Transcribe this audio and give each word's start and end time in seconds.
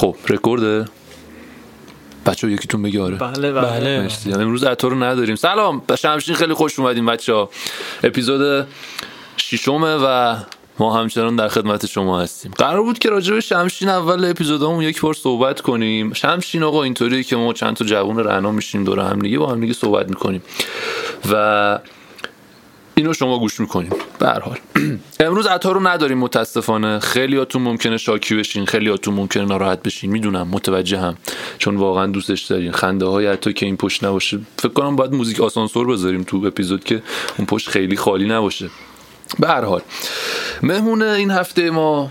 خب 0.00 0.16
رکورده 0.28 0.84
بچه 2.26 2.46
ها 2.46 2.52
یکیتون 2.52 2.82
بگه 2.82 3.02
آره. 3.02 3.16
بله 3.16 3.52
بله. 3.52 4.00
مرسی. 4.00 4.30
یعنی 4.30 4.42
امروز 4.42 4.64
عطا 4.64 4.88
رو 4.88 5.02
نداریم. 5.02 5.36
سلام. 5.36 5.82
به 5.86 5.96
شمشین 5.96 6.34
خیلی 6.34 6.54
خوش 6.54 6.78
اومدیم 6.78 7.06
بچه 7.06 7.32
ها 7.32 7.50
اپیزود 8.04 8.66
ششمه 9.36 9.96
و 9.96 10.36
ما 10.78 11.00
همچنان 11.00 11.36
در 11.36 11.48
خدمت 11.48 11.86
شما 11.86 12.20
هستیم. 12.20 12.52
قرار 12.56 12.82
بود 12.82 12.98
که 12.98 13.10
راجع 13.10 13.34
به 13.34 13.40
شمشین 13.40 13.88
اول 13.88 14.24
اپیزودمون 14.24 14.82
یک 14.82 15.00
بار 15.00 15.14
صحبت 15.14 15.60
کنیم. 15.60 16.12
شمشین 16.12 16.62
آقا 16.62 16.82
اینطوریه 16.82 17.22
که 17.22 17.36
ما 17.36 17.52
چند 17.52 17.76
تا 17.76 17.84
جوون 17.84 18.18
رعنا 18.18 18.50
میشیم 18.50 18.84
دور 18.84 19.00
هم 19.00 19.18
دیگه 19.18 19.38
با 19.38 19.46
هم 19.46 19.60
دیگه 19.60 19.72
صحبت 19.72 20.08
می‌کنیم. 20.08 20.42
و 21.32 21.78
اینو 22.94 23.12
شما 23.12 23.38
گوش 23.38 23.60
می‌کنیم. 23.60 23.90
به 24.18 24.28
حال. 24.28 24.58
امروز 25.26 25.46
عطا 25.46 25.72
رو 25.72 25.88
نداریم 25.88 26.18
متاسفانه. 26.18 26.98
خیلیاتون 26.98 27.62
ممکنه 27.62 27.96
شاکی 27.96 28.34
بشین 28.34 28.66
خیلیاتون 28.66 29.14
ممکنه 29.14 29.44
ناراحت 29.44 29.82
بشین 29.82 30.10
می‌دونم 30.10 30.48
متوجه 30.48 30.98
هم 30.98 31.16
چون 31.58 31.76
واقعا 31.76 32.06
دوستش 32.06 32.42
دارین. 32.42 32.72
خنده 32.72 33.06
های 33.06 33.26
حتی 33.26 33.52
که 33.52 33.66
این 33.66 33.76
پشت 33.76 34.04
نباشه. 34.04 34.38
فکر 34.58 34.72
کنم 34.72 34.96
باید 34.96 35.12
موزیک 35.12 35.40
آسانسور 35.40 35.86
بذاریم 35.86 36.22
تو 36.22 36.42
اپیزود 36.46 36.84
که 36.84 37.02
اون 37.38 37.46
پشت 37.46 37.68
خیلی 37.68 37.96
خالی 37.96 38.28
نباشه. 38.28 38.70
به 39.38 39.48
هر 39.48 39.64
حال. 39.64 39.82
مهمون 40.62 41.02
این 41.02 41.30
هفته 41.30 41.70
ما 41.70 42.10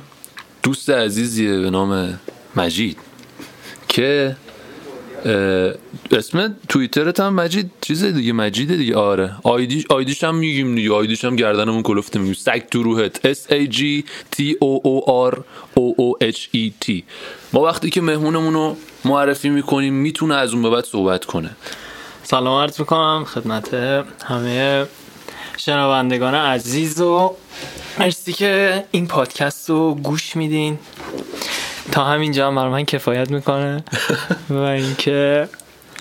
دوست 0.64 0.90
عزیزیه 0.90 1.60
به 1.60 1.70
نام 1.70 2.20
مجید 2.56 2.98
که 3.88 4.36
اسم 6.12 6.56
توییترت 6.70 7.20
هم 7.20 7.34
مجید 7.34 7.72
چیزه 7.82 8.12
دیگه 8.12 8.34
مجیده 8.34 8.76
دیگه. 8.76 8.96
آره. 8.96 9.36
آیدیش 9.44 9.86
آیدیش 9.90 10.24
هم 10.24 10.36
میگیم 10.36 10.76
دیگه. 10.76 10.94
آیدیش 10.94 11.26
هم 11.26 11.36
گردنمون 11.36 11.84
کلفته 11.84 12.20
میگیم. 12.20 12.34
سگ 12.34 12.62
تو 12.72 12.84
روحت. 12.84 13.34
S 13.34 13.38
A 13.50 13.72
G 13.72 14.04
T 14.36 14.42
O 14.62 14.82
O 14.86 15.10
R 15.32 15.38
O 15.78 15.96
O 16.00 16.32
H 16.32 16.40
E 16.56 16.86
T. 16.86 17.04
ما 17.54 17.62
وقتی 17.62 17.90
که 17.90 18.02
مهمونمون 18.02 18.54
رو 18.54 18.78
معرفی 19.06 19.50
می‌کنیم 19.50 19.94
می‌تونه 19.94 20.36
از 20.36 20.54
اون 20.54 20.62
به 20.62 20.70
بعد 20.70 20.86
صحبت 20.86 21.26
کنه. 21.26 21.50
سلام 22.24 22.62
عرض 22.62 22.80
می‌کنم 22.80 23.26
خدمت 23.26 23.74
همه 24.26 24.86
شنوندگان 25.58 26.36
عزیز 26.36 27.02
و 27.02 27.36
مرسی 28.00 28.34
که 28.34 28.84
این 28.92 29.08
پادکست 29.08 29.70
رو 29.70 29.96
گوش 29.96 30.36
میدین. 30.36 30.80
تا 31.92 32.04
همینجا 32.04 32.48
هم 32.48 32.56
برای 32.56 32.70
من 32.72 32.86
کفایت 32.86 33.32
می‌کنه 33.32 33.84
و 34.50 34.58
اینکه 34.58 35.50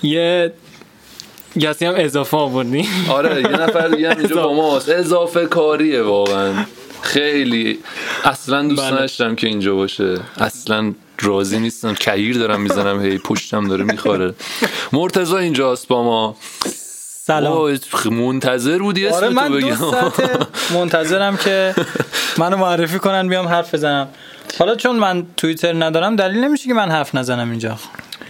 یه 0.02 0.52
کسی 1.60 1.86
هم 1.86 1.94
اضافه 1.96 2.36
آوردی. 2.36 2.88
آره 3.10 3.40
یه 3.40 3.48
نفر 3.48 3.88
دیگه 3.88 4.10
هم 4.10 4.18
اینجا 4.18 4.42
با 4.42 4.54
ماست. 4.54 4.88
اضافه 4.88 5.46
کاریه 5.46 6.02
واقعا. 6.02 6.54
خیلی. 7.02 7.78
اصلا 8.24 8.68
دوست 8.68 8.82
بله. 8.82 8.92
نداشتم 8.92 9.34
که 9.34 9.46
اینجا 9.46 9.74
باشه. 9.74 10.18
اصلا 10.36 10.94
راضی 11.20 11.58
نیستم. 11.58 11.94
کهیر 11.94 12.38
دارم 12.38 12.60
می‌زنم 12.60 13.02
هی 13.02 13.18
پشتم 13.18 13.68
داره 13.68 13.84
می‌خوره. 13.84 14.34
مرتضی 14.92 15.34
اینجاست 15.34 15.88
با 15.88 16.02
ما. 16.02 16.36
سلام. 17.26 17.78
منتظر 18.10 18.78
بودی 18.78 19.06
اسم 19.06 19.16
آره 19.16 19.28
من 19.28 19.48
تو 19.48 19.54
بگم 19.54 19.76
منتظرم 20.78 21.36
که 21.36 21.74
منو 22.38 22.56
معرفی 22.56 22.98
کنن 22.98 23.28
بیام 23.28 23.48
حرف 23.48 23.74
بزنم. 23.74 24.08
حالا 24.58 24.74
چون 24.74 24.96
من 24.96 25.26
توییتر 25.36 25.84
ندارم 25.84 26.16
دلیل 26.16 26.44
نمیشه 26.44 26.68
که 26.68 26.74
من 26.74 26.90
حرف 26.90 27.14
نزنم 27.14 27.50
اینجا. 27.50 27.76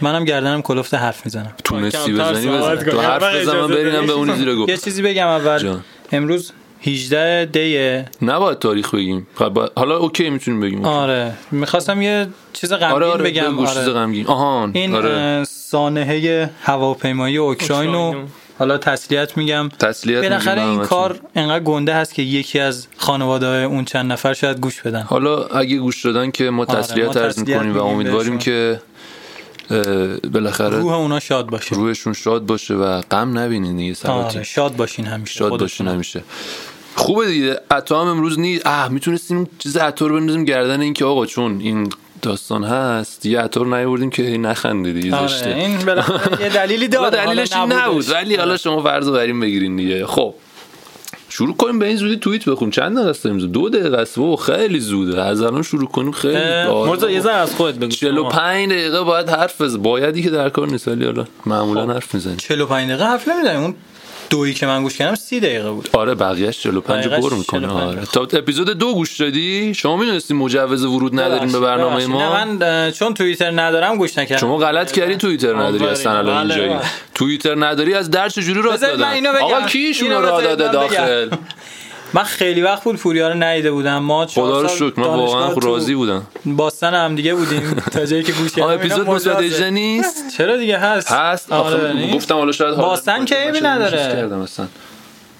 منم 0.01 0.25
گردنم 0.25 0.61
کلفت 0.61 0.93
حرف 0.93 1.25
می‌زنم. 1.25 1.53
تونستی 1.63 2.13
بزنی 2.13 2.47
بزن. 2.47 2.75
تو 2.75 3.01
حرف 3.01 3.23
اول 3.23 3.39
بزن 3.39 3.51
من 3.51 3.57
اجازه 3.57 3.73
برینم 3.73 3.97
بده. 3.97 4.07
به 4.07 4.13
اون 4.13 4.35
زیر 4.35 4.55
گفت 4.55 4.69
یه 4.69 4.77
چیزی 4.77 5.01
بگم 5.01 5.27
اول. 5.27 5.77
امروز 6.11 6.51
18 6.81 7.45
دیه. 7.45 8.05
نباید 8.21 8.59
تاریخ 8.59 8.95
بگیم. 8.95 9.27
خب، 9.35 9.69
حالا 9.75 9.97
اوکی 9.97 10.29
می‌تونیم 10.29 10.59
بگیم. 10.59 10.85
آره. 10.85 11.33
می‌خواستم 11.51 12.01
یه 12.01 12.27
چیز 12.53 12.73
غمگین 12.73 12.95
آره 12.95 13.05
آره 13.05 13.23
بگم. 13.23 13.53
بگو 13.53 13.65
چیز 13.65 13.77
آره. 13.77 13.93
غمگین. 13.93 14.27
آهان. 14.27 14.71
این 14.73 14.95
آره. 14.95 15.43
سانحه 15.43 16.49
هواپیمایی 16.61 17.37
اوکراین 17.37 17.93
رو. 17.93 18.15
حالا 18.59 18.77
تسلیت 18.77 19.37
میگم 19.37 19.69
تسلیت 19.69 20.21
بالاخره 20.21 20.61
این. 20.61 20.79
کار 20.79 21.19
انقدر 21.35 21.63
گنده 21.63 21.93
هست 21.93 22.13
که 22.13 22.21
یکی 22.21 22.59
از 22.59 22.87
خانواده 22.97 23.47
اون 23.47 23.85
چند 23.85 24.11
نفر 24.11 24.33
شاید 24.33 24.59
گوش 24.59 24.81
بدن 24.81 25.01
حالا 25.01 25.43
اگه 25.45 25.77
گوش 25.77 26.05
دادن 26.05 26.31
که 26.31 26.49
ما 26.49 26.65
آره، 26.65 26.81
تسلیت 26.81 27.17
ما 27.17 27.23
عرض 27.23 27.39
می‌کنیم 27.39 27.77
و 27.77 27.83
امیدواریم. 27.83 28.37
که 28.37 28.81
بالاخره 30.33 30.77
روح 30.77 30.93
اونا 30.93 31.19
شاد 31.19 31.45
باشه 31.45 31.75
روحشون 31.75 32.13
شاد 32.13 32.45
باشه 32.45 32.73
و 32.73 33.01
غم 33.01 33.37
نبینین 33.37 33.77
دیگه 33.77 34.09
آره 34.09 34.43
شاد 34.43 34.75
باشین 34.75 35.05
همیشه 35.05 35.33
شاد. 35.33 35.59
باشین 35.59 35.87
همیشه 35.87 36.23
خوبه 36.95 37.27
دیگه 37.27 37.59
عطا 37.71 38.01
هم 38.01 38.07
امروز 38.07 38.39
نیست 38.39 38.67
اه 38.67 38.89
می‌تونستیم 38.89 39.49
چیز 39.59 39.77
عطا 39.77 40.07
رو 40.07 40.15
بندازیم 40.19 40.45
گردن 40.45 40.81
این 40.81 40.93
که 40.93 41.05
آقا 41.05 41.25
چون 41.25 41.59
این 41.59 41.89
داستان 42.21 42.63
هست 42.63 43.21
دیگه 43.21 43.41
عطا 43.41 43.61
رو 43.61 43.75
نیاوردیم 43.75 44.09
که 44.09 44.23
نخنده 44.23 44.93
دیگه 44.93 45.15
آره 45.15 45.27
زشته. 45.27 45.49
این 45.49 45.79
یه 46.39 46.49
دلیلی 46.49 46.87
داره 46.97 47.25
دلیلش 47.25 47.53
نبود. 47.53 48.11
ولی 48.11 48.35
حالا 48.35 48.57
شما 48.57 48.83
فرض 48.83 49.07
رو 49.07 49.13
بریم 49.13 49.39
بگیرین 49.39 49.75
دیگه. 49.75 50.05
خب 50.05 50.33
شروع 51.29 51.55
کنیم 51.55 51.79
به 51.79 51.87
این 51.87 51.97
زودی 51.97 52.17
توییت 52.17 52.49
بخون 52.49 52.69
چند 52.71 52.95
دقیقه 52.95 53.09
است 53.09 53.25
امروز؟ 53.25 53.51
دو 53.51 53.69
دقیقه 53.69 53.97
است. 53.97 54.17
و 54.17 54.35
خیلی 54.35 54.79
زوده. 54.79 55.21
از 55.21 55.41
الان 55.41 55.61
شروع 55.61 55.87
کنیم 55.87 56.11
خیلی. 56.11 56.67
مرزا 56.67 57.11
یه 57.11 57.19
ذره 57.19 57.33
از 57.33 57.55
خودت 57.55 57.77
بگو. 57.77 57.91
45 57.91 58.69
دقیقه 58.71 59.01
باید 59.01 59.29
حرف 59.29 59.61
بزن 59.61 59.81
بایدی 59.81 60.23
که 60.23 60.29
در 60.29 60.49
کار 60.49 60.67
نیست 60.67 60.87
ولی 60.87 61.05
حالا 61.05 61.25
معمولا 61.45 61.93
حرف 61.93 62.13
می‌زنی 62.13 62.35
45 62.35 62.89
دقیقه 62.89 63.05
حرف 63.05 63.27
نمی‌زنیم. 63.27 63.61
اون 63.61 63.75
دویی 64.29 64.53
که 64.53 64.65
من 64.65 64.83
گوش 64.83 64.97
کردم 64.97 65.15
30 65.15 65.39
دقیقه 65.39 65.71
بود 65.71 65.89
آره 65.93 66.15
بقیهش 66.15 66.59
45 66.59 67.05
دقیقش 67.05 67.23
پر 67.23 67.33
می‌کنه 67.33 67.67
45. 67.67 67.97
آره 67.97 68.05
تا 68.05 68.37
اپیزود 68.37 68.69
دو 68.69 68.93
گوش 68.93 69.17
دادی 69.21 69.73
شما 69.73 69.97
می‌دونستی 69.97 70.33
مجوز 70.33 70.83
ورود 70.85 71.19
نداریم 71.19 71.51
به 71.51 71.59
برنامه. 71.59 72.05
ما 72.05 72.21
نه 72.21 72.45
من 72.45 72.91
چون 72.91 73.13
توییتر 73.13 73.51
ندارم 73.61 73.97
گوش 73.97 74.17
نکردم 74.17 74.41
شما 74.41 74.57
غلط 74.57 74.91
کردی 74.91 75.15
توییتر 75.15 75.55
نداری. 75.55 75.85
اصلا 75.85 76.17
الان 76.17 76.43
بله، 76.43 76.53
اینجایی 76.53 76.79
بله. 76.79 76.89
توییتر 77.15 77.65
نداری 77.65 77.93
از 77.93 78.11
در 78.11 78.29
چجوری 78.29 78.61
راه 78.61 78.77
دادن. 78.77 79.25
آقا 79.25 79.61
کیشون 79.61 80.11
اینو 80.11 80.21
راه 80.21 80.41
داده. 80.43 80.71
داخل 80.71 81.29
من 82.13 82.23
خیلی 82.23 82.61
وقت 82.61 82.83
بود 82.83 82.95
پوریا 82.95 83.27
رو 83.27 83.33
ندیده 83.33 83.71
بودم. 83.71 83.97
ما 83.97 84.25
خدا 84.25 84.61
رو 84.61 84.67
شکر 84.67 84.93
من 84.97 85.07
واقعا 85.07 85.53
راضی 85.53 85.95
بودم. 85.95 86.27
باستان 86.45 86.93
هم 86.93 87.15
دیگه 87.15 87.33
بودیم. 87.35 87.73
تا 87.93 88.05
جایی 88.05 88.23
که 88.23 88.31
گوش 88.31 88.51
کردم 88.51 88.73
اپیزود. 88.73 89.07
18 89.07 89.69
نیست؟ 89.69 90.37
چرا 90.37 90.57
دیگه؟ 90.57 90.77
هست. 90.77 91.11
هست؟ 91.11 91.51
آره 91.51 91.93
نیست؟ 91.93 92.15
گفتم 92.15 92.35
حالا 92.35 92.51
شاید 92.51 92.75
باستن 92.75 93.25
که 93.25 93.35
چرا 93.35 93.69
نداره. 93.69 94.29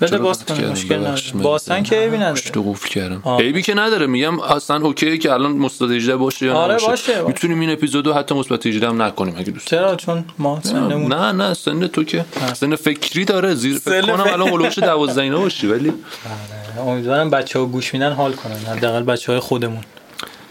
بده 0.02 0.18
باز 0.18 0.46
کنیم؟ 0.46 0.70
مشکل 0.70 1.16
باستن 1.42 1.84
که 1.84 1.96
عیبی 1.96 2.18
نداره 2.18 2.42
قفل 2.56 2.90
کردم. 2.90 3.22
آه. 3.24 3.42
عیبی 3.42 3.62
که 3.62 3.74
نداره 3.74 4.08
میگم 4.08 4.40
اصلا 4.40 4.78
اوکی 4.86 5.18
که 5.18 5.32
الان 5.32 5.52
مثبت 5.52 5.92
18 5.92 6.16
باشه 6.16 6.46
یا 6.46 6.54
آره، 6.54 6.74
باشه، 6.74 6.88
باشه. 6.88 7.22
می‌تونیم 7.22 7.60
این 7.60 7.70
اپیزودو 7.70 8.14
حتی 8.14 8.36
مثبت 8.36 8.66
18 8.66 8.88
هم 8.88 9.02
نکنیم 9.02 9.36
اگه 9.38 9.52
دوست 9.52 9.68
چرا؟ 9.68 9.96
چون 9.96 10.26
ما 10.38 10.59
سنمون 10.64 11.14
نه 11.14 11.32
نه 11.32 11.54
سن 11.54 11.88
تو 11.88 12.04
که 12.04 12.26
سن 12.54 12.76
فکری 12.76 13.26
داره 13.26 13.56
زیر 13.56 13.78
فکر 13.78 14.02
کنم 14.02 14.34
الان 14.34 14.48
هلوش 14.50 14.80
12 14.80 15.22
اینا 15.22 15.40
باشی 15.40 15.68
ولی 15.68 15.94
امیدوارم 16.88 17.30
بچه 17.30 17.59
ها 17.59 17.66
گوش 17.66 17.94
میدن 17.94 18.12
حال 18.12 18.34
کنن. 18.34 18.56
حداقل 18.56 19.04
بچه 19.04 19.32
های 19.32 19.40
خودمون. 19.40 19.84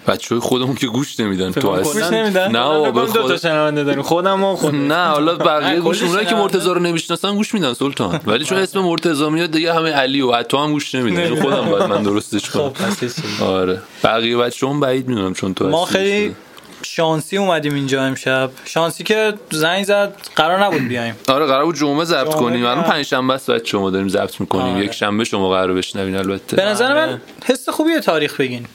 بچه 0.08 0.34
های 0.34 0.40
خودمون 0.40 0.74
که 0.74 0.86
گوش 0.86 1.20
نمیدن 1.20 1.52
تو 1.52 1.82
گوش 1.82 1.96
نمیدن 1.96 2.52
نه 2.52 2.64
بابا، 2.64 3.04
دو 3.04 3.28
تا. 3.28 3.36
شنونده 3.36 3.84
داریم 3.84 4.02
خودم 4.02 4.44
و 4.44 4.56
خود 4.56 4.74
نه 4.74 5.06
حالا 5.06 5.34
بقیه 5.34 5.80
گوش 5.80 6.02
اونایی 6.02 6.26
که. 6.26 6.34
مرتضی 6.34 6.68
رو 6.68 6.78
نمی‌شناسن 6.80 7.34
گوش 7.34 7.54
میدن 7.54 7.74
سلطان 7.74 8.20
ولی 8.26 8.44
چون 8.44 8.58
اسم 8.58 8.80
مرتضی 8.80 9.30
میاد 9.30 9.50
دیگه 9.50 9.74
همه 9.74 9.90
علی 9.90 10.20
و 10.20 10.30
عطا 10.30 10.64
هم 10.64 10.72
گوش 10.72 10.94
نمیدن 10.94 11.28
چون 11.28 11.40
خودم 11.40 11.70
باید 11.70 11.90
من 11.90 12.02
درستش 12.02 12.50
خب 12.50 12.72
کنم 12.78 12.96
چیزی. 13.00 13.22
آره 13.42 13.82
بقیه 14.04 14.36
بچه‌هم 14.36 14.80
بعید 14.80 15.08
می‌دونم 15.08 15.34
چون 15.34 15.54
تو 15.54 15.68
ما. 15.68 15.84
خیلی 15.84 16.34
شانسی 16.82 17.36
اومدیم 17.36 17.74
اینجا 17.74 18.02
امشب 18.02 18.50
شانسی 18.64 19.04
که 19.04 19.34
زنگ 19.50 19.84
زد 19.84 20.16
قرار 20.36 20.64
نبود 20.64 20.88
بیایم 20.88 21.14
آره 21.28 21.46
قرار 21.46 21.64
بود 21.64 21.76
جمعه 21.76 22.04
ضبط 22.04 22.34
کنیم 22.34 22.64
الان. 22.66 22.84
پنج 22.84 23.04
شنبه 23.04 23.34
است 23.34 23.50
بعد 23.50 23.64
شما 23.64 23.90
داریم 23.90 24.08
ضبط 24.08 24.40
می‌کنیم 24.40 24.74
آره. 24.74 24.84
یک 24.84 24.92
شنبه 24.92 25.24
شما 25.24 25.48
قرار 25.48 25.74
بشنوین 25.74 26.12
به 26.12 26.18
البته 26.18 26.68
نظر 26.68 26.94
بله. 26.94 27.06
من 27.06 27.20
حس 27.44 27.68
خوبی 27.68 28.00
تاریخ 28.00 28.40
بگین 28.40 28.66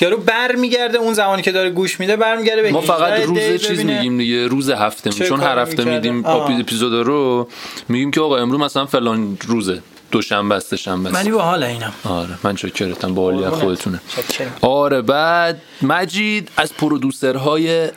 یارو 0.00 0.16
بر 0.16 0.54
میگرده 0.54 0.98
اون 0.98 1.14
زمانی 1.14 1.42
که 1.42 1.52
داره 1.52 1.70
گوش 1.70 2.00
میده 2.00 2.16
بر 2.16 2.36
میگرده 2.36 2.62
به 2.62 2.72
ما 2.72 2.80
18 2.80 2.92
فقط 2.94 3.22
روز 3.22 3.38
چیز. 3.38 3.84
میگیم 3.84 4.18
دیگه 4.18 4.46
روز 4.46 4.70
هفته 4.70 5.10
چه 5.10 5.28
چون 5.28 5.40
هر 5.40 5.58
هفته؟ 5.58 5.84
میدیم. 5.84 6.26
اپیزود 6.26 7.06
رو 7.06 7.48
میگیم 7.88 8.10
که 8.10 8.20
آقا 8.20 8.36
امروز 8.36 8.60
مثلا 8.60 8.86
فلان 8.86 9.38
روزه 9.46 9.82
دوشنبه 10.10 10.54
است 10.54 10.76
شنبه 10.76 11.18
است 11.18 11.28
با 11.28 11.42
حال 11.42 11.62
اینم 11.62 11.92
آره 12.04 12.38
من 12.44 12.56
چاکرتم 12.56 13.14
با. 13.14 13.50
خودتونه 13.50 14.00
چاکرم. 14.16 14.52
آره 14.60 15.02
بعد 15.02 15.62
مجید 15.82 16.50
از 16.56 16.74
پرودوسرهای 16.74 17.88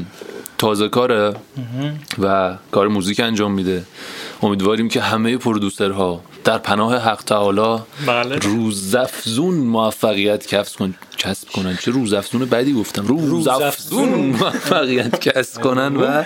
تازه 0.58 0.88
کاره 0.88 1.34
و 2.18 2.54
کار 2.70 2.88
موزیک 2.88 3.20
انجام 3.20 3.52
میده 3.52 3.84
امیدواریم 4.42 4.88
که 4.88 5.00
همه 5.00 5.36
پرودوسرها 5.36 6.20
در 6.44 6.58
پناه 6.58 6.96
حق 6.96 7.22
تعالی 7.22 7.82
بله. 8.06 8.36
روزافزون 8.36 9.54
موفقیت 9.54 10.46
کسب 10.46 10.78
کن 10.78 10.94
کسب 11.18 11.48
کنن. 11.48 11.76
چه 11.76 11.90
روزافزون 11.90 12.44
بدی 12.44 12.72
گفتم. 12.72 13.06
روزافزون 13.06 14.08
موفقیت 14.08 15.20
کسب 15.20 15.60
کنن 15.60 15.96
و 15.96 16.24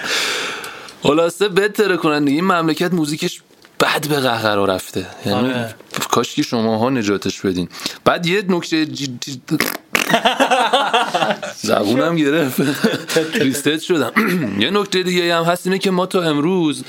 خلاصه 1.02 1.48
بهتره 1.48 1.96
کنن 1.96 2.24
دیگه. 2.24 2.34
این 2.34 2.44
مملکت 2.44 2.92
موزیکش 2.92 3.40
بد 3.80 4.08
به 4.08 4.20
قهقرا 4.20 4.64
رفته. 4.64 5.06
یعنی 5.26 5.48
آره. 5.48 5.74
کاش 6.10 6.34
که 6.34 6.42
شماها 6.42 6.90
نجاتش 6.90 7.40
بدین. 7.40 7.68
بعد 8.04 8.26
یه 8.26 8.44
نکته 8.48 8.86
زبونم 11.62 12.16
گرفت. 12.16 12.60
reset 13.40 13.78
شدم. 13.78 14.12
یه 14.64 14.70
نکته 14.70 15.02
دیگه 15.02 15.34
هم 15.36 15.44
هست 15.44 15.66
اینه 15.66 15.78
که 15.78 15.90
ما 15.90 16.06
تا 16.06 16.22
امروز 16.22 16.84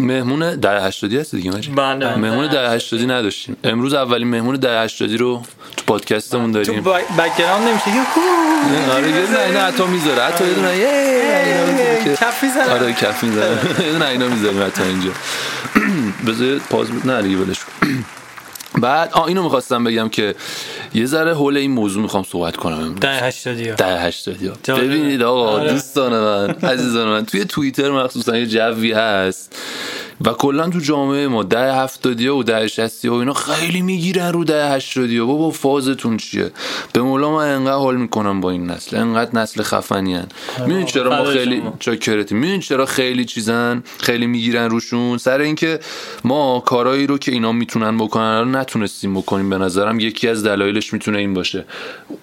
مهمون 0.00 0.56
ده 0.56 0.80
هشتادی 0.80 1.18
هست 1.18 1.34
دیگه 1.34 1.50
مجید 1.50 1.74
بله. 1.74 2.16
مهمون 2.16 2.46
ده 2.48 2.70
هشتادی 2.70 3.06
نداشتیم. 3.06 3.56
امروز 3.64 3.94
اولین 3.94 4.28
مهمون 4.28 4.56
ده 4.56 4.80
هشتادی 4.80 5.16
رو 5.16 5.42
تو 5.76 5.82
پادکستمون 5.86 6.52
تو 6.52 6.62
داریم. 6.62 6.82
با- 6.82 6.92
background 7.18 7.68
نمیشه. 7.68 7.88
یه. 7.88 8.92
آره 8.92 9.08
یه 9.10 9.26
دونه 9.26 9.38
اینا 9.40 9.60
حتی 9.60 9.84
می‌ذاره. 9.86 10.22
حتی 10.22 10.44
یه 10.48 10.54
دونه 10.54 10.76
یه 10.76 10.88
اینا 11.46 11.66
می‌ذاره. 12.42 12.70
آره 12.72 12.92
کف 12.92 13.24
می‌زنه 13.24 13.46
یه 13.86 13.92
دونه 13.92 14.06
اینا 14.06 14.28
می‌ذاریم 14.28 14.62
حتی 14.62 14.82
اینجا. 14.82 15.10
بذار 16.26 16.58
پاز 16.70 17.06
نه 17.06 17.22
دیگه 17.22 17.36
ولش 17.36 17.58
کن. 17.64 17.88
بعد 18.80 19.12
آ 19.12 19.24
اینو 19.24 19.42
می‌خواستم 19.42 19.84
بگم 19.84 20.08
که 20.08 20.34
یه 20.94 21.06
ذره 21.06 21.34
حول 21.34 21.56
این 21.56 21.70
موضوع 21.70 22.02
می‌خوام 22.02 22.22
صحبت 22.22 22.56
کنم. 22.56 22.94
ده 22.94 23.08
هشتادی. 23.08 23.72
ده 23.72 24.00
هشتادی. 24.00 24.50
ببینید 24.68 25.22
آقا 25.22 25.48
آره. 25.48 25.72
دوستان 25.72 26.12
من 26.12 26.50
عزیزان 26.70 27.08
من 27.08 27.26
توی 27.26 27.44
توییتر 27.44 27.90
مخصوصا 27.90 28.36
یه 28.36 28.46
جوی 28.46 28.92
هست 28.92 29.56
و 30.20 30.32
کلا 30.32 30.68
تو 30.70 30.78
جامعه 30.78 31.28
ما 31.28 31.42
ده 31.42 31.74
هفتادی 31.74 32.28
و 32.28 32.42
ده 32.42 32.68
شستی 32.68 33.08
و 33.08 33.12
اینا 33.12 33.32
خیلی 33.32 33.82
می‌گیرن 33.82 34.32
رو 34.32 34.44
ده 34.44 34.70
هشتادی 34.70 35.18
ها 35.18 35.26
بابا 35.26 35.50
فازتون 35.50 36.16
چیه؟ 36.16 36.50
به 36.92 37.02
مولا 37.02 37.30
من 37.30 37.48
انقدر 37.48 37.76
حال 37.76 37.96
می‌کنم 37.96 38.40
با 38.40 38.50
این 38.50 38.66
نسل. 38.66 38.96
انقدر 38.96 39.40
نسل 39.40 39.62
خفنی 39.62 40.14
هن 40.14 40.26
می‌دونی 40.58 40.84
چرا 40.84 41.22
ما 41.22 41.24
خیلی. 41.24 41.62
چاکرتی 41.78 42.34
می‌دونی 42.34 42.58
چرا 42.58 42.86
خیلی 42.86 43.24
چیزن؟ 43.24 43.82
خیلی 43.98 44.26
می‌گیرن 44.26 44.70
روشون؟ 44.70 45.18
سر 45.18 45.40
اینکه 45.40 45.80
ما 46.24 46.60
کارایی 46.60 47.06
رو 47.06 47.18
که 47.18 47.32
اینا 47.32 47.52
می‌تونن 47.52 47.98
بکنن 47.98 48.38
رو 48.38 48.44
نتونستیم 48.44 49.14
بکنیم 49.14 49.50
به 49.50 49.58
نظرم. 49.58 50.00
یکی 50.00 50.28
از 50.28 50.44
دلایلش 50.44 50.92
می‌تونه 50.92 51.18
این 51.18 51.34
باشه. 51.34 51.64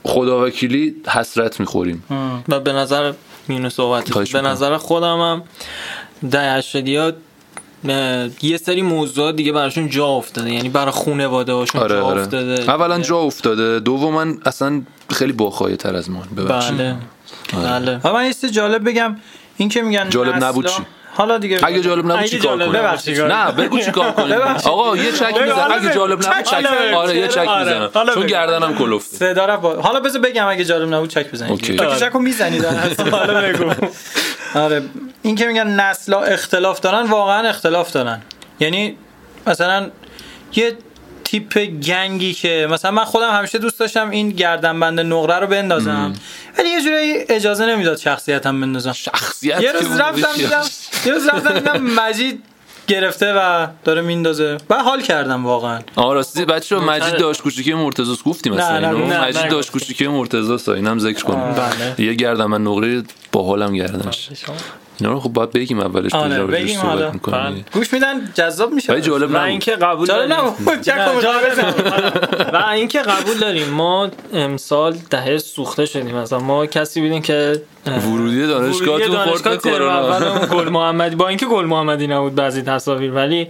خدا 0.03 0.45
وکیلی 0.45 0.95
حسرت 1.07 1.59
می‌خوریم. 1.59 2.03
و 2.49 2.59
به 2.59 2.73
نظر 2.73 3.13
میونه 3.47 3.69
صحبت 3.69 4.09
به. 4.09 4.41
نظر 4.41 4.77
خودم 4.77 5.19
هم 5.19 5.43
ده 6.31 6.53
هشتادی 6.53 6.97
یه 8.41 8.57
سری 8.57 8.81
موضوعات 8.81 9.35
دیگه 9.35 9.51
براشون 9.51 9.89
جا 9.89 10.07
افتاده. 10.07 10.53
یعنی 10.53 10.69
برای 10.69 10.91
خونواده 10.91 11.53
هاشون 11.53 11.81
آره 11.81 11.95
جا 11.95 12.05
آره. 12.05 12.21
افتاده. 12.21 12.71
اولا 12.71 12.99
جا 12.99 13.17
افتاده. 13.17 13.79
دوما 13.79 14.25
اصلا 14.45 14.81
خیلی 15.09 15.33
باخایه 15.33 15.75
تر 15.75 15.95
از 15.95 16.09
ما 16.09 16.23
ببخشید. 16.37 16.77
بله. 16.77 16.95
بله. 17.53 17.99
و 18.03 18.13
من 18.13 18.25
یه 18.25 18.49
جالب 18.49 18.89
بگم. 18.89 19.15
این 19.57 19.69
که 19.69 19.81
میگن 19.81 20.09
جالب 20.09 20.43
نبود 20.43 20.65
چی؟ 20.65 20.81
حالا 21.13 21.37
دیگه 21.37 21.59
اگه 21.63 21.81
جالب 21.81 22.11
نبود 22.11 22.25
چیکار 22.25 22.57
جالب 22.57 22.97
کنیم. 23.07 23.31
نه 23.31 23.51
بگو 23.51 23.79
چیکار 23.79 24.11
کنیم. 24.11 24.37
آقا 24.65 24.97
یه 24.97 25.11
چک 25.11 25.35
بگو، 25.35 25.43
میزن 25.43 25.55
حالا 25.55 25.75
اگه. 25.75 25.93
جالب 25.93 26.27
نبود 26.27 26.43
چک. 26.43 26.65
آره 26.95 27.17
یه 27.17 27.27
چک 27.27 27.47
آره. 27.47 27.79
می‌زنم. 27.79 28.13
چون. 28.13 28.27
گردنم 28.27 28.75
کلفته 28.75 29.17
صدا 29.17 29.57
با... 29.57 29.81
حالا 29.81 29.99
بذار 29.99 30.21
بگم 30.21 30.47
اگه 30.47 30.65
جالب 30.65 30.93
نبود 30.93 31.09
چک 31.09 31.31
بزنید 31.31 31.51
اوکی. 31.51 31.75
تو 31.75 31.85
که 31.85 31.95
چک 31.95 32.11
رو 32.13 32.19
می‌زنید 32.19 32.65
حالا 32.65 33.41
بگو 33.41 33.73
آره. 34.55 34.81
این 35.21 35.35
که 35.35 35.45
میگن 35.45 35.67
نسلا 35.67 36.21
اختلاف 36.23 36.79
دارن 36.79 37.01
واقعا 37.01 37.49
اختلاف 37.49 37.91
دارن. 37.91 38.21
یعنی 38.59 38.97
مثلا 39.47 39.91
یه 40.55 40.77
تیپ 41.23 41.59
گنگی 41.65 42.33
که 42.33 42.67
مثلا 42.71 42.91
من 42.91 43.03
خودم 43.03 43.29
همیشه 43.29 43.57
دوست 43.57 43.79
داشتم 43.79 44.09
این 44.09 44.29
گردنبند 44.29 44.99
نقره 44.99 45.39
رو 45.39 45.47
بندازم. 45.47 46.13
ولی 46.57 46.69
یه 46.69 46.81
جوری 46.81 47.25
اجازه 47.29 47.65
نمی‌داد 47.65 47.97
شخصیتم 47.97 48.61
بندازم. 48.61 48.91
شخصیت 48.91 49.61
یه 49.61 49.71
روز 49.71 49.99
رفتم. 49.99 50.33
دیدم 50.35 50.63
یه 51.05 51.13
روز 51.13 51.27
رفتم 51.27 51.53
دیدم 51.53 51.81
مجید 51.81 52.43
گرفته 52.87 53.33
و 53.33 53.67
داره 53.83 54.01
میندازه. 54.01 54.57
و 54.69 54.75
حال 54.75 55.01
کردم 55.01 55.45
واقعا. 55.45 55.79
آه 55.95 56.13
راستی 56.13 56.45
بچه 56.45 56.75
مجید 56.75 57.17
داشت 57.17 57.41
کوچیکی 57.41 57.73
مرتضی 57.73 58.17
گفتیم 58.25 58.53
نه، 58.53 58.59
مثلا 58.59 58.79
نه، 58.79 58.87
اینو. 58.87 59.07
نه، 59.07 59.21
مجید 59.21 59.41
نه، 59.41 59.49
داشت. 59.49 59.71
کوچیکی 59.71 60.07
مرتضی 60.07 60.57
سا 60.57 60.73
اینم 60.73 60.99
ذکر 60.99 61.23
کنیم 61.23 61.53
بله. 61.53 62.05
یه 62.05 62.13
گردن 62.13 62.45
من 62.45 62.61
نقره 62.61 63.03
با 63.31 63.43
حالم 63.43 63.73
گردنش. 63.73 64.29
اینا 65.01 65.13
رو 65.13 65.19
خب 65.19 65.33
باید 65.33 65.51
بگیم 65.51 65.79
اولش 65.79 66.13
آره، 66.13 66.43
بگیم 66.45 66.79
حالا. 66.79 67.11
گوش 67.73 67.93
میدن 67.93 68.31
جذاب 68.33 68.71
میشه. 68.71 68.93
ولی 68.93 69.01
جالب 69.01 69.29
نبود. 69.29 69.37
اینکه 69.37 69.71
قبول 69.71 70.07
جالب 70.07 70.81
چک 70.81 70.97
نه،. 70.97 71.13
و 72.53 72.69
اینکه 72.69 72.99
قبول 72.99 73.37
داریم. 73.37 73.69
ما 73.69 74.09
امسال 74.33 74.97
دهه 75.09 75.37
سوخته 75.37 75.85
شدیم. 75.85 76.15
مثلا 76.15 76.39
ما 76.39 76.65
کسی 76.65 77.01
بودیم 77.01 77.21
که 77.21 77.61
ورودی 77.85 78.47
دانشگاه 78.47 78.95
ورودی 78.95 79.15
تو 79.15 79.37
خورد 79.37 79.61
کرونا. 79.61 80.45
گل 80.45 80.69
محمدی 80.69 81.15
با 81.15 81.27
اینکه 81.27 81.45
گل 81.45 81.65
محمدی 81.65 82.07
نبود 82.07 82.35
بعضی 82.35 82.61
تصاویر. 82.61 83.11
ولی 83.11 83.47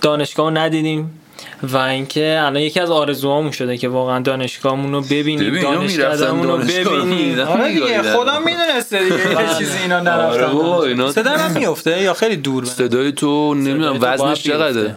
دانشگاه 0.00 0.50
ندیدیم. 0.50 1.20
و 1.62 1.76
اینکه 1.76 2.38
الان 2.40 2.56
یکی 2.62 2.80
از 2.80 2.90
آرزوهامون 2.90 3.50
شده 3.50 3.76
که 3.78 3.88
واقعا 3.88 4.18
دانشگاهمون 4.18 4.92
رو 4.92 5.00
ببینیم 5.00 5.62
دانشکدهمون 5.62 6.46
رو 6.48 6.56
ببینیم. 6.58 7.40
آره 7.40 7.72
دیگه. 7.72 8.02
خودم 8.02 8.42
می‌دونسته 8.44 8.98
دیگه 9.04 9.30
یه 9.42 9.58
چیزی 9.58 9.78
اینا 9.78 9.96
آره 9.96 10.04
نرفتن 10.04 10.56
اینا- 10.56 11.12
صدا 11.12 11.48
میفته 11.48 12.02
یا 12.02 12.14
خیلی 12.14 12.36
دور 12.36 12.64
صدای 12.64 13.12
تو 13.12 13.54
نمی‌دونم 13.54 13.98
وزنش 14.00 14.42
چقدره؟ 14.42 14.96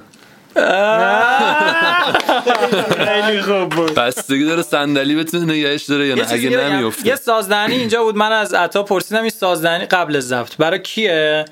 خیلی 3.06 3.42
خوب 3.42 3.69
بود. 3.69 3.94
بستگی 3.94 4.45
داره 4.45 4.62
صندلی 4.62 5.15
بتونه 5.15 5.53
نگهش 5.53 5.83
داره 5.83 6.07
یا 6.07 6.15
یه 6.15 6.24
نه. 6.24 6.31
اگه. 6.33 6.50
نمیفته 6.50 7.07
یه 7.07 7.15
سازدهنی 7.15 7.75
اینجا 7.75 8.03
بود 8.03 8.15
من 8.15 8.31
از 8.31 8.53
عطا 8.53 8.83
پرسیدم 8.83 9.21
این 9.21 9.30
سازدهنی 9.30 9.85
قبل 9.85 10.19
ضبط. 10.19 10.57
برای 10.57 10.81
کیه؟ 10.81 11.45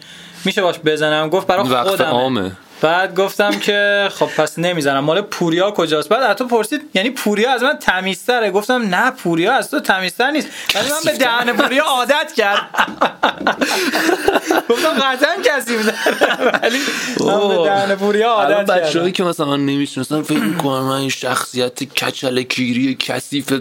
میشه 0.46 0.62
باش 0.62 0.76
بزنم؟ 0.86 1.30
گفت 1.30 1.48
برای 1.48 1.64
خودمه. 1.64 2.52
بعد 2.82 3.16
گفتم 3.16 3.60
که 3.60 4.10
خب 4.12 4.26
پس 4.26 4.60
نمی‌زنم. 4.60 5.00
مال 5.00 5.22
پوریا 5.22 5.72
کجاست؟ 5.72 6.10
بعد 6.10 6.24
حتی 6.24 6.46
پرسید 6.46 6.82
یعنی 6.94 7.10
پوریا 7.10 7.54
از 7.54 7.64
من 7.64 7.78
تمیزتره. 7.78 8.52
گفتم 8.52 8.96
نه 8.96 9.12
پوریا 9.12 9.54
از 9.54 9.72
تو 9.72 9.80
تمیزتر 9.80 10.32
نیست. 10.32 10.48
ولی 10.76 10.90
من 10.90 10.98
به 11.06 11.12
دهن 11.18 11.54
پوریا 11.54 11.84
عادت 11.84 12.34
کرد. 12.38 12.60
گفتم 14.70 14.90
قطعا 14.90 15.36
کسی 15.44 15.76
ولی 15.76 16.80
من 17.20 17.48
به 17.48 17.64
دهن 17.64 17.96
پوریا 17.96 18.30
عادت 18.30 18.94
کردم. 18.94 19.12
که 19.12 19.24
مثلا 19.24 19.46
من 19.46 19.66
نمی‌شناسن 19.66 20.22
فکر 20.22 20.40
می‌کنم 20.40 20.84
من 20.84 20.96
این 20.96 21.10
شخصیت 21.10 21.84
کچل 21.84 22.44
کیری 22.44 22.96
کثیف 23.00 23.54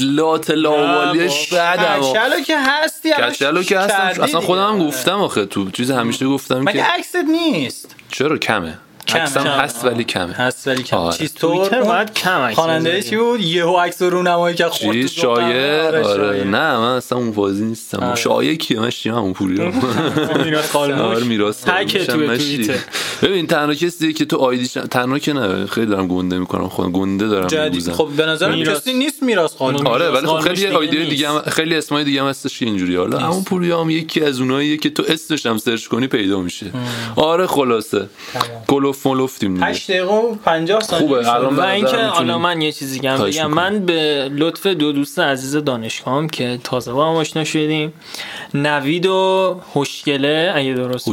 لات 0.00 0.50
لاوالیش 0.50 1.52
بعدم 1.52 2.00
کچلو 2.00 2.40
که 2.40 2.58
هستی 2.58 3.12
کچلو 3.12 3.62
که 3.62 3.78
هستم. 3.78 4.22
اصلا 4.22 4.40
خودم. 4.40 4.86
گفتم 4.86 5.22
آخه 5.22 5.46
تو 5.46 5.70
چیز 5.70 5.90
همیشه 5.90 6.26
گفتم 6.26 6.58
مگه 6.58 6.72
که 6.72 6.84
عکست 6.84 7.16
نیست؟ 7.16 7.96
چرا 8.12 8.38
کمه. 8.38 8.78
عکسم 9.08 9.42
کمه. 9.44 9.50
هست 9.52 9.84
ولی 9.84 10.04
کمه 10.04 10.32
هست 10.32 10.68
ولی 10.68 10.82
کم 10.82 10.96
آره. 10.96 11.16
چیز 11.16 11.34
توییتر 11.34 11.82
تو 11.82 11.86
باید 11.88 12.14
کم 12.14 12.40
عکس 12.40 12.54
خواننده. 12.54 13.02
چی 13.02 13.16
بود 13.16 13.40
یهو 13.40 13.76
عکس 13.76 14.02
رو 14.02 14.22
نمایی 14.22 14.56
که 14.56 14.64
خورد 14.66 14.92
چیز 14.96 15.14
تو 15.14 15.20
ذوقم. 15.22 15.40
شایع 15.40 15.86
آره، 15.86 16.04
آره. 16.04 16.44
نه 16.44 16.78
من 16.78 16.96
اصلا 16.96 17.18
اون 17.18 17.30
بازی 17.32 17.64
نیستم 17.64 18.02
آره. 18.02 18.14
شایع 18.14 18.54
کیه 18.54 18.80
من 18.80 18.90
شیمم 18.90 19.18
اون 19.18 19.32
پوری 19.32 19.72
میراث 20.44 20.70
خالموش. 20.70 21.00
آره 21.16 21.24
میراث 21.24 21.64
تکه 21.64 21.70
خالموشم 21.70 22.12
توی 22.12 22.26
من 22.26 22.36
توییتر. 22.36 22.78
ببین 23.22 23.46
تنها 23.46 23.74
کسیه 23.74 24.12
که 24.12 24.24
تو 24.24 24.36
آیدیش 24.36 24.72
تنها 24.72 25.18
که 25.18 25.32
نه 25.32 25.66
خیلی 25.66 25.86
دارم 25.86 26.08
گنده 26.08 26.38
می‌کنم 26.38 26.68
خودم 26.68 26.92
گنده 26.92 27.28
دارم 27.28 27.64
میگوزم 27.64 27.92
خب 27.92 28.08
به 28.16 28.26
نظر. 28.26 28.64
کسی 28.64 28.92
نیست 28.94 29.22
میراث 29.22 29.56
خالموش 29.56 29.86
آره 29.86 30.10
ولی 30.10 30.26
خب 30.26 30.38
خیلی 30.38 30.66
آیدی. 30.66 31.06
دیگه 31.06 31.28
هم 31.28 31.38
خیلی 31.38 31.76
اسمای 31.76 32.04
دیگه 32.04 32.22
هم 32.22 32.28
هستش 32.28 32.58
که 32.58 32.66
اینجوری 32.66 32.96
حالا 32.96 33.18
همون 33.18 33.44
پوری 33.44 33.70
هم 33.70 33.90
یکی 33.90 34.20
از 34.24 34.40
اوناییه 34.40 34.76
که 34.76 34.90
تو 34.90 35.04
اسمش 35.08 35.46
هم 35.46 35.58
سرچ 35.58 35.86
کنی 35.86 36.06
پیدا 36.06 36.40
میشه 36.40 36.66
آره 37.16 37.46
خلاصه 37.46 38.06
کلوف 38.68 38.91
ملوفتیم 39.04 39.54
دیگه 39.54 39.66
8 39.66 39.90
دقیقه 39.90 40.14
و 40.14 40.34
50 40.34 40.80
ثانیه 40.80 41.08
خوبه،. 41.08 41.34
الان 41.34 41.56
و 41.56 41.56
به 41.56 41.70
اینکه 41.70 41.96
حالا 41.96 42.38
من 42.38 42.62
یه 42.62 42.72
چیزی 42.72 42.98
بگم 42.98 43.24
می‌کنم. 43.24 43.46
من 43.46 43.86
به 43.86 44.28
لطف 44.32 44.66
دو 44.66 44.92
دوست 44.92 45.18
عزیز 45.18 45.56
دانشگاهم 45.56 46.28
که 46.28 46.58
تازه 46.64 46.92
با 46.92 47.08
هم 47.10 47.14
آشنا 47.14 47.44
شدیم 47.44 47.92
نوید 48.54 49.06
و 49.06 49.60
خوشگله 49.66 50.52
اگه 50.54 50.74
درست؟ 50.74 51.08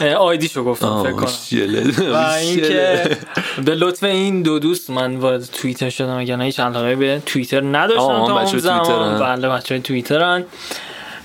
اه، 0.00 0.12
آیدیشو 0.12 0.64
گفتم 0.64 1.02
فکر 1.02 1.12
کنم 1.12 1.30
شله. 1.50 2.12
و 2.12 2.16
اینکه 2.16 3.16
به 3.64 3.74
لطف 3.74 4.02
این 4.02 4.42
دو 4.42 4.58
دوست 4.58 4.90
من 4.90 5.16
وارد 5.16 5.44
توییتر 5.44 5.90
شدم 5.90 6.16
اگر 6.18 6.36
نه 6.36 6.44
هیچ 6.44 6.60
علاقه 6.60 6.96
به 6.96 7.22
توییتر 7.26 7.60
نداشتم 7.60 8.26
تا 8.26 8.40
اون 8.40 8.58
زمان. 8.58 9.20
بله 9.20 9.48
بچه 9.48 9.74
های 9.74 9.82
توییترن 9.82 10.44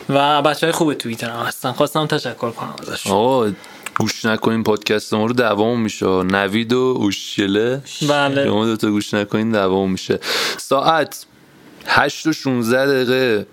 و 0.10 0.42
بچه 0.42 0.68
های 0.68 0.72
خوب 0.72 0.94
توییتر 0.94 1.30
هم 1.30 1.46
هستن 1.46 1.72
خواستم 1.72 2.08
تشکر 2.08 2.52
کنم 2.52 2.74
ازش 2.82 3.08
آقا 3.08 3.52
گوش 4.00 4.26
نکنین 4.26 4.64
پادکست 4.64 5.14
ما 5.14 5.26
رو 5.26 5.34
دوام 5.34 5.82
میشه. 5.82 6.06
نوید 6.06 6.74
و 6.74 6.96
اوشیله. 6.98 7.82
بله. 8.10 8.46
شما 8.46 8.66
دوتا 8.66 8.92
گوش 8.92 9.14
نکنین 9.14 9.52
دوام 9.52 9.92
میشه. 9.92 10.20
ساعت 10.58 11.26
8 11.86 12.28
و 12.28 12.34
16 12.34 12.86
دقیقه. 12.86 13.48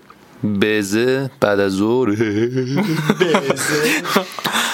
بزه 0.60 1.30
بعد 1.40 1.60
از 1.60 1.72
ظهر. 1.72 2.08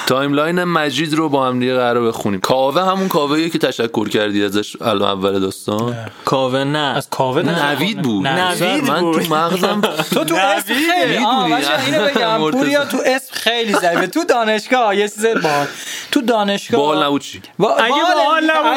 تایملاین 0.06 0.64
مجید 0.64 1.14
رو 1.14 1.28
با 1.28 1.46
هم 1.46 1.60
دیگه 1.60 1.75
قرار 1.75 2.08
بخونیم. 2.08 2.40
کاوه 2.40 2.82
همون 2.82 3.08
کاوه 3.08 3.48
که 3.48 3.58
تشکر 3.58 4.08
کردی 4.08 4.44
ازش 4.44 4.82
الان 4.82 5.10
اول 5.10 5.40
داستان. 5.40 5.96
کاوه 6.25 6.64
نه. 6.64 6.78
از 6.78 7.10
کاوه 7.10 7.42
نوید 7.42 8.02
بود. 8.02 8.26
نوید 8.26 8.90
من. 8.90 9.00
تو 9.00 9.34
مغزم 9.34 9.80
تو 10.14 10.25
تو 10.25 10.34
اسم 10.34 10.75
خیلی 10.75 11.16
آه، 11.16 11.44
می‌دونی. 11.44 11.62
باشه، 11.62 11.84
اینو 11.86 12.04
بگم. 12.04 12.36
مرتضی. 12.42 12.58
پوریا 12.58 12.84
تو 12.84 12.98
اسم 13.06 13.32
خیلی 13.32 13.72
ضعیفه. 13.72 14.06
تو 14.06 14.25
دانشگاه 14.25 14.96
یه 14.96 15.08
چیز 15.08 15.26
با 15.26 15.66
تو 16.12 16.20
دانشگاه 16.20 16.80
باحال 16.80 17.04
نبود. 17.04 17.20
چی 17.20 17.42
با... 17.58 17.75
اگه 17.76 17.94
باحال 17.94 18.50
نبود، 18.50 18.68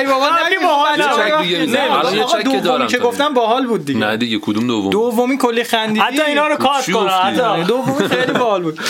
اگه 1.21 1.41
دیگه 1.41 1.65
نه، 1.65 2.15
نه، 2.15 2.25
چک 2.25 2.38
که 2.38 2.43
دومی 2.43 2.62
دارم 2.62 2.88
که 2.88 2.98
گفتم 2.98 3.33
باحال 3.33 3.67
بود 3.67 3.86
دیگه. 3.86 4.00
نه 4.00 4.17
دیگه 4.17 4.39
کدوم 4.39 4.67
دوم؟ 4.67 4.89
دومی 4.89 5.38
کلی 5.38 5.63
خندیدی. 5.63 6.00
حتی 6.00 6.21
اینا 6.21 6.48
رو 6.48 6.55
کات 6.55 6.91
گفتی؟ 6.91 7.09
حتی. 7.09 7.63
دومی 7.63 8.07
خیلی 8.07 8.31
باحال 8.31 8.62
بود. 8.63 8.79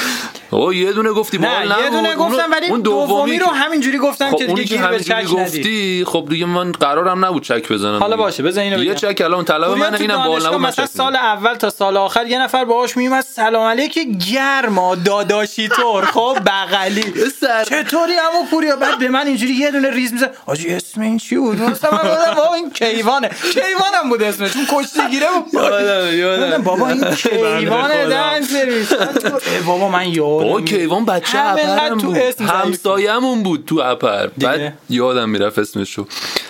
او 0.51 0.73
یه 0.73 0.93
دونه 0.93 1.09
گفتی. 1.09 1.37
نه 1.37 1.65
یه 1.83 1.89
دونه 1.89 2.15
گفتم 2.15 2.51
ولی 2.51 2.67
اون 2.67 2.81
دومی 2.81 3.39
رو 3.39 3.47
همینجوری 3.47 3.97
گفتم 3.97 4.29
خب 4.31 4.37
که 4.37 4.45
دیگه 4.45 4.63
گیر 4.63 4.87
به 4.87 4.99
چک 4.99 5.27
گفتی 5.27 6.05
خب 6.07 6.25
دیگه 6.29 6.45
من 6.45 6.71
قرارم 6.71 7.25
نبود 7.25 7.43
چک 7.43 7.71
بزنم 7.71 7.99
حالا. 7.99 8.17
باشه، 8.17 8.43
بذار 8.43 8.63
اینو 8.63 8.83
یه. 8.83 8.95
چک 8.95 9.21
الان 9.25 9.45
طلب 9.45 9.69
من 9.77 9.95
اینم 9.95 10.15
باحال 10.15 10.29
دانشگاه 10.31 10.53
نبود 10.53 10.67
مثلا 10.67 10.85
سال 10.85 11.15
اول 11.15 11.53
تا 11.55 11.69
سال 11.69 11.97
آخر 11.97 12.27
یه 12.27 12.39
نفر 12.41 12.65
باهاش 12.65 12.97
میومد 12.97 13.23
سلام 13.23 13.63
علیک 13.63 13.99
گرما 14.31 14.95
داداشی 14.95 15.67
طور 15.67 16.05
خب 16.05 16.37
بغلی. 16.45 17.03
چطوری 17.69 18.13
اما 18.13 18.45
پوریا؟ 18.51 18.75
بعد 18.75 18.99
به 18.99 19.07
من 19.07 19.27
اینجوری 19.27 19.53
یه 19.53 19.71
دونه 19.71 19.89
ریز 19.89 20.13
میزه 20.13 20.29
آجی 20.45 20.69
اسم 20.73 21.01
این 21.01 21.17
چی 21.17 21.35
بود؟ 21.37 21.61
مثلا 21.61 21.91
من 21.91 21.97
گفتم 21.97 22.33
بابا 22.35 22.53
این 22.55 22.69
کیوانه. 22.71 23.29
کیوانم 23.53 24.09
بود 24.09 24.23
اسمش 24.23 24.53
چون 24.53 24.65
بود. 24.65 24.75
گفتم 24.75 25.09
یادم. 26.13 26.61
بابا 26.63 26.87
این 26.87 27.05
کیوانه. 27.59 28.05
دن 28.07 28.41
سرویس 28.41 28.93
بابا 29.67 29.89
من 29.89 30.07
یادم 30.09 30.38
بابا 30.39 30.61
کیوان 30.61 31.05
بچه 31.05 31.39
اپرم 31.39 31.97
بود. 31.97 32.17
همسایمون 32.41 33.43
بود 33.43 33.63
تو 33.67 33.81
اپر؟ 33.83 34.27
بعد 34.27 34.73
یادم 34.89 35.29
می‌رفت 35.29 35.59
اسمشو. 35.59 36.05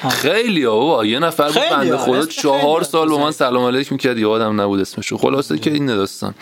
خیلی 0.10 0.63
ها 0.63 0.79
بابا 0.79 1.05
یه 1.05 1.19
نفر 1.19 1.48
بود 1.48 1.62
بنده 1.72 1.98
خدا 1.98 2.25
چهار 2.25 2.84
سال 2.84 3.10
با. 3.10 3.17
من 3.17 3.31
سلام 3.31 3.65
علیک 3.65 3.91
می‌کرد 3.91 4.17
یادم 4.17 4.62
نبود 4.62 4.79
اسمشو. 4.79 5.17
خلاصه 5.17 5.58
که 5.58 5.72
این 5.72 5.89
نداستان 5.89 6.34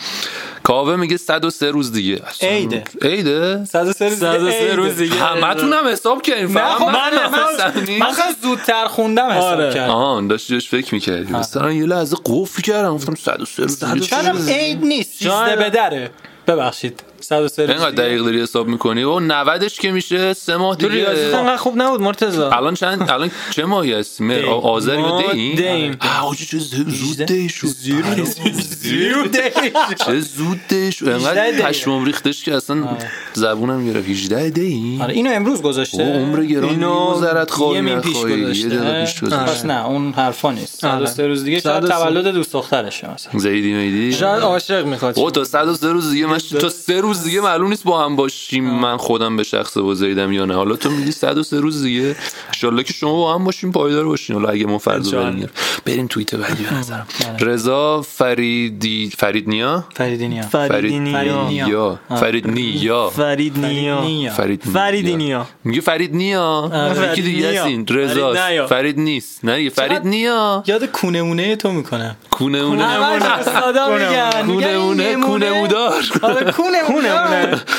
کاوه 0.62 0.96
میگه 0.96 1.16
103 1.16 1.70
روز 1.70 1.92
دیگه. 1.92 2.22
عیده. 2.42 2.84
عیده؟ 3.02 3.64
103 3.64 4.10
103 4.10 4.74
روز 4.76 4.96
دیگه. 4.96 5.14
همتون 5.14 5.72
هم 5.72 5.88
حساب 5.88 6.22
کردیم. 6.22 6.58
نه 6.58 6.64
فقط 6.64 6.78
خب 6.78 6.84
من 6.84 7.98
من 7.98 8.12
زودتر 8.42 8.86
خوندم 8.86 9.28
حساب 9.28 9.42
آره. 9.42 9.74
کردم. 9.74 9.92
آها 9.92 10.20
داشتی 10.20 10.54
بهش 10.54 10.68
فکر 10.68 10.94
می‌کردی. 10.94 11.32
مثلا 11.32 11.72
یه 11.72 11.86
لحظه 11.86 12.16
قفل 12.26 12.62
کردم. 12.62 12.94
گفتم 12.94 13.14
103 13.14 13.62
روز 13.62 14.12
هم 14.12 14.48
عید 14.48 14.84
نیست؟ 14.84 15.18
13 15.18 15.30
شاید. 15.30 15.58
به 15.58 15.70
دره 15.70 16.10
ببخشید. 16.46 17.02
103 17.20 17.66
روز 17.66 17.70
اینقدر. 17.70 17.90
دقیق 17.90 18.22
داری 18.22 18.42
حساب 18.42 18.68
می‌کنی؟ 18.68 19.02
و 19.04 19.28
90ش 19.28 19.78
که 19.80 19.92
میشه 19.92 20.32
سه 20.32 20.56
ماه 20.56 20.76
تو 20.76 20.88
دیگه. 20.88 21.04
ریاضیت 21.04 21.34
انقدر 21.34 21.56
خوب 21.56 21.82
نبود 21.82 22.00
مرتضی. 22.00 22.40
الان 22.40 22.74
چند؟ 22.74 23.10
الان 23.10 23.30
چه 23.50 23.64
ماهی 23.64 23.92
هست. 23.92 24.20
آذر 24.62 24.98
یا 24.98 25.22
دی 25.32 25.54
دیم. 25.54 25.96
آه 26.00 26.28
آجی 26.28 26.46
چه 26.46 26.58
زود 26.58 27.22
دی 27.22 27.48
شد. 27.48 27.66
زیرو. 27.66 29.24
دی. 29.26 29.38
چه 30.06 30.20
زود 30.20 30.60
دی 30.68 30.92
شد. 30.92 31.08
18 31.08 31.40
انقدر. 31.40 31.68
پشمام 31.68 32.04
ریختش 32.04 32.44
که 32.44 32.54
اصلا 32.54 32.88
زبونم 33.34 33.86
گرفت. 33.92 34.08
18 34.08 34.50
دی 34.50 34.98
آره 35.02 35.14
اینو 35.14 35.30
امروز 35.32 35.62
گذاشته. 35.62 36.02
او 36.02 36.12
عمر 36.12 36.44
گران 36.44 36.68
اینو 36.70 37.10
میگذرد 37.10 37.50
خواهی 37.50 37.74
یه 37.74 37.80
مین 37.80 38.00
پیش. 38.00 38.16
گذاشته. 38.16 39.00
پیش 39.00 39.22
پس 39.22 39.64
نه 39.64 39.86
اون 39.86 40.12
حرفا 40.12 40.52
نیست. 40.52 40.84
آره. 40.84 41.06
103 41.06 41.26
روز 41.26 41.44
دیگه 41.44 41.60
شاید 41.60 41.86
103. 41.86 42.04
تولد 42.04 42.26
دوست 42.26 42.52
دخترشه 42.52 43.14
مثلا. 43.14 43.38
زیدی 43.40 43.72
میدی؟ 43.72 44.12
شاید 44.12 44.42
عاشق 44.42 44.86
می‌خواد. 44.86 45.18
او 45.18 45.30
تا 45.30 45.44
103 45.44 45.92
روز 45.92 46.10
دیگه 46.10 46.26
من 46.26 46.38
تا 46.38 46.68
سه 46.68 47.00
روز 47.00 47.17
دیگه 47.24 47.40
معلوم 47.40 47.68
نیست 47.68 47.84
با 47.84 48.04
هم 48.04 48.16
باشیم. 48.16 48.64
من 48.64 48.96
خودم 48.96 49.36
به 49.36 49.42
شخص 49.42 49.76
با 49.78 49.94
زیدم 49.94 50.32
یا 50.32 50.44
نه. 50.44 50.54
حالا 50.54 50.76
تو 50.76 50.90
میگی 50.90 51.12
103 51.12 51.60
روز 51.60 51.82
دیگه. 51.82 52.16
ان 52.62 52.82
که 52.82 52.92
شما 52.92 53.12
با 53.12 53.34
هم 53.34 53.44
باشیم 53.44 53.72
پایدار 53.72 54.04
باشین. 54.04 54.36
حالا 54.36 54.48
اگه 54.48 54.66
ما 54.66 54.78
فرض 54.78 55.06
انشالله. 55.06 55.30
بریم 55.30 55.50
بریم 55.86 56.06
توییت 56.06 56.34
بعدی 56.34 56.64
به 56.64 56.74
نظرم. 56.74 57.06
رضا 57.40 58.02
فریدی 58.02 59.10
فرید 59.18 59.48
نیا 59.48 59.84
فریدینیا 59.94 60.42
فریدی 60.42 60.98
نیا 60.98 61.50
یا 61.68 61.98
فرید 62.20 62.46
نیا 62.50 63.10
فرید 63.10 63.58
نیا 63.58 64.00
نیا. 64.04 64.32
فرید 64.32 64.62
فریدی 64.64 65.16
نیا 65.16 65.46
میگه 65.64 65.80
فرید 65.80 66.14
نیا 66.14 66.70
یکی 67.12 67.22
دیگه 67.22 67.62
فرید 67.62 67.92
رضا. 67.92 68.66
فرید 68.66 69.00
نیست. 69.00 69.44
نه 69.44 69.56
دیگه. 69.56 69.70
فرید 69.70 70.06
نیا 70.06 70.62
یاد 70.66 70.84
کونه 70.84 71.22
مونه 71.22 71.56
تو 71.56 71.72
می‌کنه 71.72 72.16
کونه 72.30 72.58
اونه 72.58 72.84
همش 72.84 73.22
استادا 73.22 73.88
میگن. 73.88 74.30
کونه 74.46 74.56
میگن 74.56 74.76
مونه 74.76 75.04
این 75.04 75.20
کونه 75.22 75.50
آره 76.22 76.54
مونه 76.60 76.82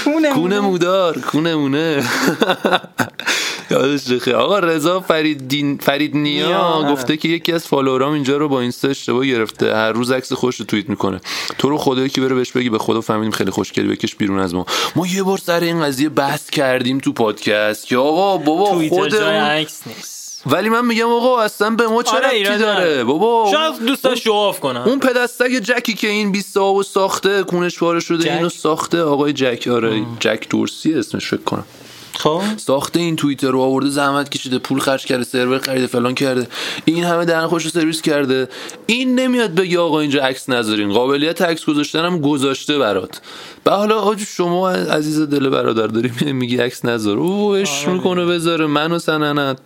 کونه 0.03 0.33
کونه 0.33 0.59
مودار 0.59 1.19
کونه 1.19 1.55
مونه 1.55 2.03
یادش 3.71 4.11
بخیر 4.11 4.35
آقا 4.35 4.59
رضا 4.59 4.99
فریدین 4.99 5.77
فرید 5.77 6.15
نیا. 6.17 6.85
گفته 6.91 7.17
که 7.17 7.27
یکی 7.27 7.53
از 7.53 7.67
فالوورام 7.67 8.13
اینجا 8.13 8.37
رو 8.37 8.49
با 8.49 8.61
اینستا 8.61 8.87
اشتباه 8.87 9.25
گرفته. 9.25 9.75
هر 9.75 9.91
روز 9.91 10.11
عکس 10.11 10.33
خوش 10.33 10.55
رو 10.55 10.65
توییت 10.65 10.89
می‌کنه. 10.89 11.21
تو 11.57 11.69
رو 11.69 11.77
خدایی 11.77 12.09
که 12.09 12.21
بره 12.21 12.35
بهش 12.35 12.51
بگی 12.51 12.69
به 12.69 12.77
خدا 12.77 13.01
فهمیدیم 13.01 13.31
خیلی 13.31 13.51
خوشگلی 13.51 13.87
بکش 13.87 14.15
بیرون 14.15 14.39
از 14.39 14.53
ما. 14.53 14.65
ما 14.95 15.07
یه 15.07 15.23
بار 15.23 15.37
سر 15.37 15.59
این 15.59 15.81
قضیه 15.83 16.09
بحث 16.09 16.49
کردیم 16.49 16.97
تو 16.97 17.13
پادکست. 17.13 17.87
که 17.87 17.97
آقا 17.97 18.37
بابا 18.37 18.69
توییتر 18.69 18.95
خود 18.95 19.11
جای 19.11 19.21
اون 19.23 19.33
عکس 19.33 19.81
نیست. 19.87 20.18
ولی 20.45 20.69
من 20.69 20.85
میگم 20.85 21.07
آقا 21.07 21.41
اصلا 21.41 21.69
به 21.69 21.87
ما 21.87 22.03
چه 22.03 22.11
آره، 22.11 22.27
ربطی 22.27 22.57
داره. 22.57 23.03
بابا 23.03 23.51
شاید 23.51 23.85
دوستا 23.85 24.15
شواف 24.15 24.59
کنن 24.59 24.81
اون 24.81 24.99
پدستگ 24.99 25.59
جکی 25.59 25.93
که 25.93 26.07
این 26.07 26.31
20 26.31 26.57
و 26.57 26.83
ساخته 26.83 27.43
کونش 27.43 27.79
پاره 27.79 27.99
شده 27.99 28.23
جک؟ 28.23 28.31
اینو 28.31 28.49
ساخته 28.49 29.01
آقای 29.01 29.33
جک 29.33 29.67
آره 29.67 30.01
جک 30.19 30.47
دورسی 30.49 30.93
اسمش 30.93 31.27
فکر 31.27 31.41
کنم. 31.41 31.65
خب؟ 32.13 32.41
ساخته 32.57 32.99
این 32.99 33.15
توییتر 33.15 33.47
رو 33.47 33.59
آورده 33.61 33.89
زحمت 33.89 34.29
کشیده 34.29 34.59
پول 34.59 34.79
خرج 34.79 35.05
کرده 35.05 35.23
سرور 35.23 35.59
خریده 35.59 35.87
فلان 35.87 36.15
کرده. 36.15 36.47
این 36.85 37.03
همه 37.03 37.25
درن 37.25 37.47
خوش 37.47 37.63
رو 37.63 37.69
سرویس 37.69 38.01
کرده. 38.01 38.49
این 38.85 39.19
نمیاد 39.19 39.55
بگه 39.55 39.79
آقا 39.79 39.99
اینجا 39.99 40.21
عکس 40.23 40.49
نذارین. 40.49 40.93
قابلیت 40.93 41.41
عکس 41.41 41.65
گذاشتن 41.65 42.05
هم 42.05 42.21
گذاشته 42.21 42.77
برات. 42.77 43.21
و 43.65 43.71
حالا 43.71 43.99
آج 43.99 44.23
شما 44.23 44.69
عزیز 44.69 45.21
دل 45.21 45.49
برادر 45.49 45.87
داری 45.87 46.31
میگی 46.31 46.57
عکس 46.57 46.85
نذار. 46.85 47.17
او 47.17 47.49
اش 47.49 47.87
می‌کنه 47.87 48.25
بذاره. 48.25 48.65
منو 48.65 48.99
سننت. 48.99 49.57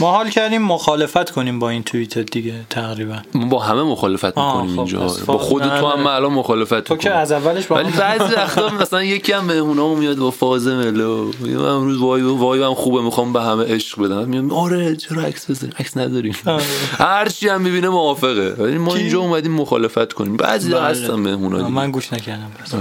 ما 0.00 0.10
حال 0.12 0.30
کردیم 0.30 0.62
مخالفت 0.62 1.30
کنیم 1.30 1.58
با 1.58 1.70
این 1.70 1.82
توییت 1.82 2.18
دیگه 2.18 2.54
تقریبا 2.70 3.16
ما 3.34 3.46
با 3.46 3.58
همه 3.58 3.82
مخالفت 3.82 4.24
می‌کنیم 4.24 4.72
خب، 4.72 4.78
اینجا 4.78 5.16
با 5.26 5.38
خود 5.38 5.62
تو 5.62 5.86
هم 5.86 6.06
الان 6.06 6.32
مخالفت 6.32 6.80
تو 6.80 6.96
که. 6.96 7.10
از 7.10 7.32
اولش 7.32 7.66
با 7.66 7.76
ولی 7.76 7.90
بعضی 7.90 8.34
وقتا 8.34 8.68
مثلا 8.68 9.02
یکی 9.02 9.32
هم 9.32 9.44
مهمونامون 9.44 9.98
میاد 9.98 10.16
با 10.16 10.30
فاز 10.30 10.66
ملو 10.66 11.32
میگم 11.40 11.60
امروز 11.60 11.98
وای 11.98 12.22
وای 12.22 12.62
هم 12.62 12.74
خوبه 12.74 13.02
می‌خوام 13.02 13.32
به 13.32 13.42
همه 13.42 13.64
عشق 13.64 14.02
بدم 14.02 14.28
میگم 14.28 14.52
آره 14.52 14.96
چرا 14.96 15.22
عکس 15.22 15.50
بزنیم 15.50 15.72
عکس 15.78 15.96
نداریم 15.96 16.36
آره. 16.46 16.64
هر 16.98 17.28
چی 17.28 17.48
هم 17.48 17.60
می‌بینه 17.60 17.88
موافقه 17.88 18.54
ولی 18.58 18.78
ما؟ 18.78 18.94
اینجا 18.94 19.20
اومدیم 19.20 19.52
مخالفت 19.52 20.12
کنیم 20.12 20.36
بعضی 20.36 20.70
بله. 20.70 20.82
هستن 20.82 21.14
مهمونا. 21.14 21.68
من 21.68 21.90
گوش 21.90 22.12
نکردم 22.12 22.50
پس. 22.64 22.74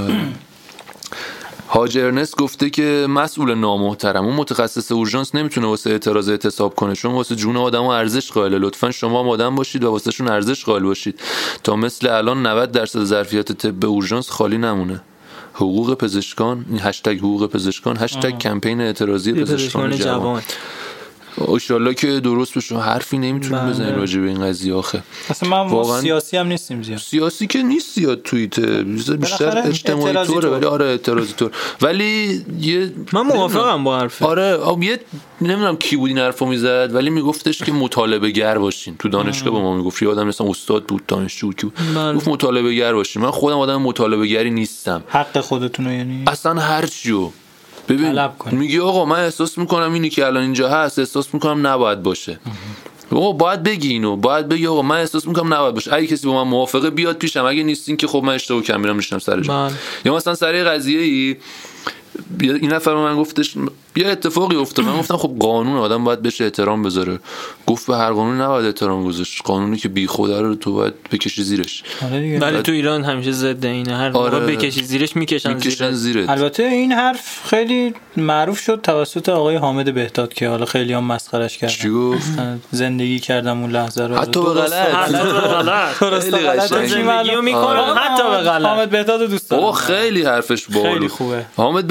حاج 1.69 1.97
ارنست 1.97 2.37
گفته 2.37 2.69
که 2.69 3.05
مسئول 3.09 3.53
نامحترم. 3.53 4.25
اون 4.25 4.35
متخصص 4.35 4.91
اورژانس 4.91 5.35
نمی‌تونه 5.35 5.67
واسه 5.67 5.89
اعتراض 5.89 6.29
اعتصاب 6.29 6.75
کنه. 6.75 6.95
چون 6.95 7.13
واسه 7.13 7.35
جون 7.35 7.57
آدم 7.57 7.83
ارزش 7.83 8.31
قائله. 8.31 8.57
لطفا 8.57 8.91
شما 8.91 9.23
هم 9.23 9.29
آدم 9.29 9.55
باشید 9.55 9.83
و 9.83 9.91
واسه 9.91 10.11
شون 10.11 10.27
ارزش 10.27 10.65
قائل 10.65 10.83
باشید. 10.83 11.19
تا 11.63 11.75
مثل 11.75 12.07
الان 12.07 12.45
90 12.47 12.71
درصد 12.71 13.03
ظرفیت 13.03 13.51
طب 13.51 13.85
اورژانس 13.85 14.29
خالی 14.29 14.57
نمونه. 14.57 15.01
حقوق 15.53 15.93
پزشکان 15.93 16.65
هشتگ 16.79 17.17
حقوق 17.17 17.45
پزشکان 17.45 17.97
هشتگ 17.97 18.37
کمپین 18.37 18.81
اعتراضی 18.81 19.33
پزشکان 19.33 19.55
پزشکان 19.55 19.91
جوان. 19.91 20.19
جوان. 20.19 20.41
انشالله 21.47 21.93
که 21.93 22.19
درست 22.19 22.57
بشه 22.57 22.77
حرفی 22.77 23.17
نمی‌تونیم 23.17 23.59
بله. 23.63 23.69
بزنیم 23.69 23.95
راجع 23.95 24.19
به 24.19 24.27
این 24.27 24.41
قضیه 24.41 24.73
آخه. 24.73 25.03
اصلا 25.29 25.49
ما 25.49 25.83
واقعاً- 25.83 26.01
سیاسی 26.01 26.37
هم 26.37 26.47
نیستیم 26.47 26.83
زیاد. 26.83 26.99
سیاسی 26.99 27.47
که 27.47 27.63
نیست 27.63 27.95
زیاد 27.95 28.21
توییت 28.21 28.59
بیشتر 28.59 29.57
اجتماعی 29.67 30.13
طوره 30.13 30.25
طور. 30.25 30.45
ولی 30.45 30.65
آره 30.65 30.85
اعتراضی 30.85 31.33
طور 31.33 31.51
ولی 31.81 32.41
یه 32.61 32.91
من 33.13 33.21
موافقم 33.21 33.83
با 33.83 33.99
حرف 33.99 34.21
آره 34.21 34.53
آب 34.53 34.83
یه 34.83 34.99
نمی‌دونم 35.41 35.77
کی 35.77 35.95
بود 35.95 36.07
این 36.09 36.17
حرفو 36.19 36.45
می‌زد 36.45 36.89
ولی 36.93 37.09
میگفتش 37.09 37.63
که 37.63 37.71
مطالبه 37.71 38.31
گر 38.31 38.57
باشین. 38.57 38.95
تو 38.99 39.09
دانشگاه 39.09 39.53
به 39.53 39.59
ما 39.59 39.75
می‌گفت. 39.77 40.01
یه 40.01 40.09
آدم 40.09 40.27
مثلا 40.27 40.47
استاد 40.47 40.83
بود 40.85 41.05
دانشجو 41.05 41.47
بود. 41.47 41.73
بله. 41.95 42.13
گفت 42.13 42.27
مطالبه 42.27 42.73
گر 42.73 42.93
باشین. 42.93 43.21
من 43.21 43.31
خودم 43.31 43.57
آدم 43.57 43.81
مطالبه 43.81 44.27
گری 44.27 44.49
نیستم. 44.49 45.03
حق 45.07 45.39
خودتونو 45.41 45.93
یعنی؟ 45.93 46.23
اصلا 46.27 46.53
هر 46.61 46.85
چیو. 46.85 47.29
ببین 47.89 48.11
طلب. 48.11 48.33
میگی 48.51 48.79
آقا 48.79 49.05
من 49.05 49.19
احساس 49.19 49.57
می‌کنم 49.57 49.93
اینی 49.93 50.09
که 50.09 50.25
الان 50.25 50.43
اینجا 50.43 50.69
هست 50.69 50.99
احساس 50.99 51.33
می‌کنم 51.33 51.67
نباید 51.67 52.03
باشه 52.03 52.39
آقا 53.11 53.31
باید 53.31 53.63
بگی 53.63 53.89
اینو 53.89 54.15
باید 54.15 54.47
بگی 54.47 54.67
آقا 54.67 54.81
من 54.81 54.97
احساس 54.97 55.27
می‌کنم 55.27 55.53
نباید 55.53 55.73
باشه 55.73 55.93
اگه 55.93 56.07
کسی 56.07 56.27
با 56.27 56.43
من 56.43 56.49
موافقه 56.49 56.89
بیاد 56.89 57.17
پیشم 57.17 57.45
اگه 57.45 57.63
نیستین 57.63 57.97
که 57.97 58.07
خب 58.07 58.21
من 58.25 58.33
اشتباه 58.33 58.61
کردم 58.61 58.81
میرم 58.81 58.95
میشنم 58.95 59.19
سرش. 59.19 59.45
یا 60.05 60.15
مثلا 60.15 60.35
سر 60.35 60.55
یه 60.55 60.63
قضیه 60.63 61.01
ای 61.01 61.35
بیا- 62.37 62.55
این 62.55 62.73
نفر 62.73 62.95
من 62.95 63.15
گفتش 63.15 63.53
یه 63.95 64.07
اتفاقی 64.07 64.55
افتاد. 64.55 64.85
من 64.85 64.99
گفتم 64.99 65.17
خب 65.17 65.31
قانون 65.39 65.77
آدم 65.77 66.03
باید 66.03 66.21
بهش 66.21 66.41
احترام 66.41 66.83
بذاره. 66.83 67.19
گفت 67.67 67.87
به 67.87 67.97
هر 67.97 68.11
قانون 68.11 68.41
نباید 68.41 68.65
احترام 68.65 69.03
گذاشت. 69.03 69.41
قانونی 69.43 69.77
که 69.77 69.89
بی 69.89 70.07
خوده 70.07 70.41
رو 70.41 70.55
تو 70.55 70.73
باید 70.73 70.93
بکشی 71.11 71.43
زیرش. 71.43 71.83
آره 72.05 72.39
ولی 72.39 72.61
تو 72.61 72.71
ایران 72.71 73.03
همیشه 73.03 73.31
ضد 73.31 73.65
اینه 73.65 73.95
هر 73.97 74.11
آره. 74.17 74.39
بکشی 74.39 74.83
زیرش 74.83 75.15
می‌کشن 75.15 75.53
می‌کشن 75.53 75.91
زیرش 75.91 76.17
زیرت. 76.17 76.29
البته 76.29 76.63
این 76.63 76.91
حرف 76.91 77.41
خیلی 77.49 77.93
معروف 78.17 78.59
شد 78.59 78.79
توسط 78.83 79.29
آقای 79.29 79.55
حامد 79.55 79.93
بهداد 79.93 80.33
که 80.33 80.49
حالا 80.49 80.65
خیلی 80.65 80.93
هم 80.93 81.03
مسخرش 81.03 81.53
چی 81.53 81.59
کردن 81.59 81.93
گفت؟ 81.93 82.27
زندگی 82.71 83.19
کردم 83.19 83.61
اون 83.61 83.71
لحظه 83.71 84.07
رو. 84.07 84.15
حتی 84.15 84.43
به 84.43 84.49
غلط. 84.49 84.73
حتی 84.73 85.11
به 85.13 85.31
غلط. 85.31 85.99
درست 85.99 86.33
و 86.33 86.37
خیلی 86.37 86.47
غلط 86.47 86.73
قشنگ. 86.73 87.09
حتی 87.09 88.23
به 88.23 88.37
غلط. 88.37 88.65
حامد 88.65 88.89
بهداد 88.89 89.29
دوست 89.29 89.49
دارم. 89.49 89.71
خیلی 89.71 90.21
حرفش 90.21 90.65
باحال. 90.65 90.93
خیلی 90.93 91.07
خوبه. 91.07 91.45
حامد 91.57 91.87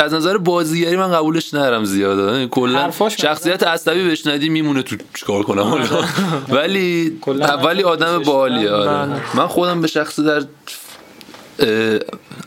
از 0.00 0.14
نظر 0.14 0.38
بازیگری 0.38 0.96
من 0.96 1.12
قبولش 1.12 1.54
ندارم 1.54 1.84
زیاده. 1.84 2.22
یعنی 2.22 2.48
کلا 2.50 2.90
شخصیت 3.08 3.62
عصبی 3.62 4.10
بشنیدی 4.10 4.48
میمونه 4.48 4.82
تو 4.82 4.96
چیکار 5.14 5.42
کنم؟ 5.42 5.62
حالا 5.62 6.04
ولی 6.56 7.18
ولی 7.64 7.82
آدم 7.82 8.18
باحالیه 8.18 8.70
آره. 8.70 9.06
بله. 9.06 9.36
من 9.36 9.46
خودم 9.46 9.80
به 9.80 9.88
شخص 9.88 10.20
در 10.20 10.42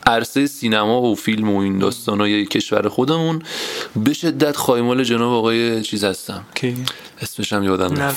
عرصه 0.06 0.46
سینما 0.46 1.02
و 1.02 1.14
فیلم 1.14 1.50
و 1.50 1.58
این 1.58 1.78
داستانای 1.78 2.46
کشور 2.46 2.88
خودمون 2.88 3.42
به 4.04 4.12
شدت 4.12 4.56
خایمال 4.56 5.04
جناب 5.04 5.32
آقای 5.32 5.82
چیز 5.82 6.04
هستم. 6.04 6.44
اسمش 7.22 7.52
هم 7.52 7.62
یادم 7.64 8.02
نه. 8.02 8.12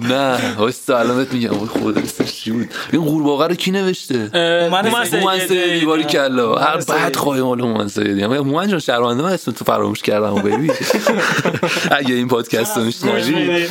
نه 0.14 0.56
واسه 0.56 0.94
علامت 0.94 1.32
میگم. 1.32 1.50
آقای 1.50 1.68
خدا 1.68 2.00
اسمش 2.00 2.32
چی 2.32 2.50
بود؟ 2.50 2.68
این 2.92 3.04
قورباغه 3.04 3.46
رو 3.46 3.54
کی 3.54 3.70
نوشته؟ 3.70 4.30
هومن 4.34 5.38
سیدی. 5.48 5.86
باری 5.86 6.04
کلا. 6.04 6.54
هر. 6.54 6.76
بعد 6.88 7.16
خواهی 7.16 7.42
مال 7.42 7.60
هومن 7.60 7.88
سیدی. 7.88 8.22
هومن 8.22 8.68
جان 8.68 8.80
شرمنده 8.80 9.22
من 9.22 9.32
اسم 9.32 9.52
تو 9.52 9.64
فراموش 9.64 10.02
کردم 10.02 10.34
ببین. 10.34 10.72
اگه 11.98 12.14
این 12.14 12.28
پادکست 12.28 12.76
رو 12.76 12.84
میشنوی. 12.84 13.66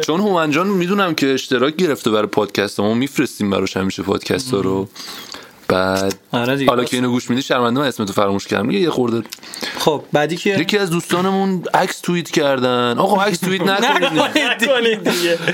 چون 0.00 0.20
هومن 0.20 0.50
جان 0.50 0.66
می‌دونم 0.66 1.14
که 1.14 1.34
اشتراک 1.34 1.76
گرفته 1.76 2.10
برای 2.10 2.26
پادکست 2.26 2.80
ما 2.80 2.94
میفرستیم 2.94 3.50
براش 3.50 3.76
همیشه 3.76 4.02
پادکست 4.02 4.52
رو. 4.52 4.88
بعد 5.68 6.14
آره. 6.32 6.66
حالا 6.66 6.84
که 6.84 6.96
اینو 6.96 7.10
گوش 7.10 7.30
میدی 7.30 7.42
شرمنده 7.42 7.80
من 7.80 7.86
اسم 7.86 8.04
تو 8.04 8.12
فراموش 8.12 8.46
کردم. 8.46 8.70
یه 8.70 8.90
خورده. 8.90 9.22
خب 9.78 10.02
بعدی 10.12 10.36
که 10.36 10.50
یکی 10.50 10.78
از 10.78 10.90
دوستانمون 10.90 11.62
عکس 11.74 12.00
توییت 12.00 12.30
کردن. 12.30 12.98
آقا 12.98 13.22
عکس 13.22 13.38
توییت 13.38 13.62
نکنید. 13.70 14.20
نکنید 14.38 15.10
دیگه. 15.10 15.38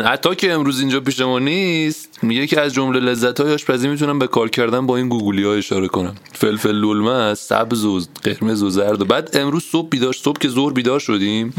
حتی 0.00 0.34
که 0.34 0.52
امروز 0.52 0.80
اینجا 0.80 1.00
پیش 1.00 1.20
ما 1.20 1.38
نیست 1.38 2.18
میگه 2.22 2.46
که 2.46 2.60
از 2.60 2.74
جمله 2.74 3.00
لذت 3.00 3.40
های 3.40 3.54
آشپزی 3.54 3.88
می‌تونم 3.88 4.18
به 4.18 4.26
کار 4.26 4.48
کردن 4.48 4.86
با 4.86 4.96
این 4.96 5.08
گوگلی 5.08 5.44
ها 5.44 5.52
اشاره 5.52 5.88
کنم. 5.88 6.14
فلفل 6.32 6.72
لولمه 6.72 7.34
سبز 7.34 7.84
و 7.84 8.00
قرمز 8.22 8.62
و 8.62 8.70
زرد. 8.70 9.02
و 9.02 9.04
بعد 9.04 9.36
امروز 9.36 9.64
صبح 9.64 9.88
بیدار 9.88 10.12
صبح 10.12 10.38
که 10.38 10.48
زور 10.48 10.72
بیدار 10.72 11.00
شدیم 11.00 11.54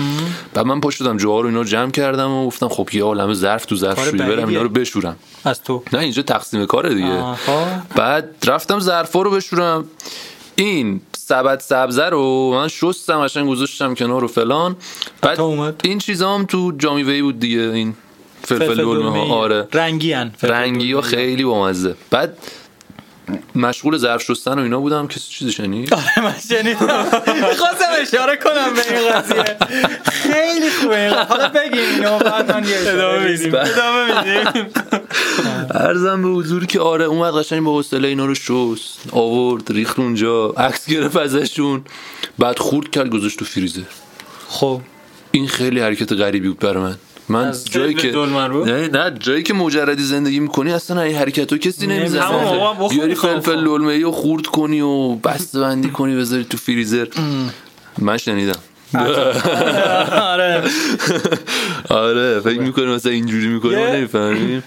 بعد 0.54 0.66
من 0.66 0.82
پا 0.82 0.92
شدم 0.92 1.18
جوها 1.18 1.42
رو 1.42 1.48
اینا 1.48 1.64
جمع 1.64 1.92
کردم 1.92 2.32
و 2.32 2.46
گفتم 2.48 2.68
خب 2.68 2.90
یه 2.94 3.04
عالمه 3.04 3.34
ظرف 3.34 3.66
تو 3.66 3.76
ظرف 3.76 4.10
شویی 4.10 4.24
برم. 4.24 4.48
اینا 4.48 4.62
رو 4.62 4.70
بشورم. 4.70 5.16
از 5.46 5.64
تو. 5.64 5.84
نه 5.94 6.00
اینجا 6.00 6.22
تقسیم 6.22 6.66
کاره 6.66 6.94
دیگه. 6.94 7.20
آها. 7.20 7.68
بعد 7.96 8.30
رفتم 8.48 8.80
ظرفا 8.80 9.22
رو 9.22 9.32
بشورم. 9.32 9.86
این 10.56 11.02
سبد 11.18 11.60
سبزه 11.60 12.06
رو 12.06 12.52
من 12.54 12.68
شستم 12.68 13.20
قشنگ 13.24 13.50
گذاشتم 13.50 13.94
کنار 13.94 14.24
و 14.24 14.28
فلان. 14.28 14.76
بعد 15.22 15.42
اومد. 15.42 15.82
این 15.84 15.98
چیزا 15.98 16.36
هم 16.36 16.46
تو 16.46 16.72
جامی 16.78 17.04
وی 17.04 17.22
بود 17.22 17.40
دیگه 17.40 17.60
این 17.60 17.94
فلفل 18.46 18.74
لولمه 18.74 19.28
ها 19.28 19.36
آره. 19.36 19.68
رنگی 19.74 20.14
ان 20.14 20.32
رنگی 20.44 20.94
ها 20.94 21.02
خیلی 21.02 21.44
بامزه. 21.44 21.96
بعد 22.10 22.38
مشغول 23.56 23.98
ظرف 23.98 24.24
شستن 24.24 24.60
و 24.60 24.62
اینا 24.62 24.80
بودم. 24.80 25.08
کسی 25.08 25.30
چیزی 25.30 25.52
شنید؟ 25.52 25.94
آره 25.94 26.22
من 26.22 26.36
شنیدم. 26.50 27.06
می‌خواستم 27.28 27.86
اشاره 28.02 28.36
کنم 28.36 28.74
به 28.74 29.00
این 29.00 29.12
قضیه. 29.12 29.58
خیلی 30.06 30.70
خوبه. 30.82 31.26
حالا 31.30 31.48
بگیم 31.48 31.90
اینو 31.96 32.20
بعد 32.20 32.52
من 32.52 32.68
یه 32.68 32.78
ادامه 32.80 33.32
میدیم. 33.32 33.56
ادامه 33.56 34.28
میدیم. 34.46 34.66
ارزم 35.72 36.22
به 36.22 36.28
حضور 36.28 36.66
که 36.66 36.80
آره 36.80 37.06
اومد 37.06 37.34
قشنگ 37.34 37.64
با 37.64 37.74
حوصله 37.74 38.08
اینا 38.08 38.26
رو 38.26 38.36
شست. 38.36 39.00
آورد 39.12 39.72
ریخت 39.72 40.00
اونجا. 40.00 40.48
عکس 40.50 40.86
گرفت 40.86 41.18
ازشون. 41.18 41.86
بعد 42.40 42.60
خورد 42.60 42.92
کرد 42.92 43.10
گذاشت 43.10 43.40
تو 43.40 43.46
فریزر. 43.46 43.82
خب. 44.48 44.82
این 45.32 45.48
خیلی 45.48 45.80
حرکت 45.80 46.14
غریبی 46.14 46.48
بود 46.48 46.60
برای 46.60 46.84
من. 46.84 46.96
من 47.30 47.54
جایی 47.72 47.94
که؟ 47.94 48.12
نه 48.66 48.88
نه 48.88 49.12
جایی 49.20 49.44
که 49.44 49.54
مجردی 49.54 50.04
زندگی 50.04 50.40
می‌کنی 50.40 50.72
اصلا 50.72 51.02
این 51.02 51.16
حرکت 51.16 51.52
رو 51.52 51.58
کسی 51.58 51.88
نمی‌زنه. 51.88 52.22
بیاری. 52.90 53.16
فلفل 53.16 53.56
للمه 53.60 53.94
ای 53.94 54.06
خورد 54.06 54.46
کنی 54.46 54.82
و 54.82 55.16
بسته 55.16 55.60
بندی 55.60 55.90
کنی 55.90 56.16
بذاری 56.16 56.44
تو 56.44 56.58
فریزر. 56.58 57.06
من 57.98 58.18
شنیدم. 58.18 58.60
آره. 60.22 60.64
آره 61.90 62.40
فکر 62.40 62.60
می‌کنی 62.62 62.86
مثلا 62.86 63.12
اینجوری 63.12 63.48
می‌کنی 63.48 63.72
یه- 63.72 63.92
نمی‌فهمی 63.96 64.62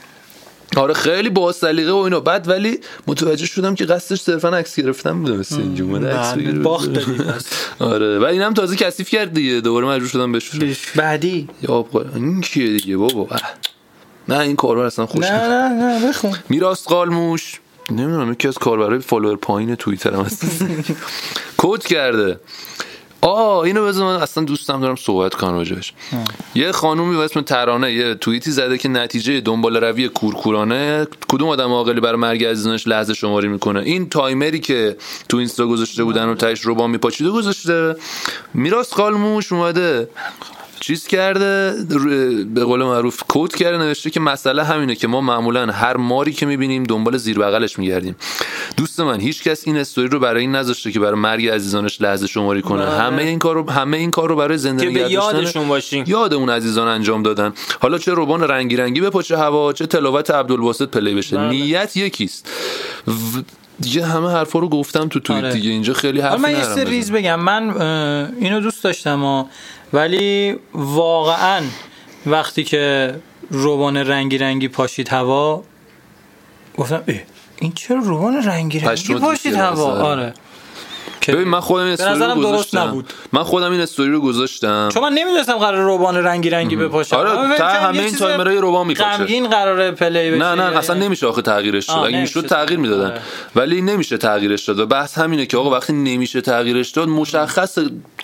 آره 0.77 0.95
خیلی 0.95 1.31
با 1.31 1.53
سلیقه 1.53 1.91
و 1.91 1.97
اینا 1.97 2.21
بعد 2.21 2.49
ولی 2.49 2.79
متوجه 3.07 3.47
شدم 3.47 3.75
که 3.75 3.85
قصدش 3.85 4.21
صرفا 4.21 4.49
عکس 4.49 4.77
گرفتن 4.77 5.23
بوده 5.23 5.37
مثل 5.37 5.63
اومده 5.83 6.17
عکس 6.17 6.55
باخت. 6.63 6.89
آره. 7.79 8.19
و 8.19 8.25
اینم 8.25 8.55
تازه 8.55 8.77
کثیف 8.77 9.09
کرد 9.09 9.33
دیگه. 9.33 9.61
دوباره 9.61 9.87
مجبور 9.87 10.09
شدم 10.09 10.33
بشورم 10.33 10.77
بعدی؟ 10.97 11.49
یا 11.63 11.87
این 12.15 12.41
کیه 12.41 12.67
دیگه 12.67 12.97
بابا. 12.97 13.29
نه 14.29 14.39
این 14.39 14.57
کاربر 14.57 14.85
اصلا 14.85 15.07
خوش 15.07 15.25
نه 15.25 15.49
نه 15.49 15.69
نه 15.69 15.99
نه 15.99 16.09
بخون. 16.09 16.35
میراست 16.49 16.89
قالموش. 16.89 17.61
نمی‌دونم 17.91 18.33
یکی 18.33 18.49
از 18.49 18.55
کاربرای 18.59 18.99
follower 18.99 19.37
پایین 19.37 19.75
توییتر 19.75 20.15
هم 20.15 20.21
هست. 20.21 20.45
quote 21.59 21.83
کرده. 21.83 22.41
آه 23.21 23.59
اینو 23.59 23.85
بذار 23.85 24.17
من 24.17 24.23
اصلا 24.23 24.45
دوستم 24.45 24.81
دارم 24.81 24.97
صحبت 24.97 25.35
کنم 25.35 25.55
راجبش 25.55 25.93
یه 26.55 26.73
خانومی 26.73 27.17
به 27.17 27.23
اسم 27.23 27.41
ترانه 27.41 27.93
یه 27.93 28.15
توییتی 28.15 28.51
زده 28.51 28.79
که 28.79 28.89
نتیجه 28.89 29.41
دنبال 29.41 29.77
روی 29.77 30.09
کورکورانه 30.09 31.07
کدوم 31.29 31.49
آدم 31.49 31.71
عاقلی 31.71 32.01
برای 32.01 32.17
مرگ 32.17 32.45
عزیزانش 32.45 32.87
لحظه 32.87 33.15
شماری 33.15 33.49
می‌کنه؟ 33.49 33.81
این 33.81 34.09
timer 34.09 34.52
ی 34.52 34.61
که 34.61 34.97
تو 35.29 35.37
اینستا 35.37 35.67
گذاشته 35.67 36.05
بودن 36.05 36.29
و 36.29 36.35
تهش 36.35 36.61
روبان 36.61 36.91
میپاچیده 36.91 37.31
گذاشته. 37.31 37.97
میراست 38.55 38.95
قالموش 38.95 39.53
اومده. 39.53 40.09
چیز 40.81 41.07
کرده 41.07 41.75
به 42.55 42.65
قول 42.65 42.83
معروف 42.85 43.23
quote 43.29 43.55
کرده 43.55 43.79
نوشته 43.79 44.11
که 44.11 44.21
مسئله 44.21 44.65
همینه 44.65 44.95
که 44.95 45.09
ما 45.09 45.21
معمولا 45.21 45.67
هر 45.67 45.97
ماری 45.97 46.33
که 46.33 46.47
می‌بینیم 46.47 46.85
دنبال 46.85 47.17
زیر 47.17 47.39
بغلش 47.39 47.79
میگردیم 47.79 48.17
دوست 48.77 49.01
من 49.01 49.21
هیچ 49.21 49.43
کس 49.43 49.67
این 49.67 49.77
استوری 49.77 50.09
رو 50.09 50.19
برای 50.19 50.41
این 50.41 50.57
نذاشته 50.57 50.93
که 50.93 51.01
برای 51.01 51.21
مرگ 51.21 51.49
عزیزانش 51.49 52.01
لحظه 52.01 52.27
شماری 52.27 52.63
کنه 52.63 52.87
بله. 52.87 52.97
همه 52.97 53.23
این 53.23 53.39
کار 53.39 53.55
رو 53.55 53.71
همه 53.71 53.97
این 53.97 54.11
کار 54.11 54.29
رو 54.29 54.37
برای 54.37 54.59
زنده 54.59 54.87
که 54.87 54.91
به 54.91 55.11
یادشون 55.11 55.69
باشیم 55.69 56.05
یاد 56.07 56.35
اون 56.35 56.51
عزیزان 56.51 56.89
انجام 56.89 57.23
دادن 57.23 57.53
حالا 57.81 57.99
چه 57.99 58.13
روبان 58.13 58.43
رنگی 58.43 58.77
رنگی 58.77 59.01
بپاچه 59.01 59.39
هوا 59.39 59.73
چه 59.73 59.87
تلاوت 59.87 60.31
عبدالباسط 60.31 60.89
play 60.89 61.15
بشه 61.15 61.37
بله. 61.37 61.49
نیت 61.49 61.97
یکیست 61.97 62.51
و 63.09 63.13
دیگه 63.81 64.07
همه 64.07 64.29
حرفا 64.29 64.59
رو 64.59 64.69
گفتم 64.69 65.09
تو 65.09 65.21
توییت 65.21 65.45
آره. 65.45 65.53
دیگه 65.53 65.71
اینجا 65.71 65.93
خیلی 65.93 66.21
حرف 66.21 66.41
من 66.41 66.51
یه. 66.51 66.85
ریز 66.85 67.13
بگم 67.13 67.41
من 67.41 67.83
اینو 68.41 68.61
دوست 68.61 68.85
داشتم 68.85 69.21
ها 69.21 69.49
ولی 69.93 70.57
واقعا 70.75 71.63
وقتی 72.27 72.65
که 72.65 73.15
روبان 73.51 73.97
رنگی 73.97 74.39
رنگی 74.39 74.69
پاشید 74.69 75.09
هوا 75.09 75.63
گفتم 76.77 77.05
این 77.61 77.73
چرا 77.73 77.99
روبان 77.99 78.37
رنگی 78.43 78.79
رنگی 78.79 79.15
پاشید 79.15 79.55
هوا. 79.55 79.93
آره 79.93 80.35
ببین 81.29 81.49
من 81.49 81.61
خودم 81.61 81.85
این 81.85 81.93
استوری 81.93 82.21
رو 82.21 82.35
گذاشتم. 82.35 82.79
نبود. 82.79 83.13
من 83.33 83.43
خودم 83.43 83.73
این 83.73 83.81
استوری 83.81 84.11
رو 84.11 84.21
گذاشتم. 84.21 84.89
چون 84.95 85.03
من 85.03 85.13
نمی‌دونستم 85.13 85.53
قرار 85.53 85.83
روبان 85.83 86.17
رنگی 86.17 86.51
رنگی 86.51 86.77
بپاشه. 86.77 87.17
آره، 87.17 87.59
کردم 87.59 87.87
همه 87.89 87.99
این 87.99 88.11
چیز 88.11 88.19
timer 88.19 88.46
های 88.46 88.57
روبان 88.59 88.87
میپاشه. 88.87 89.17
غمگین 89.17 89.49
قراره 89.49 89.91
play 89.91 90.31
بشه. 90.31 90.39
نه 90.39 90.55
نه 90.55 90.63
یعنی- 90.63 90.77
اصلا 90.77 90.97
نمیشه 90.97 91.27
آخه 91.27 91.43
تغییرش 91.43 91.87
داد. 91.87 91.97
آه، 91.97 92.05
اگه 92.05 92.21
می‌شد 92.21 92.47
تغییر 92.47 92.81
می‌دادن. 92.81 93.11
آره. 93.11 93.21
ولی 93.57 93.81
نمیشه 93.83 94.17
تغییرش 94.17 94.65
داد. 94.65 94.79
و 94.79 94.87
بحث 94.87 95.19
همینه 95.19 95.47
که 95.47 95.57
آقا 95.57 95.71
وقتی 95.71 95.93
نمیشه 95.93 96.41
تغییرش 96.41 96.91
داد 96.91 97.09
مشخص 97.09 97.79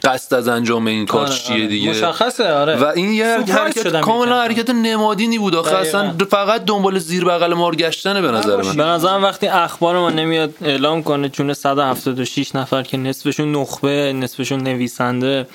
قصد 0.05 0.35
از 0.35 0.49
انجام 0.49 0.87
این 0.87 1.07
کار 1.07 1.27
آره، 1.27 1.35
چیه 1.35 1.57
آره. 1.57 1.67
دیگه؟ 1.67 1.91
مشخصه 1.91 2.53
آره. 2.53 2.77
و 2.77 2.85
این 2.95 3.13
یه 3.13 3.27
حرکت 3.27 4.01
کاملا. 4.01 4.41
حرکت 4.41 4.71
نمادینی 4.71 5.39
بود 5.39 5.55
آخه. 5.55 5.77
اصلا 5.77 6.15
فقط 6.31 6.65
دنبال 6.65 6.99
زیر 6.99 7.25
بغل 7.25 7.55
مار 7.55 7.75
گشتنه 7.77 8.21
به 8.21 8.31
نظر 8.31 8.63
من. 8.63 8.77
به 8.77 8.85
نظرم 8.85 9.23
وقتی 9.23 9.47
اخبار 9.47 9.99
ما 9.99 10.11
نمیاد 10.11 10.55
اعلام 10.63 11.03
کنه 11.03 11.29
چون 11.29 11.53
176 11.55 12.55
نفر 12.55 12.83
که 12.95 13.01
نصفشون 13.01 13.53
نخبه 13.53 14.13
نصفشون 14.13 14.63
نویسنده 14.63 15.47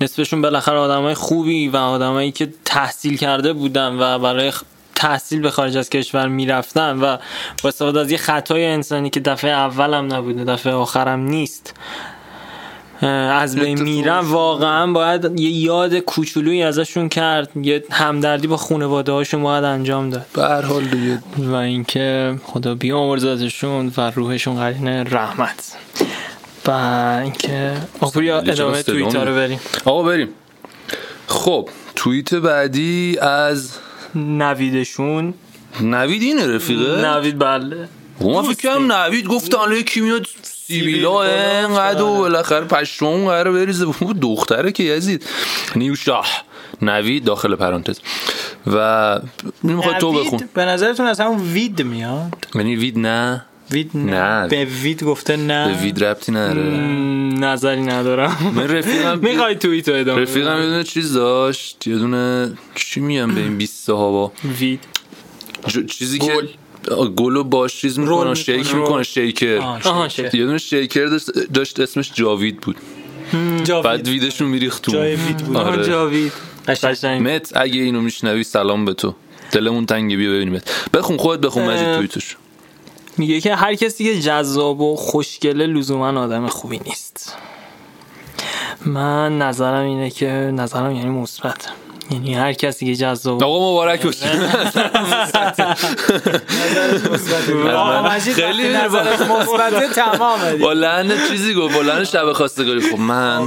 نصفشون 0.00 0.42
بالاخره 0.42 0.76
آدمای 0.76 1.14
خوبی 1.14 1.68
و 1.68 1.76
آدمایی 1.76 2.32
که 2.32 2.48
تحصیل 2.64 3.16
کرده 3.16 3.52
بودن 3.52 3.96
و 3.98 4.18
برای 4.18 4.52
تحصیل 4.94 5.40
به 5.40 5.50
خارج 5.50 5.76
از 5.76 5.90
کشور 5.90 6.28
می‌رفتن 6.28 6.98
و 6.98 7.16
با 7.62 7.68
استفاده 7.68 8.00
از 8.00 8.10
یه 8.10 8.18
خطای 8.18 8.66
انسانی 8.66 9.10
که 9.10 9.20
دفعه 9.20 9.50
اولم 9.50 10.14
نبوده 10.14 10.44
دفعه 10.44 10.72
آخرم 10.72 11.20
نیست 11.20 11.74
از 13.02 13.56
بین 13.56 13.82
میرن. 13.82 14.18
واقعا 14.18 14.92
باید 14.92 15.40
یه 15.40 15.50
یاد 15.50 15.98
کوچولویی 15.98 16.62
ازشون 16.62 17.08
کرد 17.08 17.56
یه 17.56 17.84
همدردی 17.90 18.46
با 18.46 18.56
خانواده 18.56 19.12
هاشون 19.12 19.42
باید 19.42 19.64
انجام 19.64 20.10
داد. 20.10 20.26
به 20.34 20.42
هر 20.42 20.62
حال 20.62 20.84
دیگه. 20.84 21.18
و 21.38 21.54
اینکه 21.54 22.36
خدا 22.44 22.74
بیامرزدشون 22.74 23.92
و 23.96 24.10
روحشون 24.10 24.56
قرین 24.56 24.88
رحمت. 24.88 25.76
اینکه 26.68 27.76
چرا 28.14 28.38
ادامه 28.38 28.82
صدا 28.82 28.92
توییتر 28.92 29.24
رو؟ 29.24 29.34
بریم. 29.34 29.60
آقا 29.84 30.02
بریم. 30.02 30.28
خب 31.26 31.68
توییت 31.96 32.34
بعدی 32.34 33.18
از 33.20 33.72
نویدشون. 34.14 35.34
نوید 35.80 36.22
اینه 36.22 36.46
رفیقه؟ 36.46 37.02
نوید 37.06 37.38
بله. 37.38 37.88
ما 38.20 38.42
فکر 38.42 38.74
کنم 38.74 38.92
نوید 38.92 39.26
گفت 39.26 39.54
الان 39.54 39.82
کی 39.82 40.00
میاد 40.00 40.26
سیبیلا 40.42 41.22
انقدر 41.22 42.02
و 42.02 42.16
بالاخره 42.16 42.64
پشمون 42.64 43.24
قراره 43.24 43.52
بریزه. 43.52 43.86
دختره 44.22 44.72
که 44.72 44.82
یزید. 44.82 45.24
نیوشاه. 45.76 46.26
نوید 46.82 47.24
داخل 47.24 47.54
پرانتز. 47.54 47.98
و 48.66 49.20
می‌خواد 49.62 49.98
تو 49.98 50.12
بخون. 50.12 50.48
به 50.54 50.64
نظرتون 50.64 51.06
از 51.06 51.20
همون 51.20 51.52
وید 51.52 51.82
میاد؟ 51.82 52.32
یعنی 52.54 52.76
وید 52.76 52.98
نه؟ 52.98 53.44
وید 53.70 53.90
نه. 53.94 54.48
به 54.48 54.64
وید 54.64 55.04
گفته 55.04 55.36
نه. 55.36 55.68
به 55.68 55.82
وید 55.82 56.04
ربطی 56.04 56.32
نداره. 56.32 56.60
نظری 57.38 57.82
ندارم. 57.82 58.52
من 58.54 58.68
رفیقم 58.68 59.18
می‌خوای 59.28 59.54
توییتو 59.54 59.92
ادامه 59.92 60.22
رفیقم 60.22 60.56
یه؟ 60.56 60.62
دونه 60.62 60.84
چیز 60.84 61.12
داشت. 61.12 61.86
یه 61.86 61.96
دونه 61.98 62.52
چی 62.74 63.00
میگم 63.00 63.34
به 63.34 63.40
این 63.40 63.56
20 63.56 63.90
ها 63.90 64.10
با 64.10 64.32
وید 64.58 64.80
چیزی 65.90 66.18
که 66.18 66.32
گلو 67.16 67.44
باش 67.44 67.80
چیز 67.80 67.98
می‌کنه 67.98 68.34
شیک 68.34 68.74
می‌کنه. 68.74 69.02
شیکر. 69.02 69.78
یه 70.32 70.44
دونه 70.44 70.58
شیکر 70.58 71.18
داشت, 71.54 71.80
اسمش 71.80 72.12
جاوید 72.14 72.60
بود. 72.60 72.76
جاوید. 73.64 73.84
بعد 73.84 74.08
ویدشون 74.08 74.48
میریخت 74.48 74.82
تو 74.82 74.92
بود. 75.46 75.56
آره. 75.56 75.84
جاوید. 75.84 76.32
قشنگ. 76.68 76.90
قشنگ 76.90 77.28
مت 77.28 77.52
اگه 77.56 77.80
اینو 77.80 78.00
میشنوی 78.00 78.44
سلام 78.44 78.84
به 78.84 78.94
تو. 78.94 79.14
دلمون 79.52 79.86
تنگه 79.86 80.16
بیا 80.16 80.30
ببینیمت. 80.30 80.88
بخون 80.94 81.16
خودت 81.16 81.40
بخون 81.40 81.64
مجید. 81.64 81.94
توییتش. 81.94 82.36
میگه 83.18 83.40
که 83.40 83.54
هر 83.54 83.74
کسی 83.74 84.04
که 84.04 84.20
جذاب 84.20 84.80
و 84.80 84.96
خوشگله 84.96 85.66
لزوما 85.66 86.20
آدم 86.20 86.46
خوبی 86.46 86.78
نیست. 86.78 87.36
من 88.86 89.38
نظرم 89.38 89.86
اینه 89.86 90.10
که 90.10 90.26
نظرم 90.54 90.90
یعنی 90.90 91.10
مثبت. 91.10 91.68
یعنی 92.10 92.34
هر 92.34 92.52
کسی 92.52 92.86
که 92.86 92.94
جذاب 92.94 93.44
آقا 93.44 93.72
مبارک 93.72 94.02
باشه 94.02 94.26
خیلی 98.34 98.68
مثبته 98.72 99.88
تمامه 99.94 100.52
دیگه. 100.52 100.64
با 100.64 100.72
لحن 100.72 101.28
چیزی 101.28 101.54
گفت 101.54 101.74
با 101.74 101.82
لحن 101.82 102.04
شب 102.04 102.32
خواستگاری 102.32 102.80
خب 102.80 102.98
من 102.98 103.46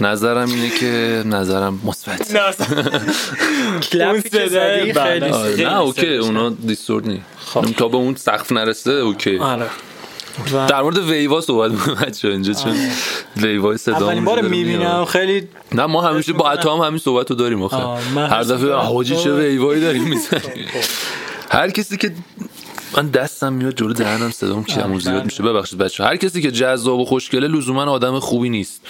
نظرم 0.00 0.48
اینه 0.48 0.70
که 0.70 1.22
نظرم 1.26 1.80
مثبت 1.84 2.32
بله. 4.92 5.32
آره، 5.32 5.56
نه 5.56 5.80
اوکی 5.80 6.16
اونا 6.16 6.50
دیستورد 6.50 7.08
نی 7.08 7.22
تا 7.76 7.88
به 7.88 7.96
اون 7.96 8.14
سقف 8.14 8.52
نرسه 8.52 8.92
اوکی 8.92 9.38
آره 9.38 9.66
و 10.52 10.66
در 10.66 10.82
مورد 10.82 10.98
ویوا 10.98 11.40
صحبت 11.40 11.72
بچه‌ها 11.72 12.34
اینجا 12.34 12.52
چون 12.52 12.76
ویوای 13.36 13.78
صدا 13.78 13.96
اولین 13.96 14.24
بار 14.24 14.40
می‌بینم 14.40 15.04
خیلی 15.04 15.48
نه 15.72 15.86
ما 15.86 16.02
همیشه 16.02 16.32
با 16.32 16.50
عطا 16.50 16.76
هم 16.76 16.82
همین 16.82 16.98
صحبت 16.98 17.30
رو 17.30 17.36
داریم 17.36 17.62
آخه. 17.62 17.76
هر 18.16 18.42
دفعه 18.42 18.72
حاجی 18.72 19.16
چه 19.16 19.34
ویوایی 19.34 19.80
داریم 19.80 20.04
می‌زنیم. 20.04 20.66
هر 21.50 21.70
کسی 21.70 21.96
که 21.96 22.12
من 22.96 23.08
دستم 23.08 23.52
میاد 23.52 23.74
جلو 23.74 23.92
دهنم 23.92 24.30
صدام 24.30 24.64
کم 24.64 24.98
زیاد 24.98 25.24
میشه. 25.24 25.42
ببخشید 25.42 25.78
بچه 25.78 26.04
هر 26.04 26.16
کسی 26.16 26.42
که 26.42 26.50
جذاب 26.50 26.98
و 26.98 27.04
خوشگله 27.04 27.48
لزوما 27.48 27.82
آدم 27.82 28.20
خوبی 28.20 28.48
نیست. 28.48 28.80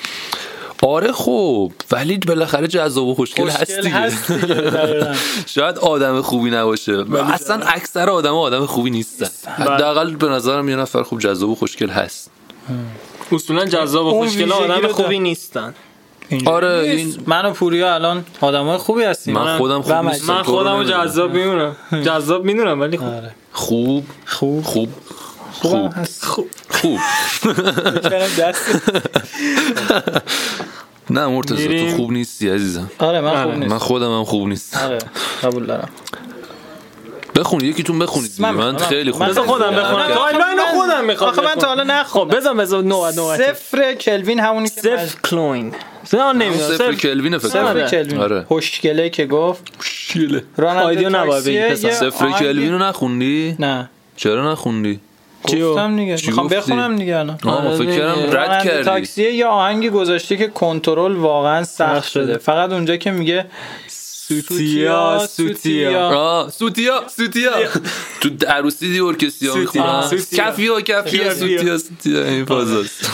آره 0.83 1.12
خب 1.12 1.73
ولی 1.91 2.19
بالاخره 2.19 2.69
جذاب 2.69 3.07
و 3.09 3.15
خوشگل 3.15 3.49
هست 3.49 3.59
خوشگل 3.59 3.83
دیگه 3.83 3.95
هست 3.95 4.33
دیگه 4.33 4.55
دقیقاً. 4.55 5.15
شاید 5.55 5.79
آدم 5.79 6.21
خوبی 6.23 6.51
نباشه. 6.51 7.05
اصلا 7.33 7.61
اکثر 7.67 8.11
آدم 8.11 8.35
آدم 8.35 8.67
خوبی 8.67 8.91
نیستن. 8.91 9.29
حداقل 9.53 10.17
به 10.17 10.29
نظرم 10.29 10.69
یه 10.69 10.77
نفر 10.77 11.03
خوب 11.03 11.19
جذاب 11.21 11.51
و 11.51 11.55
خوشگل 11.55 11.89
هست. 11.91 12.31
اصولا 13.33 13.65
جذاب 13.65 14.07
و 14.07 14.23
ویژگی 14.25 14.51
آدم 14.53 14.89
خوبی. 14.89 15.19
نیستن. 15.19 15.75
آره،. 16.47 16.69
این- 16.79 17.17
من 17.27 17.45
و 17.47 17.51
پوریا 17.51 17.95
الان 17.95 18.25
آدمای 18.41 18.79
خوبی 18.79 19.03
هستیم. 19.03 19.35
من 19.35 19.59
خودم 19.59 19.83
خوب. 19.83 19.93
من 19.93 20.43
خودم. 20.43 20.85
جذاب 20.93 21.35
می‌دونم 21.35 21.77
جذاب 22.07 22.45
می‌دونم 22.45 22.81
ولی 22.81 22.97
آره. 22.97 23.35
خوب. 23.53 24.05
خوب. 24.27 24.65
خوب. 24.65 24.89
خوب. 25.62 25.92
هست 25.97 26.25
خوب. 26.25 26.49
خوب. 26.71 26.99
دست 28.38 28.64
نه 31.11 31.27
مرتضی 31.27 31.90
تو. 31.90 31.97
خوب 31.97 32.12
نیستی 32.12 32.51
عزیزم. 32.51 32.90
آره 32.99 33.21
من 33.21 33.31
خوب 33.31 33.38
آره. 33.38 33.57
من 33.57 33.62
نیست 33.66 33.77
خودم 33.79 34.19
هم 34.19 34.25
خوب 34.25 34.49
نیستم. 34.49 34.81
آره 34.81 34.99
قبول 35.42 35.66
دارم. 35.66 35.88
بخون 37.37 37.64
یکیتون 37.64 37.99
بخونید. 37.99 38.31
من 38.38 38.51
من. 38.51 38.77
خیلی 38.77 39.11
خوب 39.12 39.23
من 39.23 39.29
بذار 39.29 39.47
خودم 39.47 39.64
آره. 39.64 39.77
بخونم. 39.77 40.07
تو 40.07 40.14
من- 40.14 40.81
خودم 40.81 41.05
می‌خوام 41.05 41.31
آخه 41.31 41.42
من 41.42 41.55
تا 41.55 41.69
حالا 41.69 41.83
نخوندم 41.85 42.37
بذار 42.37 42.55
بذار 42.55 42.83
نوع 42.83 43.14
نوع 43.14 43.37
صفر 43.37 43.95
کلوین 43.95 44.40
همونی 44.40 44.69
که 44.69 44.81
صفر 44.81 45.09
کلوین. 45.31 45.75
نه 46.12 46.33
نمی‌دونم. 46.33 46.77
صفر 46.77 46.95
کلوین 46.95 47.38
فکر 47.38 47.49
صفر 47.49 47.73
کنم. 47.75 47.87
کلوین. 47.88 48.21
آره. 48.21 48.42
خوشگله 48.49 49.11
که 49.11 49.27
گفت. 49.27 49.62
شیله 49.85 50.42
راننده 50.57 50.85
آیدیو 50.85 51.09
نباید 51.09 51.45
بگی 51.45 51.75
صفر 51.92 52.31
کلوین 52.31 52.73
رو 52.73 52.79
نخوندی؟ 52.79 53.57
نه. 53.59 53.90
چرا 54.16 54.53
نخوندی؟ 54.53 55.01
گفتم 55.55 55.97
دیگه 55.97 56.17
می‌خوام؟ 56.27 56.49
بخونم 56.49 56.97
دیگه 56.97 57.17
الان 57.17 57.39
آره 57.47 57.77
فکر. 57.77 57.97
کردم 57.97 58.39
رد 58.39 58.65
کردی 58.65 58.85
تاکسیه 58.85 59.33
یه 59.33 59.47
آهنگی 59.47 59.91
گذاشته 59.91 60.37
که 60.37 60.49
کنترل 60.49 61.17
واقعا 61.17 61.65
سخت. 61.65 62.09
شده 62.09 62.39
فقط 62.39 62.73
اونجا 62.73 62.97
که 62.97 63.11
میگه 63.11 63.47
سوتیا 64.29 65.27
سوتیا. 65.31 66.09
آه 66.09 66.51
سوتیا 66.51 67.03
سوتیا. 67.17 67.51
تو 68.21 68.29
عروسی 68.49 68.93
دی 68.93 69.01
ارکستریا. 69.01 69.55
می‌خونن 69.55 70.03
سوتیا. 70.11 70.45
کفیا 70.51 70.81
کفیا. 70.81 71.35
سوتیا. 71.35 71.79
سوتیا 71.79 72.25
این 72.25 72.45
فازاست. 72.45 73.11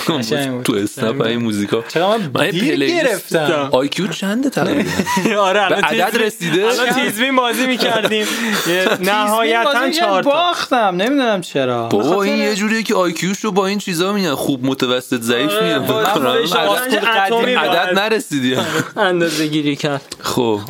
تو 0.65 0.75
اسنپ 0.75 1.21
این 1.21 1.43
موزیکا. 1.43 1.85
من 1.97 2.31
پلی 2.51 2.89
گرفتم؟ 2.97 3.69
آی 3.73 3.89
کیو 3.89 4.07
چنده 4.09 4.51
تقریبا 4.51 4.91
آره 5.49 5.63
الان 5.63 5.85
عدد 5.85 6.17
رسیده؟ 6.23 6.67
الان 6.67 6.91
تیزبین 6.93 7.37
بازی 7.37 7.67
می‌کردیم. 7.67 8.27
نهایتا 9.11 9.91
چهار 9.91 10.23
باختم. 10.23 10.77
نمی‌دونم 10.97 11.41
چرا. 11.41 11.89
بابا 11.89 12.23
این 12.23 12.37
یه 12.37 12.55
جوریه 12.55 12.83
که 12.83 12.95
آی 12.95 13.13
کیوش 13.13 13.41
رو 13.41 13.53
با 13.53 13.67
این 13.67 13.79
چیزا 13.79 14.13
میگن. 14.13 14.35
خوب 14.35 14.65
متوسط 14.67 15.21
ضعیف 15.21 15.51
آره، 15.51 15.79
میگن. 15.79 17.59
عدد- 17.59 17.99
نرسیدی. 17.99 18.57
اندازه 18.97 19.47
گیری 19.47 19.77
کرد. 19.77 20.17
خب 20.21 20.61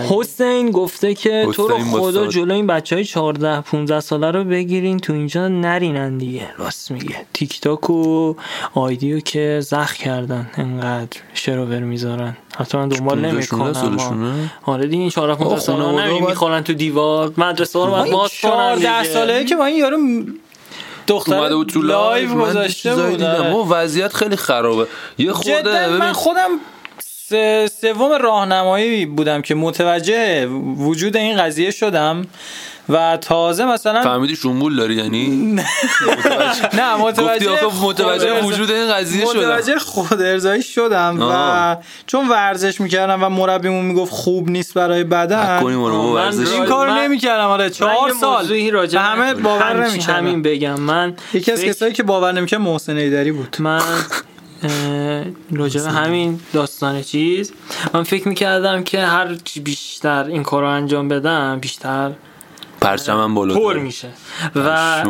حسین 0.00 0.70
گفته 0.70 1.14
که 1.14 1.48
تو 1.54 1.68
رو 1.68 1.78
خدا. 1.78 2.26
جلو 2.26 2.54
این 2.54 2.66
بچه 2.66 2.96
های 2.96 3.04
14 3.04 3.60
15 3.60 4.00
ساله 4.00 4.30
رو 4.30 4.44
بگیرین 4.44 4.98
تو 4.98 5.12
اینجا 5.12 5.48
نرینن 5.48 6.18
دیگه. 6.18 6.48
راست 6.58 6.90
میگه. 6.90 7.16
تیک 7.34 7.60
تاک 7.60 7.90
و 7.90 8.34
آیدیو 8.74 9.20
که 9.20 9.58
زخ 9.62 9.92
کردن. 9.94 10.50
انقدر 10.54 11.20
شروور 11.34 11.78
می‌ذارن. 11.78 12.36
حتی 12.58 12.78
من 12.78 12.88
دنبال 12.88 13.40
15 13.40 13.86
نمی‌کنم؟ 13.86 14.50
آره 14.62 14.86
دیگه 14.86 15.00
این 15.02 15.10
14 15.10 15.34
15 15.34 15.54
آه، 15.54 15.60
ساله 15.60 16.02
نمی 16.04 16.10
باید- 16.20 16.28
می‌خورن 16.28 16.60
تو 16.62 16.72
دیوار. 16.72 17.32
مدرسه 17.36 17.78
رو 17.84 17.90
باید 17.90 18.12
باز 18.12 18.30
کنن 18.42 18.50
14 18.52 18.74
دیگه. 19.02 19.14
ساله 19.14 19.44
که 19.44 19.56
با 19.56 19.64
این 19.64 19.76
یارو 19.76 19.96
م- 19.96 20.26
دختر 21.06 21.34
اومده 21.38 21.54
بود 21.54 21.68
تو 21.68 21.82
لایو؟ 21.82 22.34
گذاشته 22.34 22.94
بود. 22.96 23.22
آره. 23.22 23.52
و 23.52 23.68
وضعیت 23.74 24.12
خیلی 24.14 24.36
خرابه. 24.36 24.86
یه 25.18 25.32
خورده 25.32 25.60
جدا 25.60 25.72
من 25.88 25.98
ببین 25.98 26.12
خودم 26.12 26.48
سوم 27.80 28.12
راهنمایی 28.22 29.06
بودم 29.06 29.42
که 29.42 29.54
متوجه 29.54 30.46
وجود 30.76 31.16
این 31.16 31.36
قضیه 31.42 31.70
شدم 31.70 32.26
و 32.88 33.16
تازه 33.20 33.64
مثلا 33.64 34.02
فهمیدی 34.02 34.36
شنبول 34.36 34.76
داری 34.76 34.94
یعنی؟ 34.94 35.28
نه. 35.56 35.64
گفتی 37.02 37.22
متوجه 37.22 37.50
آخه 37.66 37.84
متوجه 37.84 38.40
وجود 38.42 38.70
این 38.70 38.92
قضیه 38.94 39.26
شدم. 39.26 39.38
متوجه 39.40 39.78
خود 39.78 40.22
ارزایی 40.22 40.62
شدم 40.62 41.18
و. 41.20 41.76
چون 42.06 42.28
ورزش 42.28 42.80
می‌کردم 42.80 43.24
و 43.24 43.28
مربیمون 43.28 43.84
می‌گفت 43.84 44.12
خوب 44.12 44.50
نیست 44.50 44.74
برای 44.74 45.04
بدن. 45.04 45.62
این 45.66 45.76
من- 46.86 46.98
نمی‌کردم 46.98 47.46
آره 47.48 47.70
چهار 47.70 48.12
سال. 48.20 48.46
همه 48.96 49.34
باور 49.34 49.62
همین- 49.72 49.82
نمی‌کردم. 49.86 50.16
همین 50.16 50.42
بگم. 50.42 50.80
من 50.80 51.14
یکی 51.34 51.52
از 51.52 51.64
کسایی 51.64 51.92
که 51.92 52.02
باور 52.02 52.32
نمی‌کرد 52.32 52.60
محسن 52.60 52.96
ایدری 52.96 53.32
بود. 53.32 53.56
من 53.58 53.80
اه، 54.62 55.24
راجع 55.52 55.82
به 55.82 55.90
همین 55.90 56.40
داستان 56.52 57.02
چیز 57.02 57.52
من 57.94 58.02
فکر 58.02 58.28
می‌کردم 58.28 58.84
که 58.84 59.00
هر 59.00 59.34
چی 59.34 59.60
بیشتر 59.60 60.24
این 60.24 60.42
کار 60.42 60.62
رو 60.62 60.68
انجام 60.68 61.08
بدم 61.08 61.58
بیشتر 61.60 62.12
پرچمم 62.82 63.34
بالا 63.34 63.54
پر 63.54 63.78
میشه 63.78 64.08
و. 64.56 65.02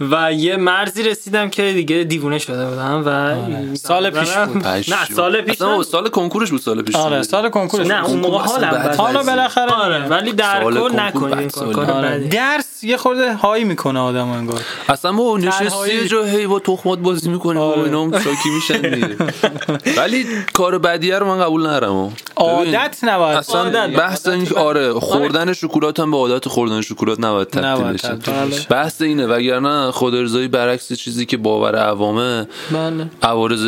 و 0.10 0.32
یه 0.32 0.56
مرزی 0.56 1.02
رسیدم 1.02 1.50
که 1.50 1.72
دیگه 1.72 2.04
دیوونه 2.04 2.38
شده 2.38 2.66
بودم 2.70 3.02
و 3.06 3.76
سال 3.76 4.10
پیش 4.10 4.30
بود. 4.32 4.66
نه 4.66 5.04
سال 5.14 5.40
پیش 5.40 5.54
اصلا 5.54 5.76
نه. 5.76 5.82
سال 5.82 6.08
کنکورش 6.08 6.50
بود 6.50 6.60
سال 6.60 6.82
پیش 6.82 6.96
آره 6.96 7.22
سال 7.22 7.48
کنکورش 7.48 7.86
نه 7.86 8.04
اون 8.04 8.20
موقع 8.20 8.38
حالم. 8.38 8.94
حالا. 8.98 9.22
بالاخره 9.22 9.70
آره 9.72 10.08
ولی 10.08 10.32
در 10.32 10.64
کل 10.64 11.00
نکنید 11.00 11.58
آره. 11.78 12.18
درس 12.18 12.73
یه 12.84 12.96
خورده 12.96 13.34
هایی 13.34 13.64
می‌کنه 13.64 14.00
آدم 14.00 14.28
انگار. 14.28 14.60
اصلا 14.88 15.12
ما 15.12 15.36
نشستی 15.38 16.08
جا 16.08 16.24
هی 16.24 16.46
با 16.46 16.58
تخمات 16.58 16.98
بازی 16.98 17.30
می‌کنیم 17.30 17.60
و 17.60 17.64
آره. 17.64 17.82
اینا 17.82 18.02
هم 18.02 18.12
شاکی 18.12 18.50
میشن 18.54 18.80
دیگه. 18.80 19.16
ولی 20.00 20.26
کار 20.52 20.78
بدیه 20.78 21.18
رو 21.18 21.26
من 21.26 21.38
قبول 21.44 21.66
ندارم. 21.66 22.12
عادت 22.36 22.98
نباید. 23.02 23.38
اصلا 23.38 23.60
عادت. 23.60 23.96
بحث 23.96 24.28
این 24.28 24.46
که 24.46 24.54
آره 24.54 24.92
خوردن 24.92 25.52
شکلات 25.52 26.00
هم 26.00 26.10
به 26.10 26.16
عادت 26.16 26.48
خوردن 26.48 26.80
شکلات 26.80 27.20
نباید 27.20 27.48
تبدیل 27.48 27.92
بشه. 27.92 28.08
بشه. 28.12 28.68
بحث 28.70 29.02
اینه 29.02 29.26
وگرنه 29.26 29.90
خود 29.90 30.14
ارزایی 30.14 30.48
برعکس 30.48 30.92
چیزی 30.92 31.26
که 31.26 31.36
باور 31.36 31.76
عوامه 31.76 32.46
بله. 32.70 33.06
عوارض 33.22 33.66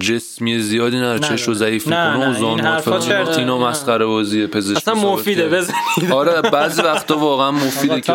جسمی 0.00 0.58
زیادی 0.58 0.96
نداره 0.96 1.18
چشو 1.18 1.54
ضعیف 1.54 1.88
نه، 1.88 2.10
می‌کنه 2.10 2.26
نه، 2.26 2.26
و 2.26 2.32
این 2.32 2.40
زانو 2.40 2.62
حرفا 2.62 2.98
چرته. 2.98 3.38
اینا 3.38 3.58
مسخره 3.58 4.06
بازیه 4.06 4.46
پزشک 4.46 4.76
اصلا 4.76 4.94
مفیده. 4.94 5.48
بزنید. 5.48 6.12
آره 6.12 6.42
بعضی 6.42 6.82
وقتا 6.82 7.18
واقعا 7.18 7.50
مفیده 7.50 8.00
که 8.00 8.12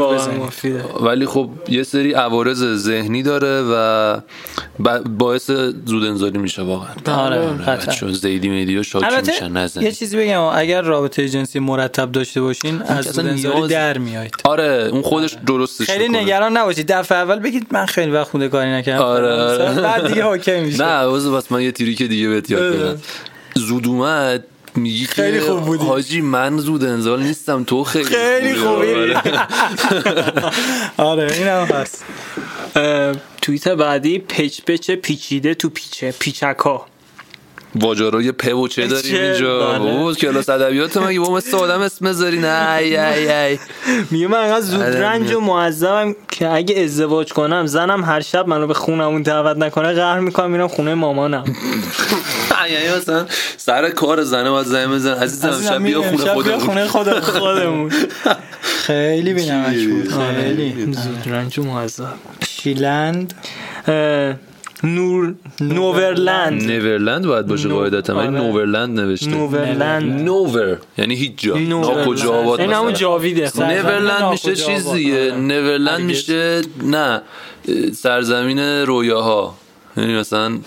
واقعا 0.00 0.48
ولی 1.00 1.26
خب 1.26 1.50
یه 1.68 1.82
سری 1.82 2.12
عوارض 2.12 2.64
ذهنی 2.64 3.22
داره 3.22 3.62
و 3.62 4.16
باعث 5.18 5.50
زود 5.86 6.04
انزالی 6.04 6.38
میشه 6.38 6.62
واقعا. 6.62 6.88
آره 7.06 7.38
آره،. 7.38 7.76
بچه‌ها 7.76 8.12
زیدی 8.12 8.48
میدیا 8.48 8.82
شاکی 8.82 9.06
میشن 9.26 9.52
نزن 9.52 9.82
یه 9.82 9.92
چیزی 9.92 10.16
بگم 10.16 10.40
اگر 10.40 10.82
رابطه 10.82 11.28
جنسی 11.28 11.58
مرتب 11.58 12.12
داشته 12.12 12.40
باشین 12.40 12.82
از 12.82 13.04
زودنزاری 13.04 13.56
نیاز- 13.56 13.70
در 13.70 13.98
میایید. 13.98 14.34
آره 14.44 14.88
اون 14.92 15.02
خودش 15.02 15.36
درستش 15.46 15.86
خیلی 15.86 16.08
می‌کنه. 16.08 16.22
نگران 16.22 16.56
نباشید. 16.56 16.92
دفعه 16.92 17.18
اول 17.18 17.38
بگید 17.38 17.66
من 17.70 17.86
خیلی 17.86 18.10
وقت 18.10 18.30
خونده 18.30 18.48
کاری 18.48 18.70
نکردم. 18.70 19.02
آره، 19.04 19.32
آره. 19.32 19.80
بعد 19.80 20.08
دیگه 20.08 20.26
اوکی 20.26 20.60
میشه 20.64 20.84
نه 20.84 21.04
واسه 21.06 21.54
من 21.54 21.62
یه 21.62 21.72
تریک 21.72 22.02
دیگه 22.02 22.28
بهت 22.28 22.50
یاد 22.50 22.62
بده. 22.62 22.84
بدم. 22.84 23.00
زود 23.54 23.86
اومد 23.86 24.44
میگی 24.76 25.06
خیلی 25.06 25.40
خوب 25.40 25.60
بودی. 25.60 25.84
حاجی 25.84 26.20
من 26.20 26.58
زود 26.58 26.84
انزال 26.84 27.22
نیستم 27.22 27.64
تو 27.64 27.84
خیلی 27.84 28.04
خیلی 28.04 28.54
خوبی 28.54 28.92
آره. 28.92 29.46
آره 31.10 31.32
اینم 31.32 31.64
هست 31.64 32.04
توییت 33.42 33.68
بعدی 33.68 34.18
پچ 34.18 34.60
پچ 34.66 34.90
پیچیده 34.90 35.54
تو 35.54 35.68
پیچه 35.68 36.14
پیچکا 36.18 36.86
واجارای 37.74 38.32
پ 38.32 38.54
و 38.54 38.68
چه 38.68 38.86
داریم؟ 38.86 39.14
اینجا. 39.14 39.76
او 39.76 40.14
کلاس 40.14 40.48
ادبیات 40.48 40.96
مگه 40.96 41.20
با 41.20 41.34
مثل 41.34 41.56
آدم 41.56 41.80
اسم 41.80 42.08
بذاری 42.08 42.38
نه 42.38 42.76
ای 42.78 42.96
ای 42.96 43.32
ای. 43.32 43.58
میگه 44.10 44.26
من 44.26 44.38
انقدر 44.38 44.60
زود 44.60 44.80
آره، 44.80 45.00
رنج 45.00 45.32
و 45.32 45.40
معذبم 45.40 46.14
که 46.30 46.48
اگه 46.48 46.82
ازدواج 46.82 47.32
کنم 47.32 47.66
زنم 47.66 48.04
هر 48.04 48.20
شب 48.20 48.48
منو 48.48 48.66
به 48.66 48.74
خونمون 48.74 49.22
دعوت 49.22 49.56
نکنه 49.56 49.92
قهر 49.92 50.20
می‌کنم 50.20 50.50
میرم 50.50 50.68
خونه 50.68 50.94
مامانم. 50.94 51.44
یعنی 52.70 52.96
مثلا 52.96 53.26
سر 53.56 53.90
کار 53.90 54.22
زنه 54.22 54.50
باید 54.50 54.66
زنه 54.66 54.88
بزن 54.88 55.14
عزیزم 55.14 55.62
شب 55.62 55.82
بیا 55.82 56.02
خونه 56.02 56.32
خودمون. 56.32 56.58
خونه 56.58 56.86
خودمون 56.86 57.20
خودمون. 57.20 57.92
خیلی 58.86 59.34
بینمک 59.34 59.88
بود. 59.88 60.12
خیلی 60.12 60.92
زود 60.92 61.22
رنج 61.26 61.58
و 61.58 61.62
معذب. 61.62 62.14
شیلند؟ 62.48 63.34
نور 64.84 65.34
نوورلند 65.60 66.62
نیورلند 66.62 67.26
باید 67.26 67.46
باشه 67.46 67.68
قاعدتا 67.68 68.16
ولی 68.16 68.28
آره. 68.28 68.36
نوورلند 68.40 69.00
نوشته 69.00 69.30
نوورلند 69.30 70.22
نوور 70.22 70.78
یعنی 70.98 71.14
هیچ 71.14 71.32
جا 71.36 71.58
ناکجا 71.58 72.32
آباد 72.32 72.60
این 72.60 72.72
همون 72.72 72.86
مثلا. 72.86 72.98
جاویده 72.98 73.50
نیورلند 73.58 74.24
میشه 74.24 74.54
چیز. 74.54 74.92
دیگه 74.92 75.32
آره. 75.32 75.40
نیورلند 75.40 76.00
هرگز. 76.00 76.06
میشه 76.06 76.60
نه 76.82 77.22
سرزمین 77.92 78.58
رویاها 78.58 79.54
یعنی 79.96 80.14
مثلا 80.16 80.58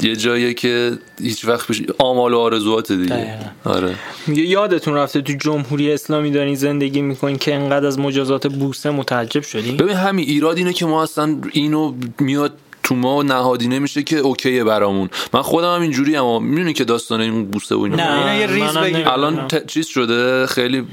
یه 0.00 0.16
جایی 0.16 0.54
که 0.54 0.92
هیچ 1.22 1.44
وقت 1.44 1.68
بشه 1.68 1.84
آمال 1.98 2.34
و 2.34 2.38
آرزوات 2.38 2.92
دیگه. 2.92 3.38
آره 3.64 3.94
میگه 4.26 4.42
یادتون 4.42 4.94
رفته 4.94 5.20
تو 5.20 5.32
جمهوری 5.32 5.92
اسلامی 5.92 6.30
دارین 6.30 6.54
زندگی 6.54 7.02
می‌کنین 7.02 7.38
که 7.38 7.54
انقدر 7.54 7.86
از 7.86 7.98
مجازات 7.98 8.46
بوسه 8.46 8.90
متعجب 8.90 9.42
شدین 9.42 9.76
ببین 9.76 9.96
همین 9.96 10.28
ایراد 10.28 10.56
اینه 10.56 10.72
که 10.72 10.86
ما 10.86 11.02
اصلا 11.02 11.36
اینو 11.52 11.94
میاد 12.20 12.52
تو 12.82 12.94
ما 12.94 13.22
نهادینه 13.22 13.78
میشه 13.78 14.02
که 14.02 14.16
اوکیه 14.18 14.64
برامون 14.64 15.10
من 15.32 15.42
خودم 15.42 15.74
هم 15.74 15.80
اینجوری 15.82 16.16
اما 16.16 16.38
می‌دونی 16.38 16.72
که 16.72 16.84
داستان 16.84 17.20
این 17.20 17.46
بوسه 17.46 17.74
و 17.74 17.80
اینا 17.82 17.96
نه 17.96 18.18
اینا 18.18 18.34
یه 18.34 18.46
ریز 18.46 18.62
بگیم 18.76 18.78
نمی‌دونم. 18.82 19.08
الان 19.12 19.48
ت- 19.48 19.66
چیز 19.66 19.86
شده 19.86 20.46
خیلی 20.46 20.86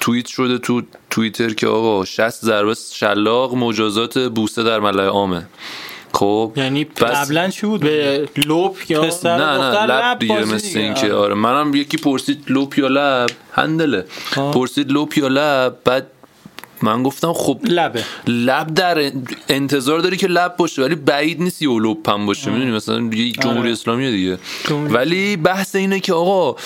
توییت 0.00 0.26
شده 0.26 0.58
تو 0.58 0.82
توییتر 1.10 1.48
که 1.54 1.66
آقا 1.66 2.04
60 2.04 2.30
ضربه 2.44 2.74
شلاق 2.92 3.54
مجازات 3.54 4.18
بوسه 4.18 4.62
در 4.62 4.80
ملأ 4.80 5.06
عامه 5.06 5.46
خب 6.12 6.52
یعنی 6.56 6.84
بس 6.84 7.02
قبلا 7.02 7.48
چی 7.48 7.66
بود 7.66 7.80
به 7.80 8.28
لپ 8.46 8.90
یا 8.90 9.02
پسر 9.02 9.36
نه 9.36 9.58
نه 9.58 9.84
لب 9.84 9.90
لب 9.90 10.18
دیگه 10.18 10.44
مثل 10.44 10.68
دیگه. 10.68 10.80
این 10.80 10.94
که 10.94 11.06
آره. 11.06 11.14
آره 11.14 11.34
منم 11.34 11.74
یکی 11.74 11.96
پرسید 11.96 12.44
لپ 12.48 12.78
یا 12.78 12.88
لب 12.88 13.30
هندله 13.52 14.04
آه. 14.36 14.52
پرسید 14.54 14.92
لپ 14.92 15.18
یا 15.18 15.28
لب 15.28 15.76
بعد 15.84 16.06
من 16.86 17.02
گفتم 17.02 17.32
خب 17.32 17.58
لبه. 17.64 18.04
لب 18.26 18.74
در 18.74 19.10
انتظار 19.48 19.98
داری 19.98 20.16
که 20.16 20.26
لب 20.26 20.56
باشه 20.56 20.82
ولی 20.82 20.94
بعید 20.94 21.42
نیست 21.42 21.62
یه 21.62 21.68
لپ 21.80 22.10
هم 22.10 22.26
باشه 22.26 22.50
می‌دونی؟ 22.50 22.70
مثلا 22.70 23.00
یه 23.00 23.32
جمهوری 23.32 23.60
آره. 23.60 23.72
اسلامی 23.72 24.10
دیگه. 24.10 24.38
جمهوری- 24.68 24.94
ولی 24.94 25.36
بحث 25.36 25.76
اینه 25.76 26.00
که 26.00 26.12
آقا 26.12 26.56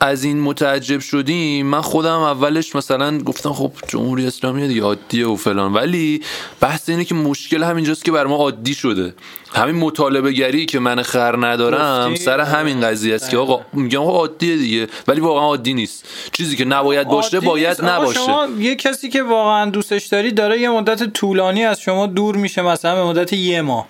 از 0.00 0.24
این 0.24 0.40
متعجب 0.40 1.00
شدیم 1.00 1.66
من 1.66 1.80
خودم 1.80 2.18
اولش 2.18 2.76
مثلا 2.76 3.18
گفتم 3.18 3.52
خب 3.52 3.72
جمهوری 3.88 4.26
اسلامی 4.26 4.68
دیگه 4.68 4.82
عادیه 4.82 5.26
و 5.26 5.36
فلان 5.36 5.72
ولی 5.72 6.22
بحث 6.60 6.88
اینه 6.88 7.04
که 7.04 7.14
مشکل 7.14 7.62
همینجاست 7.62 8.04
که 8.04 8.12
بر 8.12 8.26
ما 8.26 8.36
عادی 8.36 8.74
شده. 8.74 9.14
همین 9.54 9.76
مطالبه 9.76 10.32
گری 10.32 10.66
که 10.66 10.78
من 10.78 11.02
خر 11.02 11.46
ندارم؟ 11.46 12.14
سر 12.14 12.40
همین 12.40 12.80
قضیه 12.80 13.14
است 13.14 13.30
که 13.30 13.36
آقا 13.36 13.60
میگم 13.72 14.00
آقا 14.00 14.18
عادیه 14.18 14.56
دیگه 14.56 14.86
ولی 15.08 15.20
واقعا 15.20 15.42
عادی 15.42 15.74
نیست. 15.74 16.04
چیزی 16.32 16.56
که 16.56 16.64
نباید 16.64 17.08
باشه 17.08 17.40
باید 17.40 17.84
نباشه 17.84 18.20
شما 18.20 18.48
یه 18.58 18.74
کسی 18.74 19.08
که 19.08 19.22
واقعا 19.22 19.70
دوستش 19.70 20.06
داری 20.06 20.32
داره 20.32 20.60
یه 20.60 20.70
مدت 20.70 21.12
طولانی 21.12 21.64
از 21.64 21.80
شما 21.80 22.06
دور 22.06 22.36
میشه 22.36 22.62
مثلا 22.62 22.94
به 22.94 23.04
مدت 23.04 23.32
یه 23.32 23.62
ماه. 23.62 23.86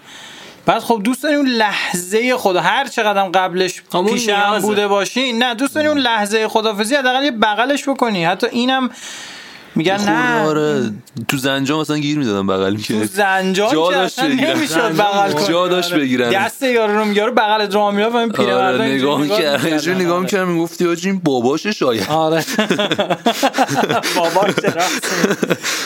بعد 0.66 0.82
خب 0.82 1.00
دوست 1.04 1.22
داری 1.22 1.34
اون 1.34 1.46
لحظه 1.46 2.36
خدا 2.36 2.60
هر 2.60 2.86
چقدر 2.86 3.28
قبلش 3.28 3.82
همون 3.94 4.12
پیش 4.12 4.28
هم 4.28 4.50
نیازه. 4.50 4.66
بوده 4.66 4.88
باشی 4.88 5.32
نه 5.32 5.54
دوست 5.54 5.74
داری 5.74 5.88
اون 5.88 5.98
لحظه 5.98 6.48
خدافزی 6.48 6.94
حداقل 6.94 7.24
یه 7.24 7.30
بغلش 7.30 7.88
بکنی 7.88 8.24
حتی 8.24 8.46
اینم 8.46 8.90
میگن 9.74 10.00
نه 10.08 10.46
آره 10.46 10.90
تو 11.28 11.36
زنجا 11.36 11.80
مثلا 11.80 11.98
گیر 11.98 12.18
می‌دادم 12.18 12.46
بغل 12.46 12.70
تو 12.70 12.94
می‌کرد 12.94 13.04
زنجان 13.10 13.72
جا 13.72 13.88
که 13.88 13.94
داشت. 13.94 14.20
نمی‌شد 14.20 14.96
بغل 14.96 15.32
کنی 15.32 15.48
جا 15.48 15.68
داشت 15.68 15.92
آره. 15.92 16.02
بگیرن. 16.02 16.30
دست 16.30 16.62
یارو 16.62 16.98
رو 16.98 17.04
میگه 17.04 17.30
بغل 17.30 17.70
راه 17.72 17.94
می‌رفت 17.94 18.14
این 18.14 18.28
پیرمردا 18.28 18.66
آره 18.66 18.84
اینجوری 18.84 19.02
نگاه 19.02 19.20
می‌کرد. 19.20 19.86
یه 19.86 19.94
نگاه 19.94 20.12
آره. 20.12 20.20
می‌کرد 20.22 20.48
می‌گفتی 20.48 20.86
آجی 20.88 21.10
این 21.10 21.18
باباشه 21.18 21.72
شاید 21.72 22.06
آره 22.08 22.44
بابا 24.16 24.48
چرا 24.62 24.82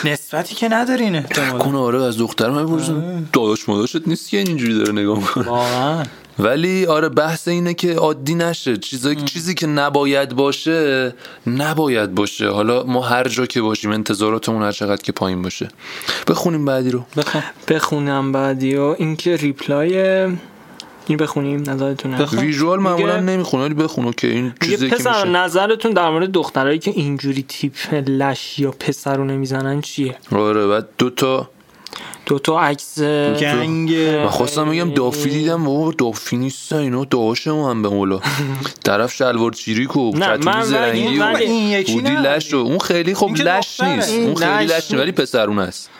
نسبتی 0.04 0.54
که 0.54 0.68
ندارین 0.68 1.16
احتمالاً. 1.16 1.58
کنه 1.58 1.78
آره 1.78 2.02
از 2.02 2.18
دخترم 2.18 2.58
می‌پرسم 2.62 3.28
داداش 3.32 3.68
ماداشت 3.68 4.08
نیست 4.08 4.28
که 4.28 4.36
اینجوری 4.38 4.74
داره 4.78 4.92
نگاه 4.92 5.18
می‌کنه 5.18 5.44
واقعا 5.48 6.02
ولی 6.38 6.86
آره 6.86 7.08
بحث 7.08 7.48
اینه 7.48 7.74
که 7.74 7.94
عادی 7.94 8.34
نشه. 8.34 8.76
چیزی 8.76 9.16
چیزی 9.16 9.54
که 9.54 9.66
نباید 9.66 10.28
باشه 10.28 11.12
نباید 11.46 12.14
باشه. 12.14 12.48
حالا 12.48 12.84
ما 12.84 13.00
هر 13.02 13.28
جا 13.28 13.46
که 13.46 13.60
باشیم 13.60 13.90
انتظاراتمون 13.90 14.62
هر 14.62 14.72
چقدر 14.72 15.02
که 15.02 15.12
پایین 15.12 15.42
باشه. 15.42 15.68
بخونیم 16.28 16.64
بعدی 16.64 16.90
رو. 16.90 17.04
بخون. 17.16 17.42
بخونم 17.68 18.32
بعدی 18.32 18.76
و 18.76 18.94
اینکه 18.98 19.36
ریپلای 19.36 19.98
این 21.06 21.18
بخونیم 21.18 21.70
نظرتونه. 21.70 22.18
بخون. 22.18 22.38
ویژوال 22.38 22.78
معمولا 22.78 23.20
نمی‌خونه 23.20 23.64
ولی 23.64 23.74
بخون 23.74 24.12
که 24.12 24.26
این 24.26 24.52
چیزی 24.64 24.90
که 24.90 24.96
پسر 24.96 25.26
میشه. 25.26 25.38
نظرتون 25.38 25.92
در 25.92 26.10
مورد 26.10 26.30
دخترایی 26.30 26.78
که 26.78 26.90
اینجوری 26.90 27.44
تیپ 27.48 27.94
لش 27.94 28.58
یا 28.58 28.70
پسرونه 28.70 29.36
می‌زنن 29.36 29.80
چیه؟ 29.80 30.16
آره 30.32 30.66
بعد 30.66 30.88
دو 30.98 31.10
تا 31.10 31.50
دو 32.26 32.38
تا 32.38 32.60
عکس 32.60 32.98
گنگ 33.00 33.94
من 33.94 34.28
خواستم 34.28 34.70
بگم 34.70 34.90
دافی 34.90 35.30
دیدم 35.30 35.64
بابا 35.64 35.92
دافی 35.98 36.36
نیستن 36.36 36.76
اینا 36.76 37.04
داشه 37.04 37.50
هم 37.50 37.82
به 37.82 37.88
مولا 37.88 38.20
طرف 38.84 39.12
شلوار 39.14 39.52
چیریک 39.52 39.96
و 39.96 40.10
نه، 40.16 40.38
کتونی 40.38 40.62
زرنگی 40.64 41.18
و 41.18 41.22
این 41.24 41.68
یکی 41.68 41.92
هودی 41.92 42.10
نه. 42.10 42.20
لش 42.20 42.54
و 42.54 42.56
اون 42.56 42.78
خیلی 42.78 43.14
خب 43.14 43.30
لش. 43.36 43.80
نیست 43.80 44.14
اون 44.14 44.34
خیلی 44.34 44.64
لش 44.64 44.72
نیست 44.72 44.94
ولی 44.94 45.12
پسرون 45.12 45.58
است. 45.58 45.90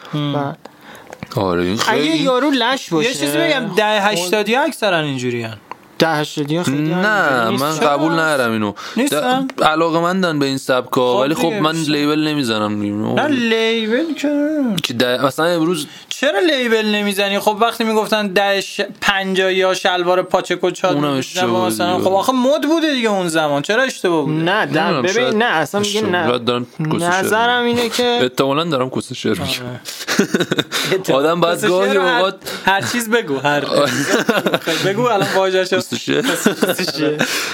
آره 1.35 1.63
این 1.63 1.73
اگه 1.73 2.01
خیلی 2.01 2.17
یارو 2.17 2.51
لش 2.51 2.89
باشه 2.89 3.07
یه 3.09 3.13
چیزی 3.15 3.37
بگم 3.37 3.75
ده 3.75 4.01
هشتادی 4.01 4.55
اکثرا 4.55 4.99
اینجوری 4.99 5.41
هن. 5.43 5.57
ده 5.99 6.07
ها 6.17 6.23
خیلی 6.23 6.63
نه 6.93 7.49
نیست. 7.49 7.63
من؟ 7.63 7.77
قبول 7.79 8.11
ندارم 8.11 8.51
اینو 8.51 8.73
نیستن؟ 8.97 9.47
علاقه 9.63 9.99
مندن 9.99 10.39
به 10.39 10.45
این 10.45 10.57
سبکا 10.57 11.13
خب 11.13 11.19
ولی 11.19 11.33
خب 11.35 11.45
من. 11.53 11.75
لیبل 11.75 12.27
نمی‌زنم 12.27 12.81
نه 13.15 13.27
لیبل 13.27 14.13
که 14.13 14.29
که 14.83 14.93
ده- 14.93 15.25
مثلا 15.25 15.45
امروز 15.45 15.87
چرا 16.19 16.39
لیبل 16.39 16.85
نمی‌زنی؟ 16.85 17.39
خب 17.39 17.57
وقتی 17.61 17.83
می‌گفتن 17.83 18.27
ده 18.27 18.61
ش... 18.61 18.81
پنجایی 19.01 19.61
ها 19.61 19.73
شلوار 19.73 20.21
مثلا 21.67 21.97
دیگه. 21.97 22.09
خب 22.09 22.13
آخه 22.13 22.33
مد 22.33 22.61
بوده 22.61 22.93
دیگه 22.93 23.09
اون 23.09 23.27
زمان. 23.27 23.61
چرا 23.61 23.83
اشتباه 23.83 24.25
بوده؟ 24.25 24.37
نه 24.37 24.65
در 24.65 24.91
نمی‌دونم، 24.91 25.01
ببین 25.01 25.43
نه 25.43 25.45
اصلا 25.45 25.81
میگه. 25.81 26.01
نه. 26.01 26.37
دارم 26.37 26.67
نظرم. 26.79 27.65
اینه 27.65 27.89
که 27.89 28.19
احتمالا 28.21 28.63
دارم 28.63 28.89
کس 28.89 29.13
شعر 29.13 29.39
میگم. 29.39 31.15
آدم 31.15 31.41
باید 31.41 31.65
گاهی 31.65 31.97
اوقات 31.97 32.35
هر 32.65 32.81
چیز 32.81 33.09
بگو 33.09 33.37
هر 33.37 33.65
بگو 34.85 35.01
الان 35.01 35.27
واژه‌شو. 35.35 35.77
کس 35.77 35.93
شعر. 35.93 36.25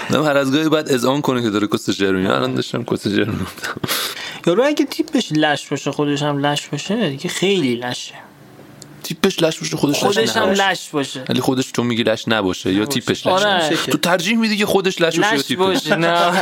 نه 0.10 0.24
هر 0.28 0.38
از 0.38 0.52
گاهی 0.52 0.69
بعد 0.69 0.93
اذعان 0.93 1.21
کنه 1.21 1.41
که 1.41 1.50
داره 1.50 1.67
کس 1.67 1.89
شعر 1.89 2.12
میگه. 2.12 2.34
الان 2.34 2.56
داشتم 2.56 2.84
کس 2.84 3.08
شعر 3.08 3.30
می‌گفتم. 3.30 3.74
یارو 4.47 4.63
اگه 4.63 4.86
تیپش 4.86 5.32
لش 5.32 5.67
باشه 5.67 5.91
خودش 5.91 6.24
هم 6.24 6.45
لش 6.45 6.67
باشه 6.67 7.10
دیگه 7.10 7.30
خیلی 7.30 7.76
لشه. 7.76 8.13
تیپش 9.03 9.43
لش 9.43 9.59
باشه 9.59 9.77
خودش 9.77 9.99
خودش 9.99 10.17
لش 10.17 10.37
هم. 10.37 10.49
لش 10.49 10.89
باشه. 10.89 11.23
ولی 11.29 11.41
خودش 11.41 11.71
تو 11.71 11.83
میگی 11.83 12.03
لش 12.03 12.27
نباشه 12.27 12.73
یا 12.73 12.85
تیپش 12.85 13.27
لش 13.27 13.33
آره. 13.33 13.65
نباشه. 13.65 13.75
تو 13.91 13.97
ترجیح 13.97 14.37
میدی 14.37 14.57
که 14.57 14.65
خودش 14.65 15.01
لش 15.01 15.19
باشه 15.19 15.35
یا 15.35 15.41
تیپش؟ 15.41 15.59
باشه 15.59 15.95
نه. 15.95 16.31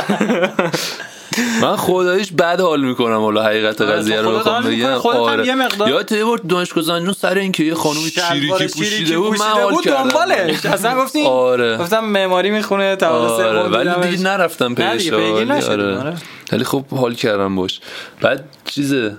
من 1.62 1.76
خداییش 1.76 2.32
بد 2.32 2.60
حال 2.60 2.80
می‌کنم 2.80 3.16
والا 3.16 3.42
حقیقت 3.42 3.80
آره، 3.80 3.92
قضیه 3.92 4.16
تو 4.16 4.30
رو 4.30 4.38
بخوام 4.38 4.64
بگم. 4.64 4.86
آره. 4.86 5.46
یه 5.46 5.54
مقدار- 5.54 5.88
یا 5.88 6.18
یه 6.18 6.24
بار 6.24 6.38
دانشگاه 6.38 6.84
زنجون 6.84 7.12
سر 7.12 7.34
اینکه 7.38 7.64
یه 7.64 7.74
خانومی 7.74 8.10
شلوار 8.10 8.58
چیریکی 8.58 8.78
پوشیده 8.78 9.18
بود 9.18 9.38
من 9.38 9.44
حال 9.46 9.72
بود 9.72 9.84
کردم. 9.84 10.08
دنبالش. 10.08 10.66
اصلا 10.66 10.94
گفتین 10.96 11.26
آره. 11.26 11.76
گفتم 11.76 12.04
معماری 12.04 12.50
می‌خونه 12.50 12.96
طبقه 12.96 13.16
آره 13.16 13.62
ولی. 13.62 14.10
دیگه 14.10 14.22
نرفتم 14.22 14.74
پیش 14.74 15.12
آره. 15.12 15.98
آره. 15.98 16.14
ولی 16.52 16.64
خب 16.64 16.86
حال 16.88 17.14
کردم 17.14 17.56
باش. 17.56 17.80
بعد 18.20 18.44
چیزه؟ 18.64 19.16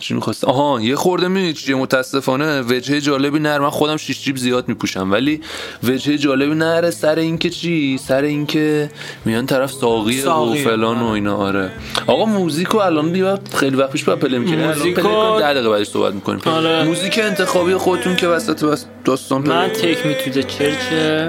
چی 0.00 0.14
می‌خواست 0.14 0.44
آها 0.44 0.80
یه 0.80 0.96
خورده 0.96 1.28
می‌دونی 1.28 1.52
چیه 1.52 1.74
متاسفانه 1.76 2.60
وجهه 2.60 3.00
جالبی 3.00 3.38
نداره. 3.38 3.58
من 3.58 3.70
خودم 3.70 3.96
شیش 3.96 4.22
جیب 4.22 4.36
زیاد 4.36 4.68
میپوشم 4.68 5.12
ولی 5.12 5.40
وجهه 5.84 6.18
جالبی 6.18 6.54
نداره 6.54 6.90
سر 6.90 7.18
اینکه 7.18 7.50
چی؟ 7.50 7.98
سر 7.98 8.22
اینکه 8.22 8.90
میان 9.24 9.46
طرف 9.46 9.72
ساقیه 9.72 10.28
و. 10.28 10.54
فلان 10.54 11.00
و 11.00 11.06
اینا 11.06 11.36
آره. 11.36 11.70
آقا 12.06 12.24
موزیکو 12.24 12.78
الان 12.78 13.12
دیگه 13.12 13.38
خیلی 13.54 13.76
وقت 13.76 13.90
پیش 13.92 14.04
باید 14.04 14.18
play 14.18 14.38
می‌کنیم 14.38 14.72
موزیکو- 14.72 15.38
ده 15.40 15.52
دقیقه 15.52 15.68
بعدش 15.68 15.86
صحبت 15.86 16.14
می‌کنیم. 16.14 16.40
آره. 16.44 16.84
موزیک 16.84 17.20
انتخابی 17.22 17.74
خودتون 17.74 18.16
که 18.16 18.26
وسط 18.28 18.64
بس 18.64 18.84
داستان 19.04 19.48
من 19.48 19.68
take 19.68 20.06
me 20.06 20.14
to 20.14 20.42
church 20.42 20.76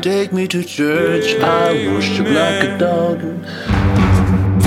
Take 0.03 0.31
me 0.35 0.47
to 0.53 0.59
church, 0.77 1.27
I 1.41 1.69
worship 1.89 2.27
like 2.39 2.61
a 2.69 2.71
dog. 2.85 3.17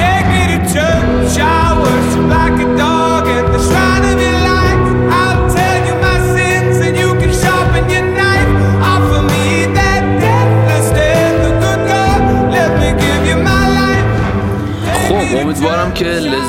Take 0.01 0.27
me 0.35 0.43
to 0.53 0.59
church, 0.75 1.35
I 1.38 1.64
worship 1.83 2.27
like 2.37 2.59
a 2.67 2.69
dog. 2.83 3.13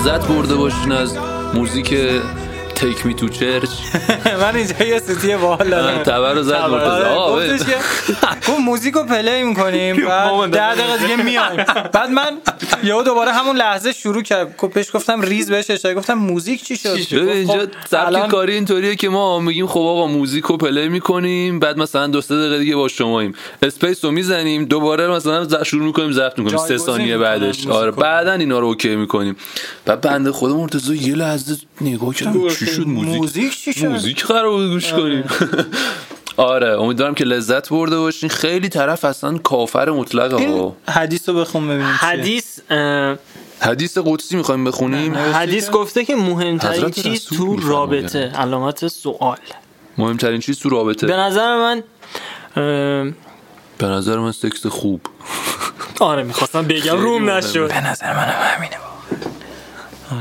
لذت 0.06 0.28
برده 0.28 0.56
باشین 0.56 0.92
از 0.92 1.18
موزیک 1.54 1.94
تیک 2.76 3.06
می 3.06 3.14
تو 3.14 3.30
چرچ 3.30 3.70
من 4.42 4.56
اینجا 4.56 4.86
یه 4.86 5.00
سوتی 5.08 5.36
باحال 5.36 5.70
دارم. 5.70 6.04
تبر 6.04 6.34
رو 6.34 6.44
زد 6.44 6.54
آره، 6.54 7.16
مرتضی. 7.16 7.66
که 7.66 7.78
گفت 8.48 8.60
موزیکو 8.60 9.04
پلی 9.04 9.44
می‌کنیم. 9.44 9.96
بعد 10.08 10.50
ده 10.50 10.76
دقیقه 10.76 10.98
دیگه 10.98 11.24
میایم. 11.24 11.66
بعد 11.94 12.10
من 12.10 12.32
یهو 12.84 13.04
دوباره 13.04 13.32
همون 13.32 13.56
لحظه 13.56 13.92
شروع 13.92 14.22
کرد 14.22 14.74
بهش 14.74 14.96
گفتم 14.96 15.22
ریز 15.22 15.50
بهش 15.50 15.70
اشاره 15.70 15.96
گفتم 15.96 16.14
موزیک 16.14 16.64
چی 16.64 16.78
شد؟ 16.78 17.14
اینجا 17.14 17.54
خب، 17.54 17.68
سبک 17.90 18.28
کاری 18.28 18.54
اینطوریه 18.54 18.96
که 18.96 19.10
ما 19.10 19.40
میگیم 19.40 19.68
خب 19.68 19.80
آقا 19.80 20.08
موزیک 20.08 20.44
رو 20.44 20.58
play 20.58 20.90
می‌کنیم. 20.90 21.60
بعد 21.60 21.78
مثلا 21.78 22.08
دو 22.08 22.22
سه 22.22 22.36
دقیقه 22.36 22.60
دیگه 22.60 22.76
با 22.76 22.88
شماییم 22.88 23.34
space 23.62 24.06
رو 24.06 24.12
می‌زنیم. 24.12 24.66
دوباره 24.66 25.08
مثلا 25.08 25.64
شروع 25.64 25.86
می‌کنیم 25.86 26.12
ضبط 26.12 26.40
می‌کنیم. 26.40 26.58
سه 26.58 26.68
جایگزین 26.68 26.86
ثانیه 26.86 27.18
می‌کنن 27.18 27.40
بعدش. 27.40 27.68
آره 27.68 27.90
رو. 27.90 27.96
بعدا 27.96 28.34
اینا 28.34 28.60
رو 28.60 28.68
okay 28.68 28.96
می‌کنیم. 28.96 29.36
بعد 29.86 30.02
بنده 30.02 30.32
خدا 30.32 30.58
مرتضی 30.58 30.98
یه 30.98 31.16
لحظه 31.16 31.56
نگاه 31.82 32.16
کردم. 32.16 32.48
چی 32.66 32.72
شد؟ 32.72 32.88
موزیک؟ 32.88 33.16
موزیک 33.22 33.60
چی 33.60 33.74
شد؟ 33.74 33.86
موزیک 33.86 34.26
قرار 34.26 34.50
بود 34.50 34.70
گوش 34.70 34.94
کنیم. 34.94 35.24
آره 36.38 36.82
امیدوارم 36.82 37.16
که 37.16 37.24
لذت 37.24 37.70
برده 37.70 37.98
باشین. 37.98 38.30
خیلی 38.30 38.70
طرف 38.70 39.06
اصلا 39.06 39.38
کافر 39.38 39.90
مطلقه 39.90 40.36
این 40.36 40.50
ها 40.60 40.76
حدیث 40.90 41.30
رو 41.30 41.36
بخون 41.36 41.68
ببینیم. 41.68 41.96
حدیث 42.00 42.60
اه، 42.70 43.16
حدیث 43.60 43.98
قدسی 44.06 44.38
می‌خوایم 44.38 44.64
بخونیم؟ 44.64 45.16
حدیث 45.16 45.70
گفته 45.70 46.06
که 46.06 46.16
مهمترین 46.16 46.90
چیز 46.90 47.26
تو. 47.26 47.58
رابطه 47.58 48.32
علامت 48.36 48.88
سوال. 48.88 49.38
مهمترین 49.98 50.40
چیز 50.40 50.60
تو 50.60 50.70
رابطه. 50.70 51.08
به 51.08 51.16
نظر 51.16 51.56
من 51.58 51.84
اه، 52.58 53.14
به 53.78 53.88
نظر 53.88 54.18
من 54.20 54.32
سکس 54.32 54.66
خوب. 54.68 55.02
آره 56.00 56.24
می‌خواستم 56.24 56.62
بگم 56.62 56.98
روم. 56.98 57.30
نشد. 57.30 57.68
به 57.68 57.88
نظر 57.88 58.14
منم 58.14 58.36
همینه. 58.42 58.78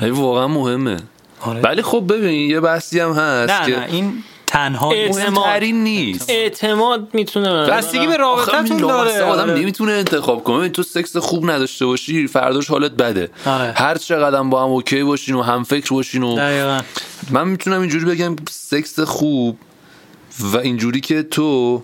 خیلی 0.00 0.10
واقعا 0.10 0.48
مهمه. 0.48 0.96
آره. 1.44 1.60
ولی 1.60 1.82
خب 1.82 2.04
ببین 2.08 2.50
یه 2.50 2.60
بحثی 2.60 3.00
هم 3.00 3.12
هست 3.12 3.52
نه 3.52 3.66
که 3.66 3.78
نه 3.78 3.86
این 3.90 4.22
تنها. 4.46 4.92
اعتماد. 4.92 5.22
مهمترین 5.22 5.84
نیست 5.84 6.30
اعتماد 6.30 7.08
می‌تونه 7.12 7.66
بستگی 7.66 8.06
به 8.06 8.22
آخه 8.22 8.52
رابطتون 8.52 8.76
داره 8.76 9.22
آدم 9.22 9.42
آره. 9.42 9.60
نمی‌تونه 9.60 9.92
انتخاب 9.92 10.44
کنه 10.44 10.58
ببین 10.58 10.72
تو 10.72 10.82
سکس 10.82 11.16
خوب 11.16 11.50
نداشته 11.50 11.86
باشی 11.86 12.26
فرداش 12.26 12.66
حالت 12.66 12.92
بده 12.92 13.30
آره. 13.46 13.72
هر 13.76 13.98
چقدر 13.98 14.42
با 14.42 14.64
هم 14.64 14.70
okay 14.70 15.02
باشین 15.02 15.34
و 15.34 15.42
هم 15.42 15.64
فکر 15.64 15.94
باشین 15.94 16.22
و 16.22 16.36
دقیقا 16.36 16.80
من 17.30 17.48
می‌تونم 17.48 17.80
اینجوری 17.80 18.04
بگم 18.04 18.36
سکس 18.50 19.00
خوب 19.00 19.58
و 20.40 20.56
اینجوری 20.56 21.00
که 21.00 21.22
تو 21.22 21.82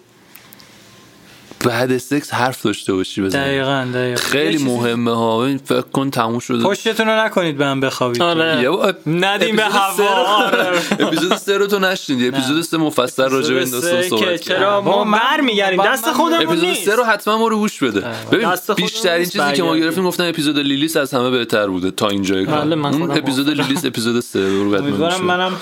بعد 1.65 1.99
سکس 1.99 2.35
حرف 2.35 2.63
داشته 2.63 2.93
باشی 2.93 3.23
بزنی. 3.23 3.43
دقیقا 3.43 3.89
دقیقا. 3.95 4.21
خیلی 4.23 4.65
مهمه 4.65 5.17
ها. 5.17 5.49
فکر 5.65 5.81
کن 5.81 6.11
تموم 6.11 6.39
شده. 6.39 6.65
پشتتون 6.65 7.09
رو 7.09 7.25
نکنید 7.25 7.57
به 7.57 7.67
هم 7.67 7.81
بخوابید. 7.81 8.23
آره. 8.23 8.63
یه 8.63 8.71
بار- 8.71 8.95
ندیم 9.07 9.57
به 9.57 9.65
هوا. 9.65 10.09
آره. 10.09 10.79
اپیزود 11.01 11.37
سه 11.37 11.57
رو 11.59 11.67
تو 11.67 11.79
نشنیدی 11.79 12.29
اپیزود 12.29 12.63
سه 12.63 12.77
مفصل 12.77 13.29
راجع 13.29 13.55
به 13.55 13.61
این 13.61 13.71
داستان 13.71 14.03
صحبت 14.03 14.23
کرد 14.25 14.37
چرا 14.41 14.81
ما 14.81 15.05
برمیگردیم. 15.05 15.79
من- 15.79 15.93
دست 15.93 16.13
خودمون 16.13 16.47
اپیزود 16.47 16.75
سه 16.75 16.95
رو 16.95 17.05
حتما 17.05 17.39
ما 17.39 17.49
رو 17.49 17.59
گوش 17.59 17.83
بده. 17.83 18.05
ببین 18.33 18.49
بیشترین 18.77 19.25
چیزی 19.27 19.53
که 19.53 19.63
ما. 19.63 19.77
گرفتیم 19.77 20.05
گفتن 20.05 20.29
اپیزود 20.29 20.59
لیلیس 20.59 20.97
از 20.97 21.15
همه 21.15 21.31
بهتر 21.31 21.67
بوده 21.67 21.91
تا 21.91 22.09
اینجای 22.09 22.47
کار. 22.47 22.65
بله، 22.65 23.17
اپیزود 23.17 23.51
لیلیس 23.51 23.85
اپیزود 23.85 24.21
سه 24.21 24.49
رو 24.49 24.71
بده. 24.71 25.19
منم 25.23 25.53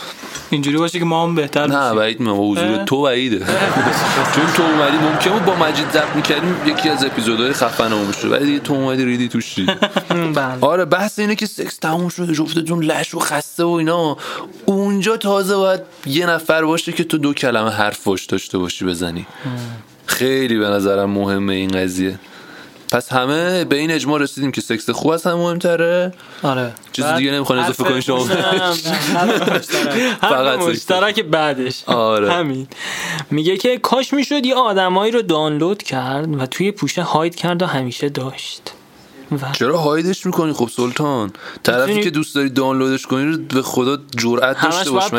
اینجوری 0.50 0.76
باشه 0.76 0.98
که 0.98 1.04
ما 1.04 1.24
هم 1.24 1.34
بهتر 1.34 1.66
نه. 1.66 1.94
بعید 1.94 2.20
می‌دونم 2.20 2.50
حضور؟ 2.50 2.84
تو 2.84 3.02
بعیده 3.02 3.38
چون 4.34 4.46
تو 4.56 4.62
اومدی 4.62 4.96
ممکن 4.96 5.30
بود 5.30 5.44
با 5.44 5.56
مجید 5.56 5.90
ضبط 5.92 6.16
می‌کردیم 6.16 6.56
یکی 6.66 6.88
از 6.88 7.04
اپیزودهای 7.04 7.52
خفنمون 7.52 8.06
میشه 8.06 8.28
ولی 8.28 8.44
دیگه 8.46 8.58
تو 8.58 8.74
اومدی 8.74 9.04
ریدی 9.04 9.28
توشی 9.28 9.66
بله. 10.34 10.58
آره 10.60 10.84
بحث 10.84 11.18
اینه 11.18 11.34
که 11.34 11.46
سکس 11.46 11.76
تموم 11.76 12.08
شده 12.08 12.34
جفتتون 12.34 12.84
لش 12.84 13.14
و 13.14 13.18
خسته 13.18 13.64
و 13.64 13.68
اینا. 13.68 14.16
اونجا 14.66 15.16
تازه 15.16 15.56
باید 15.56 15.80
یه 16.06 16.26
نفر 16.26 16.64
باشه 16.64 16.92
که 16.92 17.04
تو 17.04 17.18
دو 17.18 17.34
کلمه 17.34 17.70
حرف 17.70 18.04
باش 18.04 18.24
داشته 18.24 18.58
باشی 18.58 18.84
بزنی. 18.84 19.26
خیلی 20.06 20.58
به 20.58 20.68
نظرم 20.68 21.10
مهمه 21.10 21.54
این 21.54 21.70
قضیه. 21.70 22.18
پس 22.92 23.12
همه 23.12 23.64
به 23.64 23.76
این 23.76 23.90
اجماع 23.90 24.20
رسیدیم 24.20 24.52
که 24.52 24.60
سکس 24.60 24.90
خوب 24.90 25.10
از 25.10 25.26
هم 25.26 25.34
مهمتره. 25.34 26.12
آره. 26.42 26.72
چیز 26.92 27.04
دیگه 27.04 27.30
نمی‌خوان 27.30 27.58
اضافه 27.58 27.84
کنین 27.84 28.00
شما. 28.00 28.18
فقط 30.20 30.58
مشترک 30.58 31.20
بعدش. 31.20 31.84
آره. 31.86 32.32
همین. 32.32 32.68
میگه 33.30 33.56
که 33.56 33.78
کاش 33.78 34.12
می‌شد 34.14 34.46
یه 34.46 34.54
آدمایی 34.54 35.12
رو 35.12 35.22
دانلود 35.22 35.82
کرد 35.82 36.40
و 36.40 36.46
توی 36.46 36.72
پوشه 36.72 37.02
هاید 37.02 37.34
کرد 37.34 37.62
و 37.62 37.66
همیشه 37.66 38.08
داشت. 38.08 38.62
و 39.32 39.52
چرا 39.52 39.78
هایدش 39.78 40.26
می‌کنی؟ 40.26 40.52
خب 40.52 40.68
سلطان 40.68 41.32
طرفی 41.62 41.80
می‌تونی- 41.86 42.04
که 42.04 42.10
دوست 42.10 42.34
داری 42.34 42.50
دانلودش 42.50 43.06
کنی 43.06 43.32
رو 43.32 43.38
به 43.38 43.62
خدا 43.62 43.98
جرأت 44.16 44.62
داشته 44.62 44.90
باش 44.90 45.12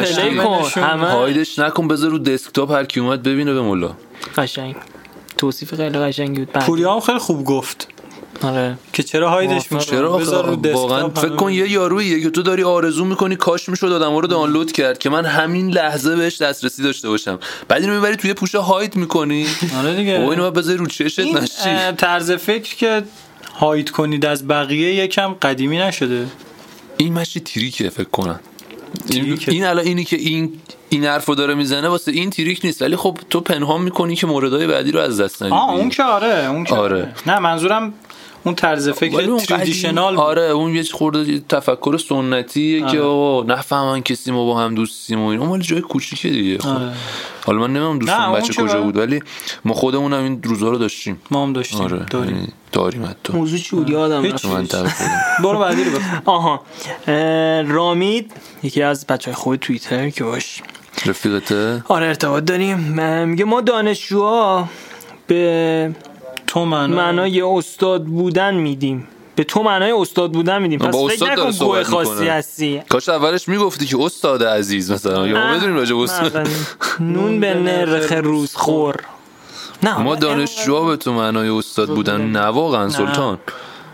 هایدش 1.02 1.60
نکن 1.60 1.88
بذار 1.88 2.10
رو 2.10 2.20
دسکتاپ 2.20 2.72
هر 2.72 2.86
کی 2.86 3.00
اومد 3.00 3.24
ببینه 3.24 3.54
به 3.54 3.62
مولا 3.62 3.92
قشنگ. 4.38 4.76
توصیف 5.40 5.74
خیلی 5.74 6.00
قشنگی 6.00 6.40
بود. 6.40 6.54
پوریا 6.54 6.94
هم 6.94 7.00
خیلی 7.00 7.20
خوب 7.20 7.46
گفت. 7.46 7.88
آره. 8.44 8.78
که 8.94 9.04
چرا 9.04 9.30
هایدش. 9.30 9.72
می‌کنه 9.72 9.88
چرا 9.88 10.20
واقعا 10.74 11.10
فکر 11.10 11.36
کن 11.36 11.52
یه 11.52 11.72
یاروییه 11.72 12.22
که 12.22 12.30
تو 12.30 12.42
داری 12.42 12.64
آرزو 12.64 13.06
می‌کنی 13.06 13.36
کاش 13.36 13.70
می‌شد 13.70 13.92
آدم 13.92 14.16
رو 14.16 14.28
دانلود 14.28 14.72
کرد 14.72 14.98
که 14.98 15.10
من 15.10 15.26
همین 15.26 15.70
لحظه 15.70 16.16
بهش 16.16 16.42
دسترسی 16.42 16.84
داشته 16.84 17.10
باشم. 17.10 17.40
بعد 17.68 17.82
اینو 17.82 17.94
می‌بری 17.94 18.16
توی 18.16 18.34
پوشه 18.34 18.58
هاید 18.58 18.96
می‌کنی. 18.96 19.46
آره 19.80 19.96
دیگه. 19.96 20.26
و 20.26 20.30
اینو 20.30 20.52
بذاری 20.52 20.78
رو 20.78 20.86
چشت 20.86 21.20
این 21.20 21.38
نشی 21.38 21.92
طرز 21.98 22.32
فکر 22.32 22.76
که 22.76 23.04
هاید 23.60 23.90
کنید 23.90 24.26
از 24.26 24.48
بقیه 24.48 24.96
یکم 24.96 25.34
قدیمی 25.34 25.78
نشده. 25.78 26.28
این 26.98 27.14
مشی 27.14 27.40
تریکه 27.40 27.90
فکر 27.90 28.10
کنم. 28.10 28.40
این, 29.48 29.66
الان 29.66 29.86
اینی 29.86 30.04
که 30.04 30.16
این 30.16 30.54
این 30.90 31.06
حرفو 31.06 31.36
داره 31.36 31.54
می‌زنه 31.54 31.88
واسه 31.88 32.12
این 32.12 32.30
تریک 32.30 32.62
نیست. 32.64 32.82
ولی 32.82 32.96
خب 32.96 33.18
تو 33.30 33.42
پنهان 33.42 33.82
می‌کنی 33.82 34.16
که 34.16 34.28
موردهای 34.28 34.68
بعدی 34.68 34.92
رو 34.92 35.00
از 35.00 35.22
دست 35.22 35.44
ندی 35.44 35.52
آه 35.52 35.74
اون 35.74 35.90
که 35.90 36.04
آره 36.04 36.48
اون 36.50 36.64
که 36.64 36.76
آره. 36.76 37.14
نه 37.26 37.40
منظورم 37.40 37.94
اون 38.44 38.56
طرز 38.56 38.90
فکر 38.90 39.30
اون 39.30 39.38
تریدیشنال 39.40 40.08
قدیم- 40.14 40.20
آره 40.20 40.42
اون 40.42 40.76
یه 40.76 40.84
خورده 40.84 41.32
یه 41.32 41.40
تفکر 41.50 41.98
سنتیه 41.98 42.86
که 42.86 43.00
آقا 43.00 43.44
نفهمن 43.54 44.02
کسی 44.02 44.32
ما 44.32 44.46
با 44.46 44.60
هم 44.60 44.76
دوستیم 44.76 45.22
و 45.22 45.28
این 45.28 45.40
اون 45.40 45.50
مال 45.50 45.60
جای 45.62 45.82
کوچیکه 45.82 46.30
دیگه 46.30 46.58
خب. 46.58 46.68
آره. 46.70 46.92
حالا 47.46 47.60
من 47.60 47.68
نمی‌دونم 47.74 48.00
دوستم 48.00 48.32
بچه 48.34 48.54
کجا. 48.54 48.82
بود 48.82 48.98
ولی 48.98 49.20
ما 49.66 49.74
خودمون 49.74 50.14
هم 50.14 50.24
این 50.24 50.44
روزا 50.44 50.70
رو 50.70 50.78
داشتیم. 50.78 51.22
ما 51.32 51.44
هم 51.44 51.54
داشتیم 51.54 51.82
آره 51.82 52.06
داریم. 52.10 52.36
یعنی 52.36 52.48
داریم 52.72 53.06
حتی. 53.06 53.34
موضوع 53.34 53.60
چی 53.60 53.76
بود؟ 53.76 53.90
یادم 53.90 54.26
هیچ. 54.26 54.46
رفت. 54.46 54.76
برو 55.44 55.60
بعدی 55.60 55.84
رو 55.84 55.92
بخون. 55.92 56.22
آها. 56.26 56.62
رامید 57.68 58.32
یکی 58.64 58.82
از 58.82 59.08
بچه 59.08 59.32
های 59.32 59.36
خود 59.36 59.60
توییتر 59.60 60.10
که 60.10 60.24
باش 60.24 60.62
رفیقته. 61.06 61.84
آره 61.88 62.06
ارتباط 62.08 62.44
داریم. 62.44 62.78
میگه 63.26 63.46
ما 63.46 63.62
دانشجوها 63.62 64.70
به 65.28 65.92
تو 66.50 66.66
من 66.66 66.90
معنای 66.90 67.42
استاد 67.42 68.04
بودن 68.04 68.56
میدیم. 68.56 69.08
به 69.36 69.44
تو 69.44 69.64
معنای 69.64 69.92
استاد 69.92 70.32
بودن 70.32 70.62
میدیم. 70.62 70.80
پس 70.80 70.94
با 70.94 71.08
فکر 71.08 71.32
نکن 71.32 71.52
گوه 71.52 71.84
خاصی 71.84 72.12
می‌کنه. 72.12 72.32
هستی. 72.32 72.82
کاش 72.90 73.10
اولش 73.10 73.48
می‌گفتی 73.48 73.86
که 73.86 73.98
استاد 74.02 74.44
عزیز 74.44 74.92
مثلا. 74.92 75.28
یا 75.28 75.48
ما 75.48 75.54
بدونیم 75.54 75.76
راجع 75.76 75.96
به 75.96 76.02
استاد. 76.02 76.48
نون 77.16 77.40
به 77.40 77.54
نرخ 77.54 78.14
روز 78.14 78.56
خور. 78.56 78.96
نه 79.84 79.98
ما 79.98 80.16
دانشجوها 80.16 80.86
به 80.86 80.98
تو 80.98 81.14
معنای 81.14 81.50
استاد 81.50 81.90
بودن. 81.90 82.22
نه 82.22 82.46
واقعا 82.46 82.90
سلطان. 82.90 83.38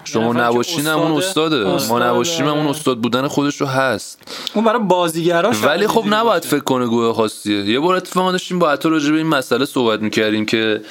شما 0.05 0.33
که 0.33 0.39
نباشین 0.39 0.87
همون 0.87 1.11
استاده، 1.11 1.67
استاده 1.67 2.03
ما. 2.03 2.09
نباشیم 2.09 2.47
همون 2.47 2.67
استاد 2.67 2.97
بودن 2.97 3.27
خودش 3.27 3.61
رو 3.61 3.67
هست. 3.67 4.21
اون 4.53 4.65
برای 4.65 4.81
بازیگراش 4.83 5.63
ولی 5.63 5.87
خب 5.87 6.03
نباید 6.09 6.45
فکر 6.45 6.59
کنه 6.59 6.87
گوه 6.87 7.13
خاصیه. 7.13 7.65
یه 7.65 7.79
بار 7.79 7.95
اتفاقا 7.95 8.31
داشتیم 8.31 8.59
با 8.59 8.71
عطا 8.71 8.89
راجع 8.89 9.11
به 9.11 9.17
این 9.17 9.27
مسئله 9.27 9.65
صحبت 9.65 9.99
می‌کردیم 9.99 10.45
که 10.45 10.81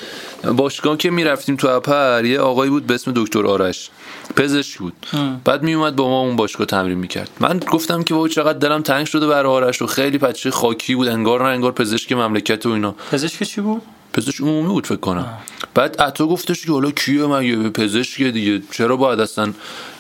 باشگاه 0.57 0.97
که 0.97 1.11
می‌رفتیم 1.11 1.57
تو 1.57 1.69
اپر 1.69 2.25
یه 2.25 2.41
آقایی 2.41 2.71
بود 2.71 2.87
به 2.87 2.95
اسم 2.95 3.13
دکتر 3.17 3.47
آرش. 3.47 3.91
پزشک 4.37 4.79
بود. 4.79 4.93
بعد 5.45 5.63
میومد 5.63 5.97
با 5.97 6.09
ما 6.09 6.21
اون 6.21 6.37
باشگاه 6.37 6.67
تمرین 6.67 6.99
می‌کرد. 6.99 7.31
من 7.41 7.61
گفتم 7.71 8.03
که 8.03 8.15
بابا 8.15 8.29
چقدر 8.29 8.59
دلم 8.59 8.83
تنگ 8.83 9.07
شده 9.07 9.27
برای 9.27 9.53
آرش 9.53 9.83
و 9.83 9.87
خیلی 9.87 10.19
بچه 10.19 10.51
خاکی 10.51 10.95
بود 10.95 11.09
انگار 11.09 11.43
نه 11.43 11.49
انگار 11.49 11.73
پزشک 11.73 12.13
مملکت 12.13 12.67
و 12.67 12.71
اینا. 12.71 12.95
پزشک 13.13 13.43
چی 13.43 13.61
بود؟ 13.61 13.83
پزشک 14.15 14.41
عمومی 14.41 14.69
بود 14.69 14.87
فکر 14.87 14.97
کنم. 14.97 15.27
بعد 15.75 16.01
عطا 16.01 16.27
گفتش 16.27 16.67
که 16.67 16.73
حالا 16.73 16.91
کیه؟ 16.91 17.27
مگه 17.27 17.71
پزشک 17.71 18.23
دیگه. 18.23 18.63
چرا 18.71 18.97
باید 18.97 19.21
اصلا 19.21 19.53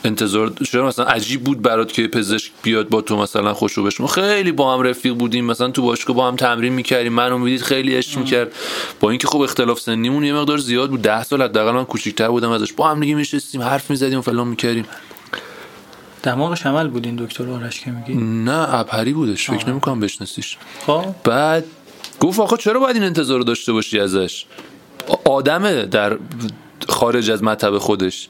انتظار 0.05 0.53
چرا 0.65 0.87
مثلا 0.87 1.05
عجیب 1.05 1.45
بود 1.45 1.63
برات 1.63 1.93
که 1.93 2.09
پزشک 2.09 2.53
بیاد 2.63 2.89
با 2.89 3.01
تو 3.01 3.17
مثلا 3.17 3.55
خوشو 3.55 3.83
بشه 3.83 4.03
ما 4.03 4.09
خیلی 4.09 4.53
با 4.53 4.75
هم 4.75 4.83
رفیق 4.83 5.15
بودیم. 5.15 5.45
مثلا 5.45 5.71
تو 5.71 5.83
باشگاه 5.83 6.17
با 6.17 6.29
هم 6.29 6.37
تمرین 6.37 6.73
می‌کردیم. 6.73 7.13
منو 7.13 7.39
می‌دید 7.39 7.63
خیلی 7.63 7.95
عشق 7.95 8.19
می‌کرد. 8.19 8.53
با 9.01 9.11
اینکه 9.11 9.27
خب 9.29 9.41
اختلاف 9.41 9.81
سنیمون 9.81 10.25
یه 10.25 10.35
مقدار 10.35 10.59
زیاد 10.59 10.91
بود. 10.91 11.03
ده 11.03 11.25
سال 11.25 11.43
حداقل 11.43 11.73
من 11.73 11.85
کوچیک‌تر 11.85 12.29
بودم 12.29 12.51
ازش. 12.51 12.73
با 12.73 12.89
هم 12.89 13.01
دیگه 13.01 13.15
میشستیم 13.15 13.63
حرف 13.63 13.91
می‌زدیم 13.91 14.19
و 14.19 14.23
فلان 14.23 14.49
می‌کردیم. 14.49 14.85
دماغش 16.23 16.67
عمل 16.67 16.89
بود 16.89 17.07
این 17.07 17.17
دکتر 17.17 17.51
آرش 17.51 17.81
که 17.81 17.91
میگی؟ 17.91 18.15
نه 18.45 18.75
ابهری 18.75 19.13
بودش. 19.13 19.51
فکر 19.51 19.69
نمی‌کنم 19.69 20.01
بشناسیش. 20.01 20.57
خب. 20.87 21.05
بعد 21.25 21.65
گفت 22.21 22.41
آخه 22.41 22.57
چرا 22.57 22.81
باید 22.81 22.97
این 22.97 23.05
انتظار 23.05 23.41
داشته 23.41 23.73
باشی 23.73 24.01
ازش؟ 24.01 24.47
آدمه 25.25 25.87
در 25.87 26.19
خارج 26.89 27.31
از 27.31 27.43
مطب 27.43 27.79
خودش. 27.79 28.29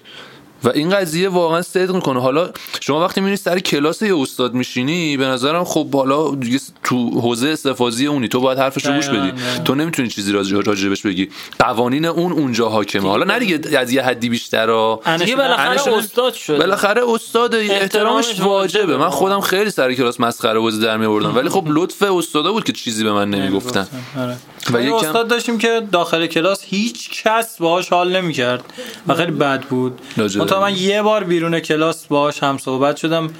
و 0.65 0.69
این 0.69 0.91
قضیه 0.91 1.29
واقعا 1.29 1.62
صدق 1.62 1.95
می‌کنه. 1.95 2.21
حالا 2.21 2.51
شما 2.81 3.01
وقتی 3.05 3.21
میری 3.21 3.37
سر 3.37 3.59
کلاس 3.59 4.03
یه 4.03 4.19
استاد 4.19 4.55
میشینی 4.55 5.17
به 5.17 5.27
نظرم 5.27 5.65
خب 5.65 5.95
حالا 5.95 6.35
دیگه 6.35 6.61
تو 6.85 7.21
حوزه 7.21 7.49
استفاضی 7.49 8.07
اونی. 8.07 8.29
تو 8.29 8.41
باید 8.41 8.59
حرفش 8.59 8.87
رو 8.87 8.95
گوش 8.95 9.09
بدی. 9.09 9.33
تو 9.65 9.75
نمی‌تونی 9.75 10.09
چیزی 10.09 10.33
راجع 10.33 10.61
راجبش 10.61 11.03
بگی. 11.03 11.29
قوانین 11.59 12.05
اون 12.05 12.33
اونجا 12.33 12.69
حاکمه. 12.69 13.09
حالا 13.09 13.25
نه 13.25 13.39
دیگه 13.39 13.79
از 13.79 13.93
یه 13.93 14.03
حدی 14.03 14.29
بیشتر 14.29 14.71
ها 14.71 15.01
دیگه 15.19 15.37
بالاخره 15.37 15.95
استاد 15.95 16.35
شد 16.35 16.59
بالاخره 16.59 17.03
استاد 17.09 17.55
احترامش 17.55 17.83
احترامش 17.83 18.41
واجبه. 18.41 18.97
من. 18.97 19.11
خودم 19.11 19.41
خیلی 19.41 19.71
سر 19.71 19.95
کلاس 19.95 20.21
مسخره 20.21 20.59
بازی 20.59 20.81
در 20.81 20.97
می 20.97 21.07
آوردم 21.07 21.37
ولی 21.37 21.49
خب 21.49 21.65
لطف 21.67 22.03
استادا 22.03 22.53
بود 22.53 22.65
که 22.65 22.73
چیزی 22.73 23.05
به 23.05 23.12
من 23.12 23.31
نمی‌گفتن. 23.31 23.87
آره. 24.19 24.37
و 24.73 24.83
یکم- 24.83 24.95
استاد 24.95 25.29
داشتیم 25.29 25.59
که 25.59 25.83
داخل 25.93 26.27
کلاس 26.27 26.62
هیچ 26.65 27.23
کس 27.23 27.57
باهاش 27.59 27.89
حال 27.89 28.17
نمی‌کرد 28.17 28.65
و 29.09 29.15
خیلی 29.15 29.33
بد 29.33 29.62
بود. 29.62 30.01
تا 30.49 30.61
من 30.61 30.77
یه 30.77 31.03
بار 31.03 31.25
بیرون 31.25 31.61
کلاس 31.61 32.07
باهاش 32.07 32.43
هم 32.43 32.59
صحبت 32.59 32.97
شدم. 32.97 33.31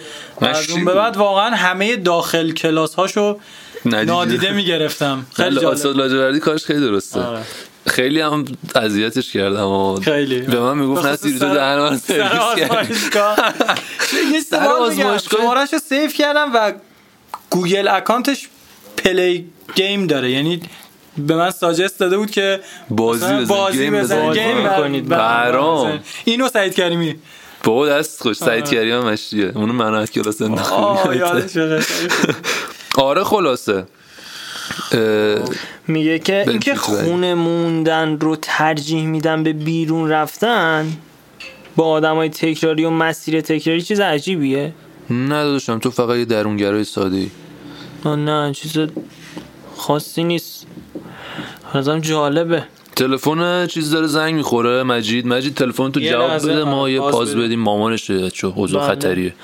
و 0.41 0.45
از 0.45 0.71
اون 0.71 0.85
به. 0.85 0.95
بعد 0.95 1.17
واقعا 1.17 1.51
همه 1.57 1.97
داخل 1.97 2.51
کلاس 2.53 2.95
هاشو 2.95 3.39
ندیده. 3.87 4.05
نادیده 4.05 4.53
می‌گرفتم. 4.53 5.27
خیلی 5.37 5.51
خیلی 5.51 5.67
استاد 5.67 5.93
جالب. 5.97 5.97
لاجوردی 5.97 6.41
کارش 6.41 6.65
خیلی 6.65 6.81
درسته. 6.81 7.21
آره. 7.21 7.41
خیلی 7.87 8.21
هم 8.21 8.45
اذیتش 8.75 9.33
کردم 9.33 9.67
و 9.67 10.01
خیلی. 10.01 10.41
به 10.41 10.61
من 10.61 10.79
می‌گفت 10.79 11.17
سیری 11.17 11.39
تو 11.39 11.55
دهن 11.55 11.79
من 11.79 11.99
سر 11.99 12.29
سرویس 12.29 12.69
کردی. 12.71 12.95
یه 14.35 14.41
سر. 14.41 14.67
آزمایشگاه- 14.67 15.41
شماره‌ش 15.43 15.73
رو 15.73 15.79
سیف 15.79 16.15
کردم 16.15 16.51
و 16.55 16.73
Google 17.51 17.89
account 17.89 18.36
ش 18.36 18.49
Play 18.97 19.47
Game 19.75 20.07
داره. 20.07 20.31
یعنی 20.31 20.61
به 21.19 21.37
من 21.37 21.51
suggest 21.51 22.01
داده 22.01 22.19
بود 22.19 22.31
که 22.31 22.61
بازی 22.91 23.25
بزن، 23.25 23.45
بازی 23.45 23.79
game 23.79 23.99
بزن 23.99 24.31
بزن. 24.31 24.33
game 24.55 24.69
کنید. 24.69 25.09
بر- 25.09 25.19
برام. 25.19 25.89
بزن. 25.89 26.01
اینو 26.25 26.49
سعید 26.49 26.75
کریمی 26.75 27.15
بابا 27.65 27.87
دست 27.89 28.23
خوش 28.23 28.37
سعید 28.37 28.69
کریم 28.69 28.99
مشتیه 28.99 29.53
اونو 29.55 29.73
من 29.73 29.95
از 29.95 30.11
کلاس 30.11 30.43
انداختم. 30.43 30.85
آره 32.97 33.25
خلاصه 33.25 33.85
میگه 35.89 36.19
که 36.19 36.45
اینکه. 36.49 36.75
خونه 36.75 37.35
موندن 37.35 38.19
رو 38.21 38.37
ترجیح 38.43 39.07
میدن 39.07 39.43
به 39.43 39.53
بیرون 39.53 40.11
رفتن 40.11 40.93
با 41.77 41.85
آدمای 41.87 42.29
تکراری 42.29 42.85
و 42.85 42.91
مسیر 42.91 43.41
تکراری 43.41 43.83
چیز 43.83 44.01
عجیبیه 44.01 44.73
نداداشم 45.11 45.79
تو 45.79 45.91
فقط 45.91 46.17
یه 46.17 46.25
درونگرای 46.25 46.85
ساده 46.85 47.17
ای 47.17 47.31
نه 48.05 48.53
چیز 48.53 48.79
خاصی 49.77 50.25
نیست 50.25 50.54
نظرم 51.75 52.01
جالبه. 52.01 52.65
تلفن 52.97 53.67
چیز 53.67 53.91
داره 53.91 54.07
زنگ 54.07 54.35
می‌خوره 54.35 54.83
مجید 54.83 55.27
مجید 55.27 55.55
تلفن 55.55 55.91
تو 55.91 56.01
جواب 56.01 56.37
بده 56.37 56.65
ما 56.65 56.91
یه 56.91 57.01
پاس 57.01 57.15
پاز. 57.15 57.37
بدیم 57.37 57.61
مامانشه 57.61 58.31
چه 58.31 58.47
اوضاع 58.47 58.81
بله. 58.87 58.95
خطریه 58.95 59.35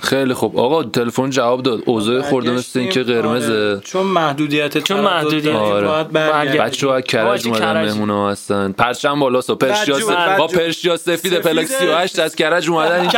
خیلی 0.00 0.34
خوب 0.34 0.58
آقا 0.58 0.82
تلفن 0.84 1.30
جواب 1.30 1.62
داد 1.62 1.82
اوضاع 1.86 2.20
خورده 2.20 2.50
مثل 2.50 2.78
اینکه 2.78 3.02
برگشتیم. 3.02 3.22
قرمزه 3.22 3.52
آره. 3.52 3.80
چون 3.84 4.06
محدودیت 4.06 4.78
چون 4.78 5.00
محدودیت 5.00 5.54
آره. 5.54 5.86
باید 5.86 6.08
برگردیم. 6.10 6.52
برگرد. 6.52 6.66
بچه 6.70 6.88
ها 6.88 7.00
کرج 7.00 7.46
اومدن 7.46 8.08
ها 8.10 8.30
هستن 8.30 8.72
پرچم 8.72 9.20
بالا 9.20 9.40
سا 9.40 9.54
پرشیا 9.54 9.96
با. 10.38 10.46
پرشیا 10.46 10.96
سفید 10.96 11.16
سفید. 11.16 11.38
پلاک 11.38 11.66
38 11.66 12.18
از 12.18 12.36
کرج 12.36 12.70
اومدن. 12.70 13.08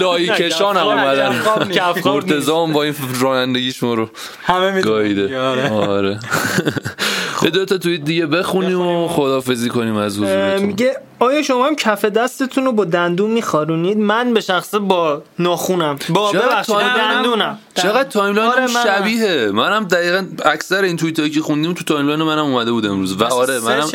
لایی 0.00 0.28
کشان 0.28 0.76
هم. 0.76 0.86
اومدن 0.86 1.32
کف‌خواب 1.32 1.62
نیست. 1.66 1.78
کف‌خواب 1.78 2.22
نیست. 2.22 2.32
مرتضا 2.32 2.62
هم 2.66 2.72
با 2.72 2.82
این 2.82 2.94
رانندگیش 3.20 3.82
ما 3.82 3.94
رو 3.94 4.08
همه 4.42 4.70
می‌دونن. 4.70 5.34
آره. 5.34 5.70
آره 5.70 6.18
یه 7.42 7.50
دو 7.50 7.64
تا 7.64 7.78
توییت 7.78 8.04
دیگه 8.04 8.26
بخونیم 8.52 8.80
و 8.80 9.08
خدافظی 9.08 9.68
کنیم 9.68 9.96
از 9.96 10.18
حضورتون. 10.18 10.66
میگه 10.66 10.96
آیا 11.22 11.42
شما 11.42 11.66
هم 11.66 11.76
کف 11.76 12.04
دستتون 12.04 12.64
رو 12.64 12.72
با 12.72 12.84
دندون 12.84 13.30
میخارونید 13.30 13.98
من 13.98 14.34
به 14.34 14.40
شخصه 14.40 14.78
با 14.78 15.22
ناخونم 15.38 15.98
با 16.08 16.32
ببخشید 16.32 16.74
با 16.74 16.82
دندونم 16.82 17.58
چقدر 17.74 18.08
timeline 18.08 18.50
آره، 18.50 18.62
آره 18.62 18.72
منم. 18.72 18.84
شبیه 18.84 19.50
منم 19.50 19.84
دقیقا 19.84 20.26
اکثر 20.44 20.82
این 20.82 20.96
توییت 20.96 21.32
که 21.32 21.40
خوندیم 21.40 21.72
تو 21.74 21.84
timeline 21.84 22.22
منم 22.22 22.44
اومده 22.44 22.72
بود 22.72 22.86
امروز 22.86 23.12
و 23.20 23.24
آره 23.24 23.60
منم. 23.60 23.88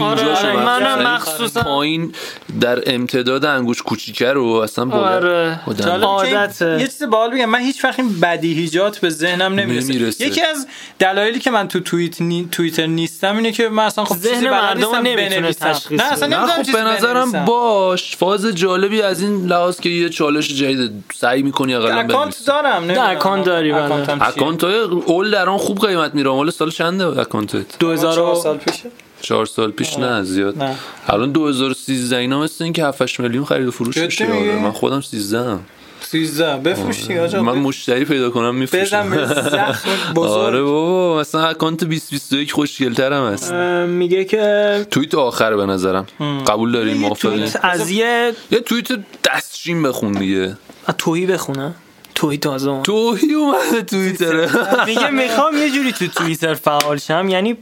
آره، 0.00 0.30
آره، 0.30 0.56
من 0.56 0.64
منم 0.82 1.16
مخصوصا- 1.16 1.62
پایین 1.62 2.14
در 2.60 2.94
امتداد 2.94 3.44
انگوش 3.44 3.82
کوچیکه 3.82 4.32
رو 4.32 4.46
اصلا 4.46 4.84
با 4.84 4.98
آره. 4.98 5.60
عادته. 6.02 6.80
یه 6.80 6.86
چیز 6.86 7.02
باحال 7.02 7.30
بگم 7.30 7.44
من 7.44 7.58
هیچ 7.58 7.84
وقت 7.84 8.00
این 8.00 8.20
بدیهیات 8.20 8.98
به 8.98 9.10
ذهنم 9.10 9.54
نمی‌رسه. 9.54 10.26
یکی 10.26 10.42
از 10.42 10.66
دلایلی 10.98 11.38
که 11.38 11.50
من 11.50 11.68
تو 11.68 11.80
توییت 11.80 12.20
نی... 12.20 12.48
توییتر 12.52 12.86
نیستم 12.86 13.36
اینه 13.36 13.52
که 13.52 13.68
من 13.68 13.84
اصلا 13.84 14.04
خب 14.04 14.16
ذهن 14.16 14.50
مردم 14.50 14.96
نمی‌تونه. 14.96 15.52
تشخیص 15.52 16.00
نه 16.00 16.12
اصلا 16.12 16.26
نمی‌دونم 16.28 16.62
خب 16.62 16.73
به 16.74 16.82
نظرم 16.82 17.32
بنویسم. 17.32 17.44
باشه 17.44 18.16
فاز 18.16 18.46
جالبی 18.46 19.02
از 19.02 19.22
این 19.22 19.46
لحاظ 19.46 19.80
که 19.80 19.88
یه 19.88 20.08
چالش 20.08 20.48
جدید 20.48 21.04
سعی 21.14 21.42
می‌کنی 21.42 21.74
اقلا 21.74 21.98
اکانت 21.98 22.36
دارم 22.46 22.84
نمی‌دونم. 22.84 23.10
اکانت 23.10 23.44
داری، 23.44 23.72
بله. 23.72 24.22
اکانت 24.22 24.64
های 24.64 24.80
اول 24.80 25.30
در 25.30 25.48
آن 25.48 25.58
خوب 25.58 25.86
قیمت 25.86 26.14
میره 26.14 26.30
مال 26.30 26.50
سال 26.50 26.70
چنده 26.70 27.20
اکانتت 27.20 27.78
2000 27.78 28.14
چهار 28.14 28.34
سال 28.34 28.56
پیشه 28.56 28.90
چهار 29.20 29.46
سال 29.46 29.70
پیش 29.70 29.98
نه 29.98 30.22
زیاد 30.22 30.58
نه. 30.62 30.74
الان 31.08 31.32
2013 31.32 32.16
اینا 32.16 32.40
مثل 32.40 32.64
این 32.64 32.72
که 32.72 32.84
7 32.84 33.20
میلیون 33.20 33.44
خرید 33.44 33.68
و 33.68 33.70
فروش 33.70 33.96
میشه؟ 33.96 34.26
آره. 34.26 34.62
من 34.62 34.72
خودم 34.72 35.00
13 35.00 35.38
ام 35.38 35.60
13 36.04 36.56
بفروش 36.56 37.06
دیگه 37.06 37.20
آجا 37.22 37.42
من 37.42 37.58
مشتری 37.58 38.04
پیدا 38.04 38.30
کنم 38.30 38.50
بزن 38.50 38.58
میفروشم 38.58 39.10
به 39.10 39.26
زخم 39.26 40.18
آره 40.18 40.62
بابا 40.62 41.20
مثلا 41.20 41.46
اکانت 41.46 41.84
2021 41.84 42.52
خوشگل‌ترم 42.52 43.32
هست 43.32 43.52
میگه 43.88 44.24
که 44.24 44.86
توییت 44.90 45.14
آخره 45.14 45.56
به 45.56 45.66
نظرم. 45.66 46.06
قبول 46.46 46.72
داریم 46.72 46.96
موافقی؟ 46.96 47.50
از 47.62 47.90
یه 47.90 48.32
یه 48.50 48.60
توییت 48.60 48.88
دستشین 49.24 49.82
بخون 49.82 50.12
دیگه. 50.12 50.56
توهی 50.98 51.26
بخونم 51.26 51.74
توهی 52.14 52.38
تازه. 52.38 52.82
توهی 52.82 53.34
اومده 53.34 53.82
توییتره. 53.82 54.50
میگه 54.86 55.10
می‌خوام 55.10 55.56
یه 55.56 55.70
جوری 55.70 55.92
تو 55.92 56.06
توییتر 56.06 56.54
فعال 56.54 56.98
شم. 56.98 57.28
یعنی 57.28 57.56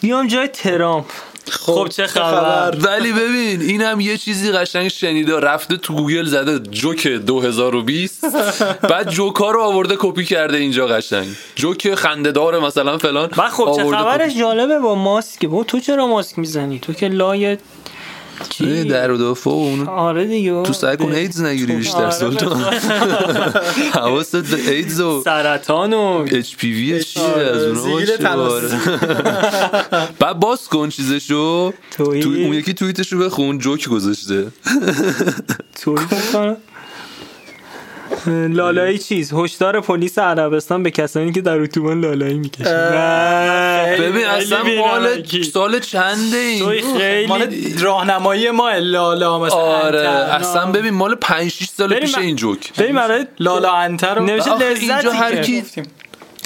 بیام 0.00 0.26
جای 0.26 0.48
ترامپ. 0.48 1.04
خب 1.50 1.88
چه 1.88 2.06
خبر؟ 2.06 2.76
ولی 2.80 3.12
ببین 3.12 3.60
اینم 3.60 4.00
یه 4.00 4.16
چیزی 4.16 4.52
قشنگ 4.52 4.88
شنیده. 4.88 5.40
رفته 5.40 5.76
تو 5.76 5.94
گوگل 5.94 6.24
زده 6.24 6.58
جوک 6.58 7.06
2020 7.06 8.24
بعد 8.82 9.10
جوکا 9.10 9.50
رو 9.50 9.62
آورده 9.62 9.96
کپی 9.98 10.24
کرده 10.24 10.56
اینجا 10.56 10.86
قشنگ. 10.86 11.26
جوک 11.54 11.94
خنده‌دار 11.94 12.58
مثلا 12.58 12.98
فلان 12.98 13.30
و 13.36 13.48
خب 13.50 13.72
چه 13.76 13.90
خبرش. 13.90 14.38
جالبه 14.38 14.78
با 14.78 14.94
ماسک. 14.94 15.46
با 15.46 15.64
تو 15.64 15.80
چرا 15.80 16.06
ماسک 16.06 16.38
می‌زنی؟ 16.38 16.78
تو 16.78 16.92
که 16.92 17.08
لای 17.08 17.58
ای 18.60 18.84
در 18.84 19.10
و 19.10 19.16
دافع 19.16 19.50
و 19.50 19.52
اون 19.52 19.88
آره 19.88 20.26
دیگه. 20.26 20.62
تو 20.62 20.72
سعی 20.72 20.96
کن 20.96 21.12
ایدز 21.12 21.42
نگیری 21.42 21.76
بیشتر 21.76 21.98
آره، 21.98 22.10
سلطان 22.10 22.62
حواست 23.94 24.36
به 24.36 24.70
ایدز 24.70 25.00
و 25.00 25.22
سرطان 25.24 25.92
و 25.92 26.26
اچ 26.30 26.56
پی 26.56 26.72
وی 26.72 27.04
چیه؟ 27.04 27.22
آره، 27.22 27.44
از 27.44 28.26
آره. 28.26 28.68
بعد 30.20 30.40
باز 30.40 30.68
کن 30.68 30.88
چیزشو. 30.88 31.72
تو 31.90 32.04
اون 32.10 32.52
یکی 32.52 32.74
توییتشو 32.74 33.18
بخون 33.18 33.58
جوک 33.58 33.88
گذاشته. 33.88 34.46
بکنم 35.86 36.56
لالایی 38.58 38.98
چیز؟ 38.98 39.32
هشدار 39.32 39.80
پلیس 39.80 40.18
عربستان 40.18 40.82
به 40.82 40.90
کسانی 40.90 41.32
که 41.32 41.40
در 41.40 41.60
اتوبان 41.60 42.00
لالایی 42.00 42.38
می‌کشن. 42.38 42.64
ببین 43.98 44.26
اصلا 44.26 44.58
مال 44.78 45.22
سال 45.52 45.78
چنده 45.80 46.58
توی 46.58 46.76
این 46.76 46.98
خیلی 46.98 47.26
مال 47.26 47.46
راهنمایی 47.80 48.50
ما 48.50 48.72
لالا 48.72 49.38
مثلا 49.38 49.58
آره. 49.58 50.08
اصلا 50.08 50.72
ببین 50.72 50.94
مال 50.94 51.14
5 51.14 51.50
6 51.50 51.64
سال 51.68 51.94
پیش 51.94 52.18
این 52.18 52.36
جوک. 52.36 52.72
بریم 52.78 52.96
برای 52.96 53.26
لالا 53.38 53.72
انتر 53.72 54.14
رو 54.14 54.24
نوشته 54.24 54.50
آخه 54.50 54.70
لذتی 54.70 54.90
اینجا 54.90 55.12
هر 55.12 55.42
کی. 55.42 55.62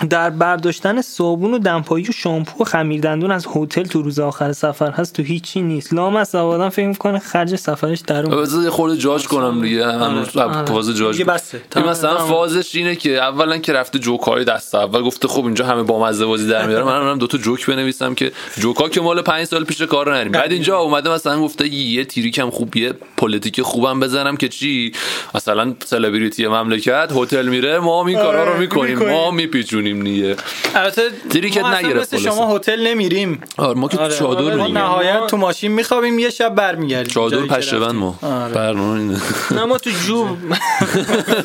در 0.08 0.30
برداشتن 0.30 1.00
صابون 1.00 1.54
و 1.54 1.58
دمپایی 1.58 2.06
و 2.08 2.12
شامپو 2.12 2.62
و 2.62 2.66
خمیر 2.66 3.00
دندون 3.00 3.30
از 3.30 3.46
هتل 3.56 3.82
تو 3.82 4.02
روز 4.02 4.18
آخر 4.18 4.52
سفر 4.52 4.90
هست 4.90 5.16
تو 5.16 5.22
هیچی 5.22 5.62
نیست. 5.62 5.94
لام 5.94 6.16
از 6.16 6.34
آدم 6.34 6.68
فکر 6.68 6.86
می‌کنه 6.86 7.18
خرج 7.18 7.56
سفرش 7.56 8.00
در 8.00 8.26
اون 8.26 8.68
خورده 8.70 8.96
جاج 8.96 9.28
کنم 9.28 9.62
دیگه. 9.62 9.86
هنوز 9.86 10.28
فاز 10.66 10.96
جاج. 10.96 11.22
بسه. 11.22 11.60
این 11.76 11.84
مثلا 11.84 12.18
فازش 12.18 12.74
اینه 12.74 12.96
که 12.96 13.18
اولا 13.18 13.58
که 13.58 13.72
رفته 13.72 13.98
جوکای 13.98 14.44
دست 14.44 14.74
اول 14.74 15.02
گفته 15.02 15.28
خب 15.28 15.44
اینجا 15.44 15.66
همه 15.66 15.82
با 15.82 16.06
مزه 16.06 16.26
بازی 16.26 16.48
در 16.48 16.66
میارم. 16.66 16.86
من 16.86 17.10
هم 17.10 17.18
دو 17.18 17.26
تا 17.26 17.38
جوک 17.38 17.66
بنویسم 17.66 18.14
که 18.14 18.32
جوکا 18.58 18.88
که 18.88 19.00
مال 19.00 19.22
5 19.22 19.44
سال 19.44 19.64
پیش 19.64 19.82
کار 19.82 20.14
نریم 20.14 20.32
بعد 20.32 20.52
اینجا 20.52 20.78
اومده 20.78 21.10
مثلا 21.10 21.40
گفته 21.40 21.68
یه 21.68 22.04
تریک 22.04 22.38
هم 22.38 22.50
خوب 22.50 22.76
یه 22.76 22.92
پلیتیک 23.16 23.62
خوبم 23.62 24.00
بزنم 24.00 24.36
که 24.36 24.48
چی؟ 24.48 24.92
مثلا 25.34 25.74
سلبریتی 25.84 26.46
مملکت 26.46 27.12
هتل 27.16 27.48
میره 27.48 27.78
ما 27.78 28.06
این 28.06 28.18
کارا 28.18 28.44
رو 28.44 28.50
آره، 28.50 28.60
می‌کنیم. 28.60 28.98
ما 28.98 29.30
میپیچونیم. 29.30 29.89
دیگه. 29.98 30.36
البته 30.74 31.02
تریکت 31.30 31.60
ما 31.60 31.68
اصلا 31.68 31.88
نگرفت. 31.88 32.18
شما 32.18 32.56
هتل 32.56 32.86
نمیریم. 32.86 33.40
آره 33.56 33.78
ما 33.78 33.88
که 33.88 33.98
آره، 33.98 34.14
چادر 34.14 34.42
ما 34.42 34.62
میگیم 34.62 34.78
نهایت 34.78 35.26
تو 35.26 35.36
ماشین 35.36 35.72
میخوابیم 35.72 36.18
یه 36.18 36.30
شب 36.30 36.54
برمیگردیم. 36.54 37.12
چادر 37.14 37.38
رفتیم. 37.38 37.78
ما. 37.78 38.18
آره. 38.22 38.54
برنامه 38.54 39.16
نه 39.50 39.64
ما 39.64 39.78
تو 39.78 39.90
جوب. 40.06 40.38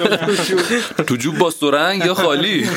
تو 1.07 1.15
جوب 1.15 1.37
با 1.37 1.49
سرنگ 1.49 2.05
یا 2.05 2.13
خالی؟ 2.13 2.67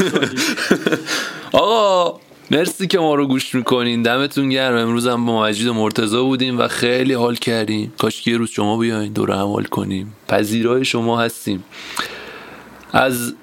آقا 1.53 2.21
مرسی 2.51 2.87
که 2.87 2.99
ما 2.99 3.15
رو 3.15 3.27
گوش 3.27 3.55
می‌کنین. 3.55 4.03
دمتون 4.03 4.49
گرم. 4.49 4.77
امروز 4.77 5.07
هم 5.07 5.27
با 5.27 5.43
مجید 5.43 5.67
و 5.67 5.75
مرتضا 5.75 6.23
بودیم 6.23 6.59
و 6.59 6.69
خیلی 6.69 7.15
حال 7.15 7.35
کردیم. 7.37 7.93
کاش 7.99 8.27
یه 8.27 8.37
روز 8.37 8.51
شما 8.51 8.79
بیاین 8.79 9.13
دور 9.13 9.31
هم 9.31 9.47
حال 9.47 9.65
کنیم. 9.65 10.17
پذیرای 10.29 10.85
شما 10.85 11.21
هستیم. 11.21 11.65
از 12.93 13.35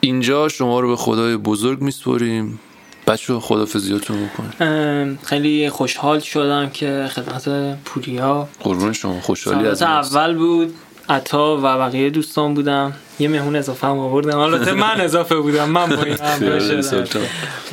اینجا 0.00 0.48
شما 0.48 0.80
رو 0.80 0.88
به 0.88 0.96
خدای 0.96 1.36
بزرگ 1.36 1.80
میسپریم. 1.80 2.60
بچه 3.06 3.34
خدافزیاتون 3.34 4.16
بکنیم 4.26 5.18
خیلی 5.22 5.70
خوشحال 5.70 6.20
شدم 6.20 6.70
که 6.70 7.08
خدمت 7.14 7.48
پوریا. 7.84 8.48
قربون 8.60 8.92
شما 8.92 9.20
خوشحالی 9.20 9.68
از. 9.68 9.82
اول 9.82 10.36
بود 10.36 10.74
عطا 11.08 11.56
و 11.56 11.60
بقیه 11.60 12.10
دوستان 12.10 12.54
بودم. 12.54 12.92
یه 13.18 13.28
مهمون 13.28 13.56
اضافه 13.56 13.86
هم 13.86 13.98
آوردم. 13.98 14.38
البته 14.38 14.72
من 14.72 15.00
اضافه 15.00 15.36
بودم 15.36 15.70
من 15.70 15.88
با 15.88 16.02
این 16.02 16.16
سلطان. 16.82 17.22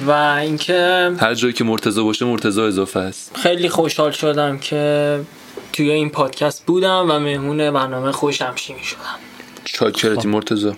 و 0.08 0.12
اینکه 0.12 1.12
هر 1.20 1.34
جایی 1.34 1.54
که 1.54 1.64
مرتضا 1.64 2.04
باشه 2.04 2.26
مرتضا 2.26 2.68
اضافه 2.68 3.00
است. 3.00 3.38
خیلی 3.38 3.70
خوشحال 3.70 4.12
شدم 4.12 4.58
که 4.58 5.20
توی 5.74 5.92
این 5.92 6.10
پادکست 6.10 6.66
بودم 6.66 7.06
و 7.10 7.20
مهمون 7.20 7.72
برنامه 7.72 8.12
خوش 8.12 8.42
همشیمی 8.42 8.84
شدم. 8.84 9.00
چاکرتی 9.66 10.28
مرتضا 10.28 10.74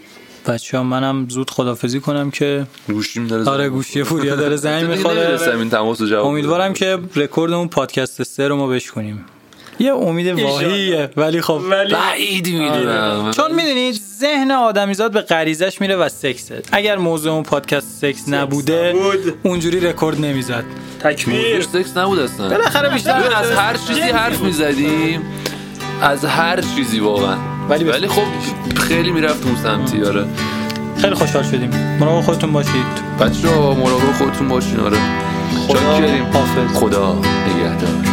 بچه 0.49 0.77
ها 0.77 0.83
منم 0.83 1.27
زود 1.29 1.49
خدافظی 1.49 1.99
کنم 1.99 2.31
که 2.31 2.67
گوشیم 2.87 3.27
داره 3.27 3.49
آره 3.49 3.69
گوشی 3.69 4.03
پوریا 4.03 4.35
داره 4.35 4.55
زنگ 4.65 4.85
می‌خوره. 4.89 5.57
این 5.57 5.69
تماس 5.69 6.01
جواب 6.01 6.25
امیدوارم 6.25 6.73
که 6.73 6.99
رکورد 7.15 7.53
اون 7.53 7.67
پادکست 7.67 8.23
سه 8.23 8.47
رو 8.47 8.55
ما 8.55 8.67
بشکنیم. 8.67 9.25
یه 9.79 9.93
امید 9.93 10.27
واهیه 10.27 11.09
ولی 11.17 11.41
خب 11.41 11.61
بعید 11.91 12.59
می‌دونم. 12.59 13.31
چون 13.31 13.55
می‌دونید 13.55 14.01
ذهن 14.19 14.51
آدمیزاد 14.51 15.11
به 15.11 15.21
غریزش 15.21 15.81
میره 15.81 15.95
و 15.95 16.09
سکسه. 16.09 16.61
اگر 16.71 16.97
موضوع 16.97 17.33
اون 17.33 17.43
پادکست 17.43 18.01
سکس 18.01 18.29
نبوده 18.29 18.95
اونجوری 19.43 19.79
رکورد 19.79 20.21
نمی‌زد. 20.21 20.63
تکبیر 20.99 21.61
سکس 21.61 21.97
نبود 21.97 22.19
اصلا. 22.19 22.49
بالاخره 22.49 22.89
بیشتر 22.89 23.33
از 23.35 23.51
هر 23.51 23.77
چیزی 23.87 24.01
حرف 24.01 24.41
می‌زدیم. 24.41 25.21
از 26.01 26.25
هر 26.25 26.61
چیزی 26.61 26.99
واقعا. 26.99 27.35
ولی 27.69 27.83
ولی, 27.83 28.07
خب 28.07 28.21
خیلی 28.75 29.11
می‌رفت 29.11 29.45
اون 29.45 29.55
سمتی 29.55 30.03
آره. 30.03 30.25
خیلی 30.97 31.15
خوشحال 31.15 31.43
شدیم. 31.43 31.69
مراقب 31.99 32.21
خودتون 32.21 32.51
باشید. 32.51 32.85
بچه 33.19 33.47
مراقب 33.57 34.11
خودتون 34.17 34.47
باشین 34.47 34.79
آره. 34.79 34.97
خدا 35.67 35.79
حافظ. 36.33 36.77
خدا 36.77 37.15
نگهدار. 37.47 38.08